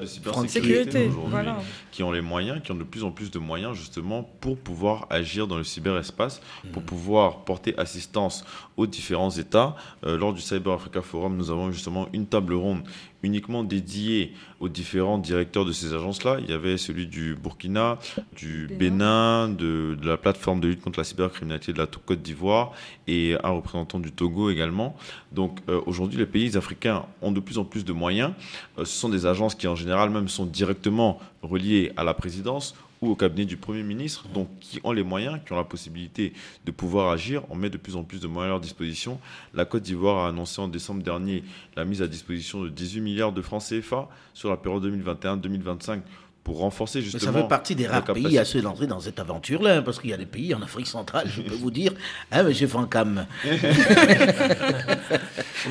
De 0.00 0.06
cybersécurité 0.06 1.08
aujourd'hui 1.08 1.52
qui 1.90 2.02
ont 2.02 2.12
les 2.12 2.20
moyens, 2.20 2.62
qui 2.62 2.72
ont 2.72 2.76
de 2.76 2.84
plus 2.84 3.04
en 3.04 3.10
plus 3.10 3.30
de 3.30 3.38
moyens 3.38 3.74
justement 3.74 4.22
pour 4.22 4.58
pouvoir 4.58 5.06
agir 5.10 5.46
dans 5.46 5.56
le 5.56 5.64
cyberespace, 5.64 6.40
pour 6.72 6.82
mm. 6.82 6.86
pouvoir 6.86 7.44
porter 7.44 7.78
assistance 7.78 8.44
aux 8.76 8.86
différents 8.86 9.30
États. 9.30 9.76
Euh, 10.04 10.18
lors 10.18 10.32
du 10.32 10.40
Cyber 10.40 10.74
Africa 10.74 11.02
Forum, 11.02 11.36
nous 11.36 11.50
avons 11.50 11.70
justement 11.72 12.08
une 12.12 12.26
table 12.26 12.54
ronde 12.54 12.82
uniquement 13.26 13.64
dédiée 13.64 14.32
aux 14.60 14.68
différents 14.68 15.18
directeurs 15.18 15.64
de 15.64 15.72
ces 15.72 15.92
agences-là. 15.92 16.38
Il 16.40 16.48
y 16.48 16.52
avait 16.52 16.78
celui 16.78 17.06
du 17.06 17.34
Burkina, 17.34 17.98
du 18.34 18.68
Bénin, 18.68 19.48
de, 19.48 19.96
la 20.02 20.16
plateforme 20.16 20.60
de 20.60 20.68
lutte 20.68 20.80
contre 20.80 20.98
la 20.98 21.04
cybercriminalité 21.04 21.72
de 21.72 21.78
la 21.78 21.86
Côte 21.86 22.22
d'Ivoire 22.22 22.72
et 23.06 23.36
un 23.42 23.50
représentant 23.50 23.98
du 23.98 24.12
Togo 24.12 24.50
également. 24.50 24.96
Donc 25.32 25.58
euh, 25.68 25.80
aujourd'hui, 25.86 26.18
les 26.18 26.26
pays 26.26 26.56
africains 26.56 27.04
ont 27.20 27.32
de 27.32 27.40
plus 27.40 27.58
en 27.58 27.64
plus 27.64 27.84
de 27.84 27.92
moyens. 27.92 28.32
Euh, 28.78 28.84
ce 28.84 28.98
sont 28.98 29.08
des 29.08 29.26
agences 29.26 29.54
qui 29.54 29.68
en 29.68 29.74
général 29.74 30.10
même 30.10 30.28
sont 30.28 30.46
directement 30.46 31.18
reliées 31.42 31.92
à 31.96 32.04
la 32.04 32.14
présidence 32.14 32.74
ou 33.02 33.10
au 33.10 33.14
cabinet 33.14 33.44
du 33.44 33.56
Premier 33.56 33.82
ministre, 33.82 34.28
donc 34.28 34.48
qui 34.60 34.80
ont 34.84 34.92
les 34.92 35.02
moyens, 35.02 35.40
qui 35.44 35.52
ont 35.52 35.56
la 35.56 35.64
possibilité 35.64 36.32
de 36.64 36.70
pouvoir 36.70 37.10
agir. 37.10 37.42
On 37.50 37.56
met 37.56 37.70
de 37.70 37.76
plus 37.76 37.96
en 37.96 38.04
plus 38.04 38.20
de 38.20 38.26
moyens 38.26 38.46
à 38.46 38.52
leur 38.54 38.60
disposition. 38.60 39.20
La 39.54 39.64
Côte 39.64 39.82
d'Ivoire 39.82 40.24
a 40.24 40.28
annoncé 40.28 40.60
en 40.60 40.68
décembre 40.68 41.02
dernier 41.02 41.44
la 41.76 41.84
mise 41.84 42.02
à 42.02 42.06
disposition 42.06 42.62
de 42.62 42.68
18 42.68 43.00
milliards 43.00 43.32
de 43.32 43.42
francs 43.42 43.62
CFA 43.62 44.08
sur 44.34 44.50
la 44.50 44.56
période 44.56 44.84
2021-2025 44.86 46.00
pour 46.46 46.58
renforcer 46.58 47.02
justement. 47.02 47.32
Mais 47.32 47.38
ça 47.38 47.42
fait 47.42 47.48
partie 47.48 47.74
des 47.74 47.88
rares 47.88 48.04
pays 48.04 48.38
à 48.38 48.44
se 48.44 48.58
lancer 48.58 48.86
dans 48.86 49.00
cette 49.00 49.18
aventure-là, 49.18 49.78
hein, 49.78 49.82
parce 49.82 49.98
qu'il 49.98 50.10
y 50.10 50.12
a 50.12 50.16
des 50.16 50.26
pays 50.26 50.54
en 50.54 50.62
Afrique 50.62 50.86
centrale, 50.86 51.28
je 51.28 51.42
peux 51.42 51.56
vous 51.56 51.72
dire, 51.72 51.90
hein, 52.30 52.44
monsieur 52.44 52.68
Francam. 52.68 53.26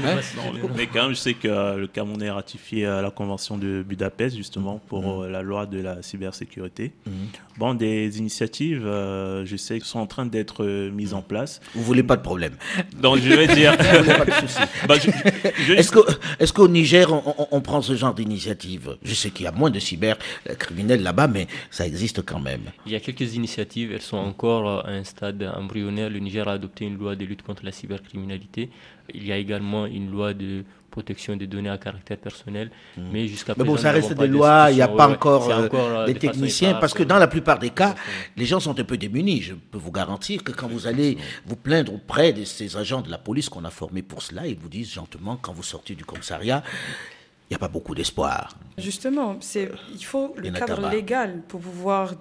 Hein? 0.03 0.17
mais 0.75 0.87
quand 0.87 1.03
même, 1.03 1.11
je 1.11 1.19
sais 1.19 1.33
que 1.33 1.47
euh, 1.47 1.77
le 1.77 1.87
Cameroun 1.87 2.21
a 2.23 2.33
ratifié 2.33 2.85
euh, 2.85 3.01
la 3.01 3.11
convention 3.11 3.57
de 3.57 3.83
Budapest, 3.87 4.35
justement, 4.35 4.81
pour 4.87 5.01
mmh. 5.01 5.23
euh, 5.23 5.29
la 5.29 5.41
loi 5.41 5.65
de 5.65 5.79
la 5.79 6.01
cybersécurité. 6.01 6.91
Mmh. 7.05 7.11
Bon, 7.57 7.73
des 7.73 8.17
initiatives, 8.17 8.83
je 8.83 9.55
sais, 9.55 9.79
sont 9.79 9.99
en 9.99 10.07
train 10.07 10.25
d'être 10.25 10.65
mises 10.65 11.13
en 11.13 11.21
place. 11.21 11.61
Vous 11.73 11.83
voulez 11.83 12.03
pas 12.03 12.17
de 12.17 12.21
problème. 12.21 12.53
Donc, 12.99 13.19
je 13.19 13.29
vais 13.29 13.47
dire. 13.47 13.77
bah, 14.87 14.95
Est-ce 15.77 16.51
qu'au 16.51 16.67
Niger, 16.67 17.13
on, 17.13 17.47
on, 17.49 17.61
prend 17.61 17.81
ce 17.81 17.95
genre 17.95 18.13
d'initiative? 18.13 18.97
Je 19.03 19.13
sais 19.13 19.29
qu'il 19.29 19.45
y 19.45 19.47
a 19.47 19.53
moins 19.53 19.69
de 19.69 19.79
cybercriminels 20.65 21.03
là-bas, 21.03 21.27
mais 21.27 21.47
ça 21.71 21.85
existe 21.85 22.23
quand 22.25 22.39
même. 22.39 22.71
Il 22.85 22.91
y 22.91 22.95
a 22.95 22.99
quelques 22.99 23.35
initiatives, 23.35 23.91
elles 23.93 24.01
sont 24.01 24.17
encore 24.17 24.85
à 24.85 24.89
un 24.89 25.03
stade 25.03 25.43
embryonnaire. 25.55 26.09
Le 26.09 26.19
Niger 26.19 26.47
a 26.47 26.53
adopté 26.53 26.85
une 26.85 26.97
loi 26.97 27.15
de 27.15 27.25
lutte 27.25 27.41
contre 27.43 27.63
la 27.65 27.71
cybercriminalité. 27.71 28.69
Il 29.13 29.25
y 29.25 29.31
a 29.31 29.37
également 29.37 29.85
une 29.85 30.09
loi 30.09 30.33
de 30.33 30.63
protection 30.89 31.35
des 31.35 31.45
données 31.45 31.69
à 31.69 31.77
caractère 31.77 32.17
personnel. 32.17 32.71
Hmm. 32.97 33.09
Mais 33.11 33.27
jusqu'à 33.27 33.53
présent. 33.53 33.65
Mais 33.69 33.75
bon, 33.75 33.77
ça 33.81 33.91
reste 33.91 34.13
des 34.13 34.27
lois, 34.27 34.67
il 34.71 34.75
n'y 34.75 34.81
a 34.81 34.87
pas 34.87 35.09
encore, 35.09 35.49
euh, 35.51 35.67
euh, 35.73 36.05
des 36.05 36.15
techniciens, 36.15 36.75
parce 36.75 36.93
que 36.93 37.03
dans 37.03 37.17
la 37.17 37.27
plupart 37.27 37.59
des 37.59 37.69
cas, 37.69 37.95
les 38.37 38.45
gens 38.45 38.61
sont 38.61 38.79
un 38.79 38.83
peu 38.83 38.97
démunis. 38.97 39.41
Je 39.41 39.53
peux 39.53 39.77
vous 39.77 39.91
garantir 39.91 40.43
que 40.43 40.53
quand 40.53 40.67
vous 40.69 40.87
allez 40.87 41.17
vous 41.45 41.57
plaindre 41.57 41.93
auprès 41.93 42.31
de 42.31 42.45
ces 42.45 42.77
agents 42.77 43.01
de 43.01 43.11
la 43.11 43.17
police 43.17 43.49
qu'on 43.49 43.65
a 43.65 43.69
formés 43.69 44.03
pour 44.03 44.21
cela, 44.21 44.47
ils 44.47 44.57
vous 44.57 44.69
disent 44.69 44.93
gentiment, 44.93 45.37
quand 45.39 45.51
vous 45.53 45.63
sortez 45.63 45.95
du 45.95 46.05
commissariat, 46.05 46.63
il 47.49 47.53
n'y 47.53 47.55
a 47.55 47.59
pas 47.59 47.67
beaucoup 47.67 47.93
d'espoir. 47.93 48.57
Justement, 48.77 49.37
il 49.53 50.05
faut 50.05 50.33
le 50.37 50.51
cadre 50.51 50.89
légal 50.89 51.41
pour 51.47 51.61
pouvoir 51.61 52.13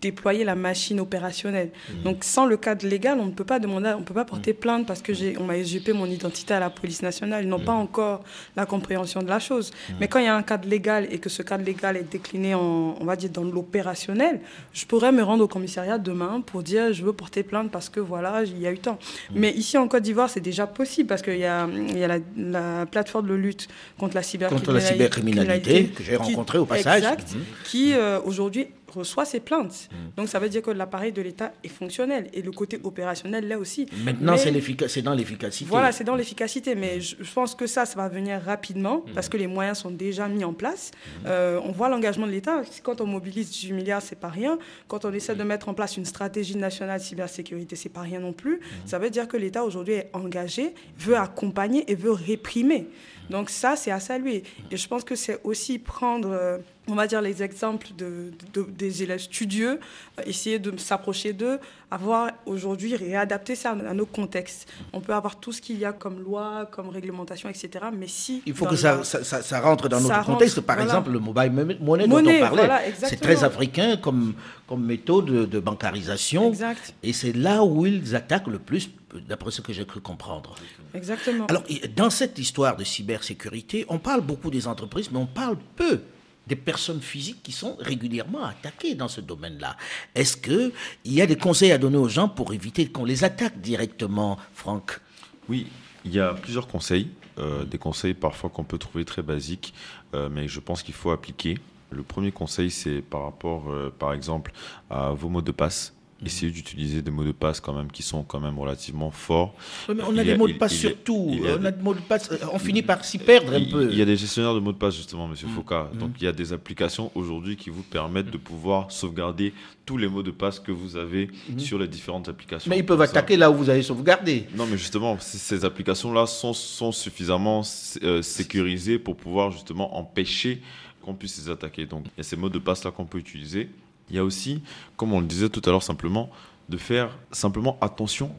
déployer 0.00 0.44
la 0.44 0.54
machine 0.54 1.00
opérationnelle. 1.00 1.70
Mmh. 1.70 2.02
Donc 2.02 2.24
sans 2.24 2.46
le 2.46 2.56
cadre 2.56 2.86
légal, 2.86 3.18
on 3.20 3.26
ne 3.26 3.32
peut 3.32 3.44
pas 3.44 3.58
demander, 3.58 3.94
on 3.98 4.02
peut 4.02 4.14
pas 4.14 4.24
porter 4.24 4.52
mmh. 4.52 4.56
plainte 4.56 4.86
parce 4.86 5.02
que 5.02 5.12
j'ai, 5.12 5.36
on 5.38 5.44
m'a 5.44 5.58
usurpé 5.58 5.92
mon 5.92 6.06
identité 6.06 6.54
à 6.54 6.60
la 6.60 6.70
police 6.70 7.02
nationale. 7.02 7.44
Ils 7.44 7.48
n'ont 7.48 7.58
pas 7.58 7.74
mmh. 7.74 7.80
encore 7.80 8.24
la 8.56 8.66
compréhension 8.66 9.22
de 9.22 9.28
la 9.28 9.38
chose. 9.38 9.72
Mais 10.00 10.08
quand 10.08 10.18
il 10.18 10.26
y 10.26 10.28
a 10.28 10.36
un 10.36 10.42
cadre 10.42 10.68
légal 10.68 11.08
et 11.10 11.18
que 11.18 11.28
ce 11.28 11.42
cadre 11.42 11.64
légal 11.64 11.96
est 11.96 12.10
décliné 12.10 12.54
en, 12.54 12.96
on 13.00 13.04
va 13.04 13.16
dire 13.16 13.30
dans 13.30 13.44
l'opérationnel, 13.44 14.40
je 14.72 14.84
pourrais 14.86 15.12
me 15.12 15.22
rendre 15.22 15.44
au 15.44 15.48
commissariat 15.48 15.98
demain 15.98 16.42
pour 16.44 16.62
dire 16.62 16.92
je 16.92 17.02
veux 17.02 17.12
porter 17.12 17.42
plainte 17.42 17.70
parce 17.70 17.88
que 17.88 18.00
voilà, 18.00 18.42
il 18.44 18.58
y 18.58 18.66
a 18.66 18.72
eu 18.72 18.78
temps. 18.78 18.98
Mais 19.34 19.50
ici 19.52 19.76
en 19.78 19.88
Côte 19.88 20.02
d'Ivoire, 20.02 20.30
c'est 20.30 20.40
déjà 20.40 20.66
possible 20.66 21.08
parce 21.08 21.22
qu'il 21.22 21.38
y 21.38 21.44
a, 21.44 21.66
y 21.66 22.04
a 22.04 22.18
la, 22.36 22.86
plateforme 22.86 23.28
de 23.28 23.34
lutte 23.34 23.68
contre 23.98 24.14
la 24.14 24.22
cybercriminalité, 24.22 24.66
contre 24.66 24.78
la 24.78 24.92
cybercriminalité 24.92 25.84
que 25.86 26.02
j'ai 26.02 26.16
rencontrée 26.16 26.58
au 26.58 26.66
passage, 26.66 26.98
exact, 26.98 27.34
qui 27.64 27.94
euh, 27.94 28.20
aujourd'hui 28.24 28.68
reçoit 28.88 29.24
ses 29.24 29.40
plaintes. 29.40 29.88
Mm. 29.90 29.94
Donc 30.16 30.28
ça 30.28 30.38
veut 30.38 30.48
dire 30.48 30.62
que 30.62 30.70
l'appareil 30.70 31.12
de 31.12 31.22
l'État 31.22 31.52
est 31.64 31.68
fonctionnel 31.68 32.28
et 32.32 32.42
le 32.42 32.50
côté 32.50 32.80
opérationnel 32.82 33.46
là 33.48 33.58
aussi. 33.58 33.86
Maintenant 34.04 34.36
c'est 34.36 35.02
dans 35.02 35.14
l'efficacité. 35.14 35.68
Voilà, 35.68 35.92
c'est 35.92 36.04
dans 36.04 36.16
l'efficacité, 36.16 36.74
mais 36.74 37.00
je, 37.00 37.16
pense 37.34 37.54
que 37.54 37.66
ça, 37.66 37.86
ça 37.86 37.96
va 37.96 38.08
venir 38.08 38.40
rapidement 38.40 39.04
mm. 39.06 39.12
parce 39.14 39.28
que 39.28 39.36
les 39.36 39.46
moyens 39.46 39.78
sont 39.78 39.90
déjà 39.90 40.28
mis 40.28 40.44
en 40.44 40.52
place. 40.52 40.90
Mm. 40.90 41.26
Euh, 41.26 41.60
on 41.64 41.72
voit 41.72 41.88
l'engagement 41.88 42.26
de 42.26 42.32
l'État. 42.32 42.62
Quand 42.82 43.00
on 43.00 43.06
mobilise 43.06 43.50
18 43.50 43.72
milliards, 43.72 44.02
c'est 44.02 44.18
pas 44.18 44.28
rien. 44.28 44.58
Quand 44.86 45.04
on 45.04 45.12
essaie 45.12 45.34
de 45.34 45.44
mettre 45.44 45.68
en 45.68 45.74
place 45.74 45.96
une 45.96 46.04
stratégie 46.04 46.56
nationale 46.56 46.98
de 46.98 47.04
cybersécurité, 47.04 47.76
c'est 47.76 47.88
pas 47.88 48.00
rien 48.02 48.20
non 48.20 48.32
plus. 48.32 48.60
Ça 48.86 48.98
veut 48.98 49.10
dire 49.10 49.28
que 49.28 49.36
l'État 49.36 49.64
aujourd'hui 49.64 49.94
est 49.94 50.10
engagé, 50.12 50.74
veut 50.98 51.16
accompagner 51.16 51.90
et 51.90 51.94
veut 51.94 52.12
réprimer. 52.12 52.88
Donc 53.30 53.50
ça, 53.50 53.76
c'est 53.76 53.90
à 53.90 54.00
saluer. 54.00 54.42
Et 54.70 54.76
je 54.76 54.88
pense 54.88 55.04
que 55.04 55.14
c'est 55.14 55.40
aussi 55.44 55.78
prendre, 55.78 56.30
euh, 56.30 56.58
on 56.88 56.94
va 56.94 57.06
dire, 57.06 57.20
les 57.20 57.42
exemples 57.42 57.88
de, 57.96 58.32
des 58.68 59.02
élèves 59.02 59.20
studieux, 59.20 59.78
euh, 60.18 60.22
essayer 60.26 60.58
de 60.58 60.76
s'approcher 60.78 61.32
d'eux, 61.32 61.58
avoir 61.90 62.30
aujourd'hui 62.46 62.96
réadapté 62.96 63.54
ça 63.54 63.70
à 63.72 63.94
nos 63.94 64.06
contextes. 64.06 64.68
On 64.92 65.00
peut 65.00 65.12
avoir 65.12 65.36
tout 65.36 65.52
ce 65.52 65.60
qu'il 65.60 65.78
y 65.78 65.84
a 65.84 65.92
comme 65.92 66.22
loi, 66.22 66.68
comme 66.70 66.88
réglementation, 66.88 67.48
etc. 67.48 67.86
Mais 67.96 68.08
si... 68.08 68.42
Il 68.46 68.54
faut 68.54 68.66
que 68.66 68.76
ça, 68.76 69.04
ça, 69.04 69.60
rentre 69.60 69.88
dans 69.88 70.00
notre 70.00 70.24
contexte. 70.24 70.60
Par 70.62 70.80
exemple, 70.80 71.10
le 71.10 71.18
mobile 71.18 71.52
money, 71.80 72.08
dont 72.08 72.18
on 72.18 72.40
parlait, 72.40 72.94
c'est 72.98 73.20
très 73.20 73.44
africain 73.44 73.96
comme, 73.96 74.34
comme 74.66 74.84
méthode 74.84 75.48
de 75.48 75.60
bancarisation. 75.60 76.48
Exact. 76.48 76.94
Et 77.02 77.12
c'est 77.12 77.32
là 77.32 77.62
où 77.64 77.86
ils 77.86 78.16
attaquent 78.16 78.48
le 78.48 78.58
plus 78.58 78.90
d'après 79.28 79.50
ce 79.50 79.60
que 79.60 79.72
j'ai 79.72 79.86
cru 79.86 80.00
comprendre. 80.00 80.54
Exactement. 80.94 81.46
Alors, 81.46 81.62
dans 81.96 82.10
cette 82.10 82.38
histoire 82.38 82.76
de 82.76 82.84
cybersécurité, 82.84 83.86
on 83.88 83.98
parle 83.98 84.20
beaucoup 84.20 84.50
des 84.50 84.66
entreprises, 84.66 85.10
mais 85.10 85.18
on 85.18 85.26
parle 85.26 85.56
peu 85.76 86.00
des 86.48 86.56
personnes 86.56 87.00
physiques 87.00 87.42
qui 87.42 87.52
sont 87.52 87.76
régulièrement 87.78 88.44
attaquées 88.44 88.94
dans 88.94 89.08
ce 89.08 89.20
domaine-là. 89.20 89.76
Est-ce 90.14 90.36
qu'il 90.36 90.72
y 91.04 91.20
a 91.20 91.26
des 91.26 91.36
conseils 91.36 91.72
à 91.72 91.78
donner 91.78 91.98
aux 91.98 92.08
gens 92.08 92.28
pour 92.28 92.52
éviter 92.52 92.86
qu'on 92.88 93.04
les 93.04 93.22
attaque 93.22 93.60
directement, 93.60 94.38
Franck? 94.54 95.00
Oui, 95.48 95.66
il 96.04 96.12
y 96.12 96.20
a 96.20 96.34
plusieurs 96.34 96.66
conseils. 96.66 97.08
Euh, 97.38 97.64
des 97.64 97.78
conseils 97.78 98.14
parfois 98.14 98.50
qu'on 98.50 98.64
peut 98.64 98.78
trouver 98.78 99.04
très 99.04 99.22
basiques, 99.22 99.72
euh, 100.14 100.28
mais 100.28 100.48
je 100.48 100.58
pense 100.58 100.82
qu'il 100.82 100.94
faut 100.94 101.10
appliquer. 101.10 101.58
Le 101.90 102.02
premier 102.02 102.32
conseil, 102.32 102.70
c'est 102.70 103.00
par 103.00 103.22
rapport, 103.22 103.70
euh, 103.70 103.94
par 103.96 104.12
exemple, 104.12 104.52
à 104.90 105.12
vos 105.12 105.28
mots 105.28 105.42
de 105.42 105.52
passe 105.52 105.94
essayer 106.24 106.50
d'utiliser 106.50 107.02
des 107.02 107.10
mots 107.10 107.24
de 107.24 107.32
passe 107.32 107.60
quand 107.60 107.72
même 107.72 107.90
qui 107.90 108.02
sont 108.02 108.22
quand 108.22 108.40
même 108.40 108.58
relativement 108.58 109.10
forts. 109.10 109.54
on 109.88 110.16
a 110.18 110.24
des 110.24 110.36
mots 110.36 110.48
de 110.48 110.54
passe 110.54 110.74
surtout. 110.74 111.36
on 111.60 111.64
a 111.64 111.70
des 111.70 111.82
mots 111.82 111.94
de 111.94 112.00
passe. 112.00 112.30
On 112.52 112.58
finit 112.58 112.82
par 112.82 113.04
s'y 113.04 113.18
perdre 113.18 113.54
un 113.54 113.64
peu. 113.64 113.88
Il 113.90 113.98
y 113.98 114.02
a 114.02 114.04
des 114.04 114.16
gestionnaires 114.16 114.54
de 114.54 114.60
mots 114.60 114.72
de 114.72 114.78
passe 114.78 114.96
justement, 114.96 115.28
Monsieur 115.28 115.46
mm. 115.46 115.50
Foucault. 115.50 115.84
Mm. 115.94 115.98
Donc 115.98 116.10
il 116.18 116.24
y 116.24 116.26
a 116.26 116.32
des 116.32 116.52
applications 116.52 117.12
aujourd'hui 117.14 117.56
qui 117.56 117.70
vous 117.70 117.82
permettent 117.82 118.30
de 118.30 118.38
pouvoir 118.38 118.90
sauvegarder 118.90 119.52
tous 119.86 119.96
les 119.96 120.08
mots 120.08 120.22
de 120.22 120.30
passe 120.30 120.60
que 120.60 120.72
vous 120.72 120.96
avez 120.96 121.30
sur 121.56 121.78
les 121.78 121.88
différentes 121.88 122.28
applications. 122.28 122.68
Mais 122.68 122.78
ils 122.78 122.86
peuvent 122.86 123.00
attaquer 123.00 123.36
là 123.36 123.50
où 123.50 123.54
vous 123.54 123.70
avez 123.70 123.82
sauvegardé. 123.82 124.46
Non, 124.54 124.66
mais 124.66 124.76
justement, 124.76 125.16
ces 125.18 125.64
applications-là 125.64 126.26
sont, 126.26 126.52
sont 126.52 126.92
suffisamment 126.92 127.62
euh, 128.02 128.20
sécurisées 128.20 128.98
pour 128.98 129.16
pouvoir 129.16 129.50
justement 129.50 129.96
empêcher 129.96 130.60
qu'on 131.00 131.14
puisse 131.14 131.38
les 131.38 131.50
attaquer. 131.50 131.86
Donc 131.86 132.04
il 132.06 132.18
y 132.18 132.20
a 132.20 132.22
ces 132.22 132.36
mots 132.36 132.50
de 132.50 132.58
passe 132.58 132.84
là 132.84 132.90
qu'on 132.90 133.06
peut 133.06 133.18
utiliser. 133.18 133.70
Il 134.10 134.16
y 134.16 134.18
a 134.18 134.24
aussi, 134.24 134.62
comme 134.96 135.12
on 135.12 135.20
le 135.20 135.26
disait 135.26 135.48
tout 135.48 135.62
à 135.64 135.70
l'heure 135.70 135.82
simplement, 135.82 136.30
de 136.68 136.76
faire 136.76 137.16
simplement 137.32 137.78
attention 137.80 138.30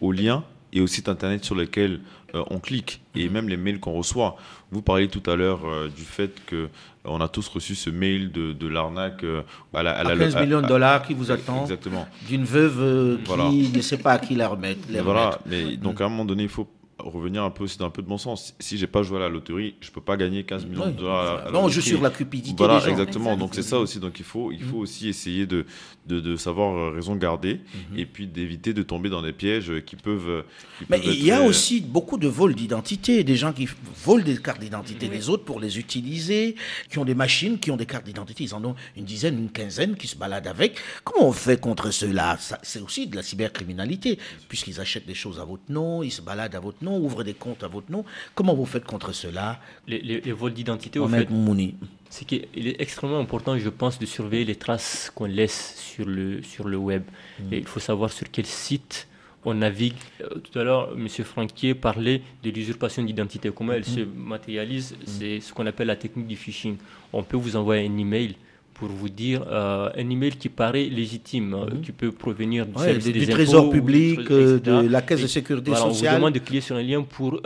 aux 0.00 0.12
liens 0.12 0.44
et 0.72 0.80
aux 0.80 0.86
sites 0.86 1.08
internet 1.08 1.44
sur 1.44 1.54
lesquels 1.54 2.00
euh, 2.34 2.42
on 2.50 2.58
clique 2.58 3.02
et 3.14 3.28
même 3.28 3.48
les 3.48 3.56
mails 3.56 3.78
qu'on 3.78 3.92
reçoit. 3.92 4.36
Vous 4.70 4.80
parliez 4.80 5.08
tout 5.08 5.22
à 5.30 5.36
l'heure 5.36 5.66
euh, 5.66 5.88
du 5.94 6.02
fait 6.02 6.32
que 6.46 6.68
on 7.04 7.20
a 7.20 7.28
tous 7.28 7.46
reçu 7.48 7.74
ce 7.74 7.90
mail 7.90 8.30
de, 8.32 8.66
l'arnaque 8.68 9.24
euh, 9.24 9.42
à, 9.74 9.82
la, 9.82 9.98
à, 9.98 10.16
15 10.16 10.36
millions 10.36 10.62
de 10.62 10.68
dollars 10.68 11.02
qui 11.02 11.14
vous 11.14 11.30
attend. 11.30 11.62
Exactement. 11.62 12.06
D'une 12.28 12.44
veuve 12.44 13.18
qui 13.24 13.70
ne 13.74 13.82
sait 13.82 13.98
pas 13.98 14.12
à 14.12 14.18
qui 14.18 14.34
la 14.34 14.48
remettre. 14.48 14.80
voilà. 15.02 15.38
Mais 15.46 15.76
donc 15.76 16.00
à 16.00 16.06
un 16.06 16.08
moment 16.08 16.24
donné, 16.24 16.44
il 16.44 16.48
faut 16.48 16.68
revenir 17.04 17.42
un 17.44 17.50
peu 17.50 17.64
aussi 17.64 17.78
d'un 17.78 17.90
peu 17.90 18.02
de 18.02 18.08
bon 18.08 18.18
sens. 18.18 18.54
Si 18.58 18.78
j'ai 18.78 18.86
pas 18.86 19.02
joué 19.02 19.18
à 19.18 19.20
la 19.20 19.28
loterie, 19.28 19.74
je 19.80 19.90
peux 19.90 20.00
pas 20.00 20.16
gagner 20.16 20.44
15 20.44 20.66
millions 20.66 20.86
de 20.86 20.92
dollars. 20.92 21.50
non, 21.52 21.68
je 21.68 21.80
suis 21.80 21.90
sur 21.90 22.02
la 22.02 22.10
cupidité. 22.10 22.54
Voilà, 22.56 22.78
des 22.78 22.86
gens. 22.86 22.90
exactement. 22.90 23.36
Donc 23.36 23.54
c'est 23.54 23.62
ça 23.62 23.78
aussi. 23.78 23.98
Donc 24.00 24.18
il 24.18 24.24
faut, 24.24 24.52
il 24.52 24.62
faut 24.62 24.78
mm. 24.78 24.80
aussi 24.80 25.08
essayer 25.08 25.46
de, 25.46 25.66
de, 26.06 26.20
de 26.20 26.36
savoir 26.36 26.76
euh, 26.76 26.90
raison 26.90 27.16
garder 27.16 27.54
mm-hmm. 27.54 27.98
et 27.98 28.06
puis 28.06 28.26
d'éviter 28.26 28.72
de 28.74 28.82
tomber 28.82 29.08
dans 29.08 29.22
des 29.22 29.32
pièges 29.32 29.70
euh, 29.70 29.80
qui 29.80 29.96
peuvent. 29.96 30.28
Euh, 30.28 30.42
Mais 30.90 31.00
il 31.04 31.24
y 31.24 31.30
a 31.30 31.42
aussi 31.42 31.80
beaucoup 31.80 32.18
de 32.18 32.28
vols 32.28 32.54
d'identité, 32.54 33.24
des 33.24 33.36
gens 33.36 33.52
qui 33.52 33.68
volent 34.04 34.24
des 34.24 34.36
cartes 34.36 34.60
d'identité 34.60 35.08
des 35.08 35.28
autres 35.28 35.44
pour 35.44 35.60
les 35.60 35.78
utiliser, 35.78 36.56
qui 36.90 36.98
ont 36.98 37.04
des 37.04 37.14
machines, 37.14 37.58
qui 37.58 37.70
ont 37.70 37.76
des 37.76 37.86
cartes 37.86 38.04
d'identité. 38.04 38.44
Ils 38.44 38.54
en 38.54 38.64
ont 38.64 38.74
une 38.96 39.04
dizaine, 39.04 39.38
une 39.38 39.50
quinzaine 39.50 39.96
qui 39.96 40.06
se 40.06 40.16
baladent 40.16 40.46
avec. 40.46 40.78
Comment 41.04 41.28
on 41.28 41.32
fait 41.32 41.60
contre 41.60 41.90
cela? 41.90 42.38
C'est 42.62 42.80
aussi 42.80 43.06
de 43.06 43.16
la 43.16 43.22
cybercriminalité, 43.22 44.18
puisqu'ils 44.48 44.80
achètent 44.80 45.06
des 45.06 45.14
choses 45.14 45.38
à 45.38 45.44
votre 45.44 45.70
nom, 45.70 46.02
ils 46.02 46.10
se 46.10 46.22
baladent 46.22 46.54
à 46.54 46.60
votre 46.60 46.82
nom 46.82 46.91
nom, 46.92 47.04
ouvrent 47.04 47.24
des 47.24 47.34
comptes 47.34 47.62
à 47.64 47.68
votre 47.68 47.90
nom. 47.90 48.04
Comment 48.34 48.54
vous 48.54 48.66
faites 48.66 48.84
contre 48.84 49.12
cela 49.12 49.60
Les, 49.86 50.20
vols 50.32 50.52
d'identité, 50.52 50.98
au 50.98 51.08
fait, 51.08 51.28
c'est 52.10 52.26
qu'il 52.26 52.66
est 52.68 52.80
extrêmement 52.80 53.18
important, 53.18 53.56
je 53.58 53.68
pense, 53.68 53.98
de 53.98 54.06
surveiller 54.06 54.44
les 54.44 54.56
traces 54.56 55.10
qu'on 55.14 55.24
laisse 55.24 55.74
sur 55.76 56.06
le, 56.06 56.42
sur 56.42 56.68
le 56.68 56.76
web. 56.76 57.02
Mm. 57.40 57.52
Et 57.52 57.58
il 57.58 57.66
faut 57.66 57.80
savoir 57.80 58.12
sur 58.12 58.30
quel 58.30 58.46
site 58.46 59.08
on 59.44 59.54
navigue. 59.54 59.94
Euh, 60.20 60.38
tout 60.38 60.58
à 60.58 60.64
l'heure, 60.64 60.92
M. 60.96 61.08
Franquier 61.08 61.74
parlait 61.74 62.22
de 62.42 62.50
l'usurpation 62.50 63.02
d'identité. 63.02 63.50
Comment 63.54 63.72
elle 63.72 63.84
se 63.84 64.00
matérialise 64.00 64.96
C'est 65.04 65.40
ce 65.40 65.52
qu'on 65.52 65.66
appelle 65.66 65.88
la 65.88 65.96
technique 65.96 66.26
du 66.26 66.36
phishing. 66.36 66.76
On 67.12 67.22
peut 67.22 67.36
vous 67.36 67.56
envoyer 67.56 67.86
un 67.88 67.98
email 67.98 68.36
pour 68.74 68.88
vous 68.88 69.08
dire 69.08 69.44
euh, 69.48 69.90
un 69.94 70.10
email 70.10 70.32
qui 70.32 70.48
paraît 70.48 70.84
légitime, 70.84 71.54
euh, 71.54 71.66
qui 71.82 71.92
peut 71.92 72.10
provenir 72.10 72.66
du, 72.66 73.12
des 73.12 73.26
trésor 73.26 73.70
public, 73.70 74.20
de 74.28 74.88
la 74.88 75.02
caisse 75.02 75.22
de 75.22 75.26
sécurité 75.26 75.74
sociale. 75.74 75.90
On 75.90 75.92
vous 75.92 76.16
demande 76.16 76.34
de 76.34 76.38
cliquer 76.38 76.60
sur 76.60 76.76
un 76.76 76.82
lien 76.82 77.02
pour 77.02 77.40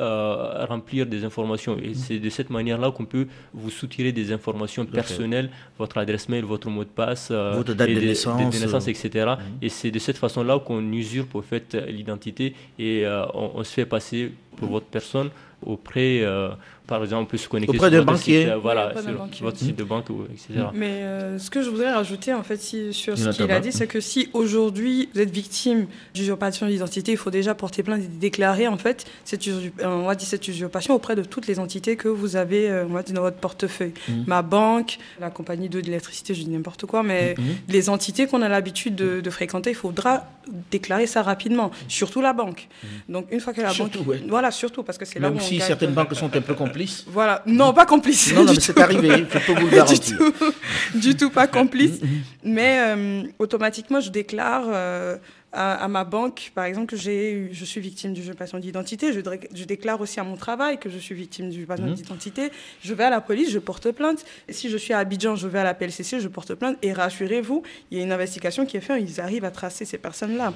remplir 0.68 1.07
des 1.07 1.24
informations. 1.24 1.77
Et 1.79 1.95
c'est 1.95 2.18
de 2.18 2.31
cette 2.31 2.51
manière-là 2.51 2.91
qu'on 2.91 3.05
peut 3.05 3.27
vous 3.53 3.70
soutirer 3.70 4.12
des 4.12 4.33
informations 4.33 4.85
personnelles, 4.87 5.51
votre 5.79 5.99
adresse 5.99 6.29
mail, 6.29 6.45
votre 6.45 6.70
mot 6.70 6.85
de 6.85 6.89
passe, 6.89 7.31
votre 7.31 7.74
date 7.74 7.91
de, 7.91 8.01
naissance, 8.01 8.89
etc. 8.89 9.35
Et 9.61 9.68
c'est 9.68 9.91
de 9.91 9.99
cette 9.99 10.18
façon-là 10.18 10.59
qu'on 10.59 10.93
usurpe 10.93 11.35
au 11.35 11.43
fait 11.43 11.77
l'identité. 11.89 12.55
Et 12.79 13.05
on, 13.35 13.62
se 13.64 13.72
fait 13.72 13.87
passer 13.87 14.33
pour 14.57 14.68
votre 14.68 14.87
personne 14.87 15.31
auprès 15.64 16.24
par 16.87 17.03
exemple, 17.03 17.22
on 17.22 17.26
peut 17.26 17.37
se 17.37 17.49
connecter 17.49 17.76
auprès 17.76 17.91
d'un 17.91 18.03
banquier. 18.03 18.49
Euh, 18.49 18.59
voilà, 18.59 18.93
sur 19.32 19.45
votre 19.45 19.59
site 19.59 19.76
de 19.76 19.84
banque, 19.84 20.07
etc. 20.32 20.66
Mais 20.72 21.03
euh, 21.03 21.39
ce 21.39 21.51
que 21.51 21.62
je 21.62 21.70
voudrais 21.70 21.93
rajouter, 21.93 22.32
en 22.32 22.43
fait, 22.43 22.59
sur 22.93 23.18
ce 23.18 23.30
qu'il 23.30 23.51
a 23.51 23.61
dit, 23.61 23.72
c'est 23.72 23.87
que 23.87 24.01
si 24.01 24.28
aujourd'hui 24.32 25.09
vous 25.14 25.20
êtes 25.20 25.30
victime 25.30 25.87
d'usurpation 26.14 26.66
d'identité, 26.66 27.12
il 27.12 27.18
faut 27.18 27.30
déjà 27.30 27.55
porter 27.55 27.82
plainte 27.82 28.03
et 28.03 28.09
déclarer, 28.09 28.68
en 28.68 28.76
fait, 28.76 29.05
cette, 29.24 29.49
on 29.82 30.03
va 30.03 30.18
cette 30.18 30.49
usurpation 30.49 30.95
auprès 30.95 31.16
de 31.16 31.22
toutes 31.22 31.47
les 31.47 31.59
entités 31.59 31.97
que 31.97 32.09
vous 32.09 32.37
avez 32.37 32.70
euh, 32.70 32.84
on 32.89 32.93
va 32.93 33.03
dire, 33.03 33.14
dans 33.14 33.22
votre 33.22 33.39
portefeuille. 33.39 33.93
Mhm. 34.09 34.24
Ma 34.26 34.43
banque, 34.43 34.99
la 35.20 35.30
compagnie 35.30 35.68
d'eau, 35.68 35.80
d'électricité, 35.80 36.34
je 36.34 36.43
dis 36.43 36.51
n'importe 36.51 36.87
quoi, 36.87 37.03
mais 37.03 37.34
mhm. 37.37 37.45
les 37.68 37.89
entités 37.91 38.26
qu'on 38.26 38.43
a 38.43 38.49
l'habitude 38.49 38.95
de, 38.95 39.30
fréquenter, 39.30 39.70
il 39.70 39.76
faudra 39.76 40.24
déclarer 40.70 41.07
ça 41.07 41.22
rapidement, 41.22 41.72
surtout 41.89 42.20
la 42.20 42.32
banque. 42.32 42.68
Mhm. 42.82 43.14
Donc, 43.14 43.26
une 43.32 43.41
fois 43.41 43.53
que 43.53 43.61
la 43.61 43.70
surtout, 43.70 44.05
banque. 44.05 44.16
Voilà, 44.28 44.51
surtout, 44.51 44.82
parce 44.82 44.99
que 44.99 45.05
c'est 45.05 45.18
là 45.18 45.30
où. 45.30 45.34
Même 45.34 45.41
si 45.41 45.61
certaines 45.61 45.93
banques 45.93 46.14
sont 46.14 46.34
un 46.34 46.41
peu 46.41 46.55
compliquées 46.55 46.76
voilà. 47.09 47.43
Non, 47.47 47.72
pas 47.72 47.87
complice. 47.87 48.33
Non, 48.35 48.45
non 48.45 48.53
mais 48.55 48.61
c'est 48.61 48.79
arrivé, 48.79 49.27
je 49.31 49.39
peux 49.39 49.53
vous 49.53 49.66
le 49.66 49.70
garantir. 49.77 50.16
du, 50.18 50.33
tout, 50.33 50.55
du 50.95 51.16
tout 51.16 51.31
pas 51.31 51.47
complice. 51.47 52.01
mais 52.45 52.79
euh, 52.81 53.22
automatiquement, 53.39 54.01
je 54.01 54.11
déclare 54.11 55.18
à, 55.57 55.89
ma 55.89 56.05
banque, 56.05 56.53
par 56.55 56.65
exemple, 56.65 56.87
que 56.87 56.97
je 56.97 57.65
suis 57.65 57.81
victime 57.81 58.13
du 58.13 58.23
patient 58.35 58.59
d'identité. 58.59 59.13
Je, 59.13 59.21
je, 59.55 59.65
déclare 59.65 60.01
aussi 60.01 60.21
à 60.21 60.25
mon 60.25 60.37
travail 60.37 60.79
que 60.79 60.91
je 60.91 60.99
suis 60.99 61.15
victime 61.15 61.51
du 61.51 61.65
patient 61.67 61.87
d'identité. 61.87 62.51
Je 62.83 62.95
vais 62.95 63.05
à 63.05 63.11
la 63.11 63.21
police, 63.21 63.51
je 63.51 63.59
porte 63.59 63.91
plainte. 63.91 64.25
Et 64.49 64.53
si 64.53 64.69
je 64.69 64.77
suis 64.77 64.93
à 64.93 64.99
Abidjan, 64.99 65.35
je 65.35 65.49
vais 65.49 65.59
à 65.59 65.65
la 65.65 65.75
PLCC, 65.75 66.21
je 66.21 66.29
porte 66.29 66.55
plainte. 66.55 66.77
Et 66.83 66.93
rassurez-vous, 66.93 67.63
il 67.91 67.99
y 67.99 68.01
a 68.01 68.05
une 68.05 68.13
investigation 68.13 68.67
qui 68.67 68.77
est 68.77 68.81
faite. 68.81 69.03
Ils 69.03 69.21
arrivent 69.21 69.45
à 69.45 69.51
tracer 69.51 69.85
ces 69.85 69.99
personnes-là 69.99 70.53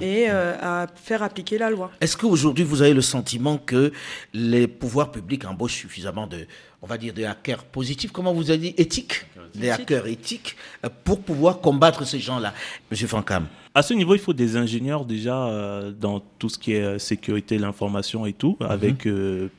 et 0.00 0.26
euh, 0.28 0.54
à 0.60 0.86
faire 0.94 1.22
appliquer 1.22 1.56
la 1.56 1.70
loi. 1.70 1.90
Est-ce 2.00 2.16
qu'aujourd'hui, 2.16 2.64
vous 2.64 2.82
avez 2.82 2.94
le 2.94 3.02
sentiment 3.02 3.56
que 3.56 3.92
les 4.34 4.66
pouvoirs 4.66 5.12
publics 5.12 5.44
embauchent 5.44 5.76
suffisamment 5.76 6.26
de 6.26 6.46
on 6.82 6.86
va 6.86 6.96
dire, 6.96 7.12
des 7.12 7.26
hackers 7.26 7.64
positifs, 7.64 8.10
comment 8.10 8.32
vous 8.32 8.50
avez 8.50 8.58
dit, 8.58 8.74
éthiques, 8.78 9.26
des 9.54 9.70
hackers 9.70 10.06
éthiques, 10.06 10.56
euh, 10.84 10.88
pour 11.04 11.20
pouvoir 11.20 11.60
combattre 11.60 12.06
ces 12.06 12.18
gens-là. 12.18 12.54
Monsieur 12.90 13.06
Fankam. 13.06 13.46
À 13.74 13.82
ce 13.82 13.94
niveau, 13.94 14.14
il 14.14 14.20
faut 14.20 14.32
des 14.32 14.56
ingénieurs 14.56 15.04
déjà 15.04 15.46
euh, 15.46 15.92
dans 15.92 16.20
tout 16.38 16.48
ce 16.48 16.58
qui 16.58 16.72
est 16.72 16.82
euh, 16.82 16.98
sécurité, 16.98 17.56
l'information 17.56 18.26
et 18.26 18.32
tout, 18.32 18.56
mhm. 18.60 18.66
avec 18.66 19.08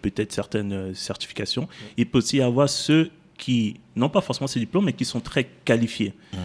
peut-être 0.02 0.32
certaines 0.32 0.94
certifications. 0.94 1.68
Il 1.98 2.08
peut 2.08 2.20
aussi 2.20 2.38
y 2.38 2.42
avoir 2.42 2.70
ceux 2.70 3.10
qui 3.42 3.80
n'ont 3.96 4.08
pas 4.08 4.22
forcément 4.22 4.46
ces 4.46 4.60
diplômes, 4.60 4.86
mais 4.86 4.94
qui 4.94 5.04
sont 5.04 5.20
très 5.20 5.46
qualifiés. 5.66 6.14
Mmh. 6.32 6.38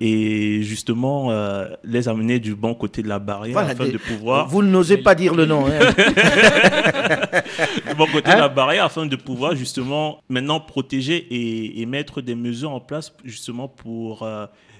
Et 0.00 0.62
justement, 0.62 1.32
euh, 1.32 1.66
les 1.82 2.08
amener 2.08 2.38
du 2.38 2.54
bon 2.54 2.76
côté 2.76 3.02
de 3.02 3.08
la 3.08 3.18
barrière 3.18 3.58
afin 3.58 3.88
de 3.88 3.98
pouvoir... 3.98 4.46
Vous 4.46 4.62
n'osez 4.62 4.98
pas 4.98 5.16
dire 5.16 5.34
le 5.34 5.46
nom. 5.46 5.66
Hein. 5.66 5.80
du 7.88 7.94
bon 7.96 8.06
côté 8.06 8.30
de 8.30 8.36
la 8.36 8.44
hein? 8.44 8.48
barrière 8.48 8.84
afin 8.84 9.04
de 9.04 9.16
pouvoir 9.16 9.56
justement 9.56 10.20
maintenant 10.28 10.60
protéger 10.60 11.26
et, 11.28 11.84
mettre 11.86 12.22
des 12.22 12.36
mesures 12.36 12.70
en 12.70 12.80
place 12.80 13.12
justement 13.24 13.66
pour... 13.66 14.24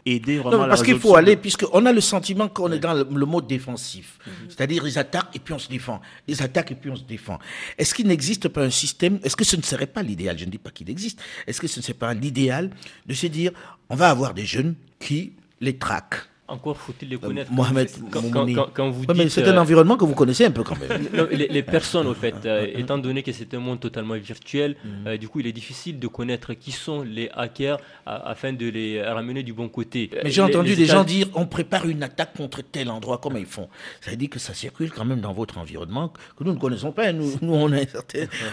Aider 0.06 0.38
vraiment 0.38 0.64
non, 0.64 0.68
parce 0.68 0.82
qu'il 0.82 0.98
faut 0.98 1.16
aller, 1.16 1.34
puisqu'on 1.36 1.86
a 1.86 1.92
le 1.92 2.00
sentiment 2.02 2.48
qu'on 2.48 2.70
est 2.72 2.78
dans 2.78 2.92
le, 2.92 3.26
mode 3.26 3.46
défensif. 3.46 4.18
Mhm. 4.26 4.32
C'est-à-dire, 4.50 4.86
ils 4.86 4.98
attaquent 4.98 5.34
et 5.34 5.38
puis 5.38 5.54
on 5.54 5.58
se 5.58 5.68
défend. 5.68 6.02
Ils 6.28 6.42
attaquent 6.42 6.72
et 6.72 6.74
puis 6.74 6.90
on 6.90 6.96
se 6.96 7.04
défend. 7.04 7.38
Est-ce 7.78 7.94
qu'il 7.94 8.06
n'existe 8.06 8.48
pas 8.48 8.64
un 8.64 8.70
système, 8.70 9.18
est-ce 9.24 9.34
que 9.34 9.44
ce 9.44 9.56
ne 9.56 9.62
serait 9.62 9.86
pas 9.86 10.02
l'idéal, 10.02 10.38
je 10.38 10.44
ne 10.44 10.50
dis 10.50 10.58
pas 10.58 10.70
qu'il 10.70 10.90
existe, 10.90 11.20
est-ce 11.46 11.58
que 11.58 11.66
ce 11.66 11.80
ne 11.80 11.82
serait 11.82 11.94
pas 11.94 12.12
l'idéal 12.12 12.70
de 13.06 13.14
se 13.14 13.26
dire, 13.28 13.52
on 13.88 13.96
va 13.96 14.10
avoir 14.10 14.34
des 14.34 14.44
jeunes 14.44 14.74
qui 14.98 15.32
les 15.60 15.78
traquent? 15.78 16.28
Encore 16.46 16.76
faut-il 16.76 17.08
les 17.08 17.16
euh, 17.16 17.20
connaître. 17.20 17.50
Mohamed, 17.52 17.88
quand, 18.10 18.90
vous 18.90 19.06
dites, 19.06 19.28
c'est 19.30 19.44
un 19.44 19.56
euh, 19.56 19.60
environnement 19.60 19.96
que 19.96 20.04
vous 20.04 20.14
connaissez 20.14 20.44
un 20.44 20.50
peu 20.50 20.62
quand 20.62 20.76
même. 20.78 21.08
les, 21.30 21.62
personnes, 21.62 22.06
au 22.06 22.12
fait, 22.14 22.34
euh, 22.44 22.66
étant 22.74 22.98
donné 22.98 23.22
que 23.22 23.32
c'est 23.32 23.54
un 23.54 23.60
monde 23.60 23.80
totalement 23.80 24.14
virtuel, 24.14 24.76
mhm. 24.84 25.16
du 25.16 25.28
coup, 25.28 25.40
il 25.40 25.46
est 25.46 25.52
difficile 25.52 25.98
de 25.98 26.06
connaître 26.06 26.52
qui 26.52 26.70
sont 26.70 27.02
les 27.02 27.30
hackers 27.34 27.78
afin 28.04 28.52
de 28.52 28.66
les 28.68 29.02
ramener 29.02 29.42
du 29.42 29.54
bon 29.54 29.68
côté. 29.68 30.10
Mais 30.22 30.30
j'ai 30.30 30.42
entendu 30.42 30.76
des 30.76 30.84
gens 30.84 31.04
dire 31.04 31.28
on 31.34 31.46
prépare 31.46 31.86
une 31.88 32.02
attaque 32.02 32.36
contre 32.36 32.62
tel 32.62 32.90
endroit, 32.90 33.18
comment 33.22 33.38
ils 33.38 33.46
font? 33.46 33.68
Ça 34.02 34.10
veut 34.10 34.16
dire 34.16 34.28
que 34.28 34.38
ça 34.38 34.52
circule 34.52 34.90
quand 34.90 35.04
même 35.06 35.20
dans 35.20 35.32
votre 35.32 35.56
environnement 35.58 36.12
que 36.36 36.44
nous 36.44 36.52
ne 36.52 36.58
connaissons 36.58 36.92
pas. 36.92 37.12
Nous, 37.12 37.38
nous 37.42 37.54
on, 37.54 37.72
a 37.72 37.80
un 37.80 37.86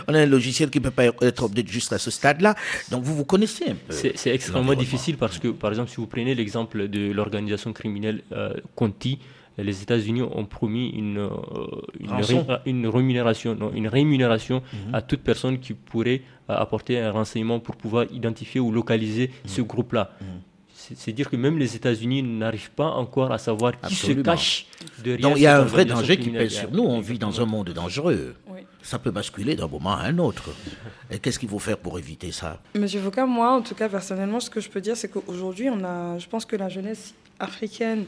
on 0.07 0.13
a 0.13 0.19
un 0.19 0.25
logiciel 0.25 0.69
qui 0.69 0.79
ne 0.79 0.85
peut 0.85 0.91
pas 0.91 1.05
être 1.21 1.43
update 1.43 1.67
juste 1.67 1.91
à 1.91 1.97
ce 1.97 2.09
stade-là. 2.09 2.55
Donc 2.89 3.03
vous 3.03 3.15
vous 3.15 3.25
connaissez 3.25 3.65
un 3.71 3.75
peu. 3.75 3.93
C'est 3.93 4.33
extrêmement 4.33 4.75
difficile 4.75 5.17
parce 5.17 5.39
que, 5.39 5.49
par 5.49 5.71
exemple, 5.71 5.89
si 5.89 5.97
vous 5.97 6.07
prenez 6.07 6.35
l'exemple 6.35 6.87
de 6.87 7.11
l'organisation 7.11 7.73
criminel 7.81 8.21
euh, 8.31 8.53
Conti, 8.75 9.19
les 9.57 9.81
États-Unis 9.81 10.21
ont 10.21 10.45
promis 10.45 10.89
une, 10.89 11.17
euh, 11.17 11.29
une, 12.65 12.87
rémunération, 12.87 13.57
une 13.73 13.87
rémunération 13.87 14.61
mhm. 14.61 14.95
à 14.95 15.01
toute 15.01 15.21
personne 15.21 15.59
qui 15.59 15.73
pourrait 15.73 16.21
euh, 16.49 16.55
apporter 16.55 16.99
un 16.99 17.11
renseignement 17.11 17.59
pour 17.59 17.75
pouvoir 17.75 18.05
identifier 18.11 18.59
ou 18.61 18.71
localiser 18.71 19.27
mhm. 19.27 19.49
ce 19.55 19.61
groupe-là. 19.61 20.11
Mhm. 20.21 20.27
C'est 20.95 21.11
dire 21.11 21.29
que 21.29 21.35
même 21.35 21.57
les 21.59 21.75
États-Unis 21.75 22.23
n'arrivent 22.23 22.71
pas 22.71 22.89
encore 23.03 23.31
à 23.31 23.37
savoir 23.37 23.79
qui 23.81 23.93
se 23.93 24.11
cache 24.13 24.65
derrière. 25.03 25.29
Donc 25.29 25.37
il 25.37 25.43
y 25.43 25.47
a 25.47 25.59
un 25.59 25.63
vrai 25.63 25.85
danger 25.85 26.17
qui 26.17 26.31
pèse 26.31 26.53
sur 26.53 26.71
nous. 26.71 26.83
On 26.83 26.99
vit 26.99 27.19
dans 27.19 27.39
un 27.39 27.45
monde 27.45 27.69
dangereux. 27.69 28.35
Ça 28.81 28.97
peut 28.97 29.11
basculer 29.11 29.55
d'un 29.55 29.67
moment 29.67 29.95
à 29.95 30.05
un 30.05 30.17
autre. 30.17 30.49
Et 31.11 31.19
qu'est-ce 31.19 31.37
qu'il 31.37 31.49
faut 31.49 31.59
faire 31.59 31.77
pour 31.77 31.99
éviter 31.99 32.31
ça? 32.31 32.59
Monsieur 32.73 32.99
Foucault, 32.99 33.27
moi, 33.27 33.51
en 33.51 33.61
tout 33.61 33.75
cas, 33.75 33.87
personnellement, 33.89 34.39
ce 34.39 34.49
que 34.49 34.59
je 34.59 34.69
peux 34.69 34.81
dire, 34.81 34.97
c'est 34.97 35.07
qu'aujourd'hui, 35.07 35.69
on 35.69 35.83
a, 35.83 36.17
je 36.17 36.27
pense 36.27 36.45
que 36.45 36.55
la 36.55 36.67
jeunesse 36.67 37.13
africaine 37.41 38.05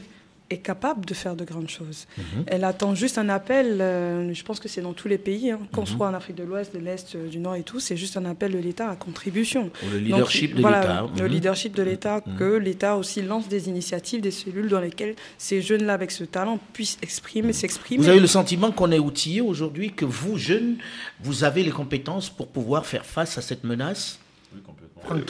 est 0.50 0.58
capable 0.58 1.06
de 1.06 1.14
faire 1.14 1.36
de 1.36 1.44
grandes 1.44 1.70
choses. 1.70 2.06
Mhm. 2.18 2.44
Elle 2.46 2.64
attend 2.64 2.94
juste 2.94 3.16
un 3.16 3.28
appel, 3.28 3.80
euh, 3.80 4.32
je 4.34 4.44
pense 4.44 4.60
que 4.60 4.68
c'est 4.68 4.82
dans 4.82 4.92
tous 4.92 5.08
les 5.08 5.16
pays, 5.16 5.50
hein, 5.50 5.60
qu'on 5.72 5.82
mhm. 5.82 5.86
soit 5.86 6.08
en 6.08 6.14
Afrique 6.14 6.36
de 6.36 6.44
l'Ouest, 6.44 6.74
de 6.74 6.80
l'Est, 6.80 7.14
euh, 7.14 7.28
du 7.28 7.38
Nord 7.38 7.54
et 7.56 7.62
tout, 7.62 7.80
c'est 7.80 7.96
juste 7.96 8.16
un 8.16 8.26
appel 8.26 8.52
de 8.52 8.58
l'État 8.58 8.90
à 8.90 8.96
contribution. 8.96 9.70
le 9.90 9.98
leadership 9.98 10.54
de 10.54 10.58
l'État. 10.58 11.06
Le 11.16 11.24
mhm. 11.24 11.32
leadership 11.32 11.74
de 11.74 11.82
l'État, 11.82 12.22
que 12.38 12.56
l'État 12.56 12.96
aussi 12.96 13.22
lance 13.22 13.48
des 13.48 13.68
initiatives, 13.68 14.20
des 14.20 14.30
cellules 14.30 14.68
dans 14.68 14.80
lesquelles 14.80 15.14
ces 15.38 15.62
jeunes-là, 15.62 15.94
avec 15.94 16.10
ce 16.10 16.24
talent, 16.24 16.58
puissent 16.72 16.98
exprimer, 17.02 17.52
s'exprimer. 17.52 18.02
Vous 18.02 18.10
avez 18.10 18.20
le 18.20 18.26
sentiment 18.26 18.70
qu'on 18.70 18.92
est 18.92 18.98
outillé 18.98 19.40
aujourd'hui, 19.40 19.92
que 19.92 20.04
vous, 20.04 20.36
jeunes, 20.36 20.76
vous 21.22 21.44
avez 21.44 21.62
les 21.62 21.70
compétences 21.70 22.28
pour 22.28 22.48
pouvoir 22.48 22.84
faire 22.84 23.06
face 23.06 23.38
à 23.38 23.42
cette 23.42 23.64
menace? 23.64 24.18
Oui, 24.54 24.60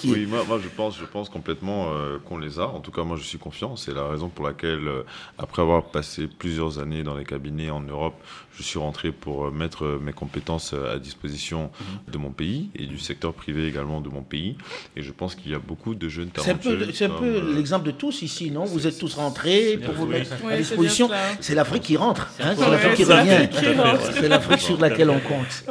oui, 0.05 0.27
moi, 0.27 0.45
moi, 0.47 0.61
je 0.63 0.69
pense, 0.69 0.99
je 0.99 1.05
pense 1.05 1.29
complètement 1.29 1.89
euh, 1.89 2.19
qu'on 2.19 2.39
les 2.39 2.59
a. 2.59 2.67
En 2.67 2.81
tout 2.81 2.91
cas, 2.91 3.03
moi 3.03 3.17
je 3.17 3.23
suis 3.23 3.39
confiant. 3.39 3.77
C'est 3.77 3.95
la 3.95 4.07
raison 4.07 4.29
pour 4.29 4.47
laquelle, 4.47 4.89
euh, 4.89 5.03
après 5.39 5.63
avoir 5.63 5.85
passé 5.85 6.27
plusieurs 6.27 6.79
années 6.79 7.03
dans 7.03 7.17
les 7.17 7.25
cabinets 7.25 7.71
en 7.71 7.81
Europe, 7.81 8.15
je 8.57 8.63
suis 8.63 8.79
rentré 8.79 9.11
pour 9.11 9.47
euh, 9.47 9.51
mettre 9.51 9.99
mes 10.01 10.13
compétences 10.13 10.73
à 10.73 10.99
disposition 10.99 11.71
mhm. 11.81 12.13
de 12.13 12.19
mon 12.19 12.31
pays 12.31 12.71
et 12.77 12.87
du 12.87 12.99
secteur 12.99 13.35
privé 13.35 13.67
également 13.67 14.01
de 14.01 14.09
mon 14.09 14.23
pays. 14.23 14.57
Et 14.97 15.03
je 15.03 15.13
pense 15.13 15.35
qu'il 15.35 15.51
y 15.51 15.55
a 15.55 15.59
beaucoup 15.59 15.95
de 15.95 16.09
jeunes 16.09 16.29
talentueux. 16.29 16.91
C'est 16.93 17.07
un 17.07 17.11
peu, 17.11 17.55
l'exemple 17.55 17.87
de 17.87 17.91
tous 17.91 18.23
ici, 18.23 18.51
non? 18.51 18.65
Vous 18.65 18.87
êtes 18.87 18.99
tous 18.99 19.15
rentrés 19.15 19.79
pour 19.79 19.95
vous 19.95 20.07
mettre 20.07 20.33
à 20.49 20.57
disposition. 20.57 21.11
C'est 21.41 21.55
l'Afrique 21.55 21.83
qui 21.83 21.97
rentre. 21.97 22.31
Hein? 22.41 22.55
C'est 22.57 22.71
l'Afrique 22.71 22.95
qui 22.95 23.05
revient. 23.05 23.49
C'est 24.15 24.29
l'Afrique 24.29 24.61
sur 24.61 24.81
laquelle 24.81 25.11
on 25.11 25.21
compte. 25.21 25.65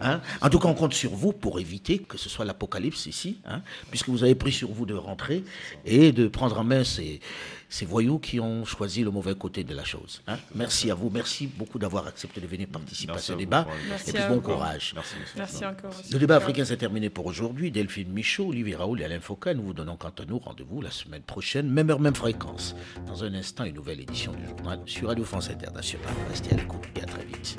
Hein? 0.00 0.20
En 0.40 0.48
tout 0.48 0.58
cas, 0.58 0.68
on 0.68 0.74
compte 0.74 0.94
sur 0.94 1.10
vous 1.10 1.32
pour 1.32 1.60
éviter 1.60 1.98
que 1.98 2.18
ce 2.18 2.28
soit 2.28 2.44
l'apocalypse 2.44 3.06
ici. 3.06 3.38
Hein, 3.50 3.62
puisque 3.90 4.08
vous 4.08 4.22
avez 4.22 4.34
pris 4.34 4.52
sur 4.52 4.70
vous 4.70 4.86
de 4.86 4.94
rentrer 4.94 5.42
et 5.84 6.12
de 6.12 6.28
prendre 6.28 6.58
en 6.58 6.64
main 6.64 6.84
ces, 6.84 7.20
ces 7.68 7.86
voyous 7.86 8.18
qui 8.18 8.40
ont 8.40 8.64
choisi 8.64 9.02
le 9.02 9.10
mauvais 9.10 9.34
côté 9.34 9.64
de 9.64 9.74
la 9.74 9.84
chose. 9.84 10.22
Hein. 10.26 10.36
Merci 10.54 10.90
à 10.90 10.94
vous, 10.94 11.08
merci 11.08 11.46
beaucoup 11.46 11.78
d'avoir 11.78 12.06
accepté 12.06 12.40
de 12.40 12.46
venir 12.46 12.68
participer 12.68 13.12
à 13.12 13.18
ce 13.18 13.32
débat 13.32 13.66
merci 13.88 14.10
et 14.10 14.12
puis 14.12 14.22
bon 14.28 14.40
courage. 14.40 14.92
Merci, 14.94 15.14
merci 15.36 15.64
encore. 15.64 15.92
Le 16.10 16.18
débat 16.18 16.36
africain 16.36 16.64
s'est 16.64 16.76
terminé 16.76 17.10
pour 17.10 17.26
aujourd'hui. 17.26 17.70
Delphine 17.70 18.12
Michaud, 18.12 18.48
Olivier 18.48 18.76
Raoul 18.76 19.00
et 19.00 19.04
Alain 19.04 19.20
Foucault, 19.20 19.54
nous 19.54 19.62
vous 19.62 19.72
donnons 19.72 19.96
quant 19.96 20.08
à 20.08 20.24
nous 20.26 20.38
rendez-vous 20.38 20.82
la 20.82 20.90
semaine 20.90 21.22
prochaine, 21.22 21.68
même 21.68 21.90
heure, 21.90 22.00
même 22.00 22.14
fréquence. 22.14 22.74
Dans 23.06 23.24
un 23.24 23.32
instant, 23.34 23.64
une 23.64 23.74
nouvelle 23.74 24.00
édition 24.00 24.32
du 24.32 24.46
journal 24.46 24.80
sur 24.86 25.08
Radio 25.08 25.24
France 25.24 25.48
Internationale. 25.48 26.14
Restez 26.28 26.54
à 26.54 26.58
l'écoute 26.58 26.82
et 26.96 27.02
à 27.02 27.06
très 27.06 27.24
vite. 27.24 27.56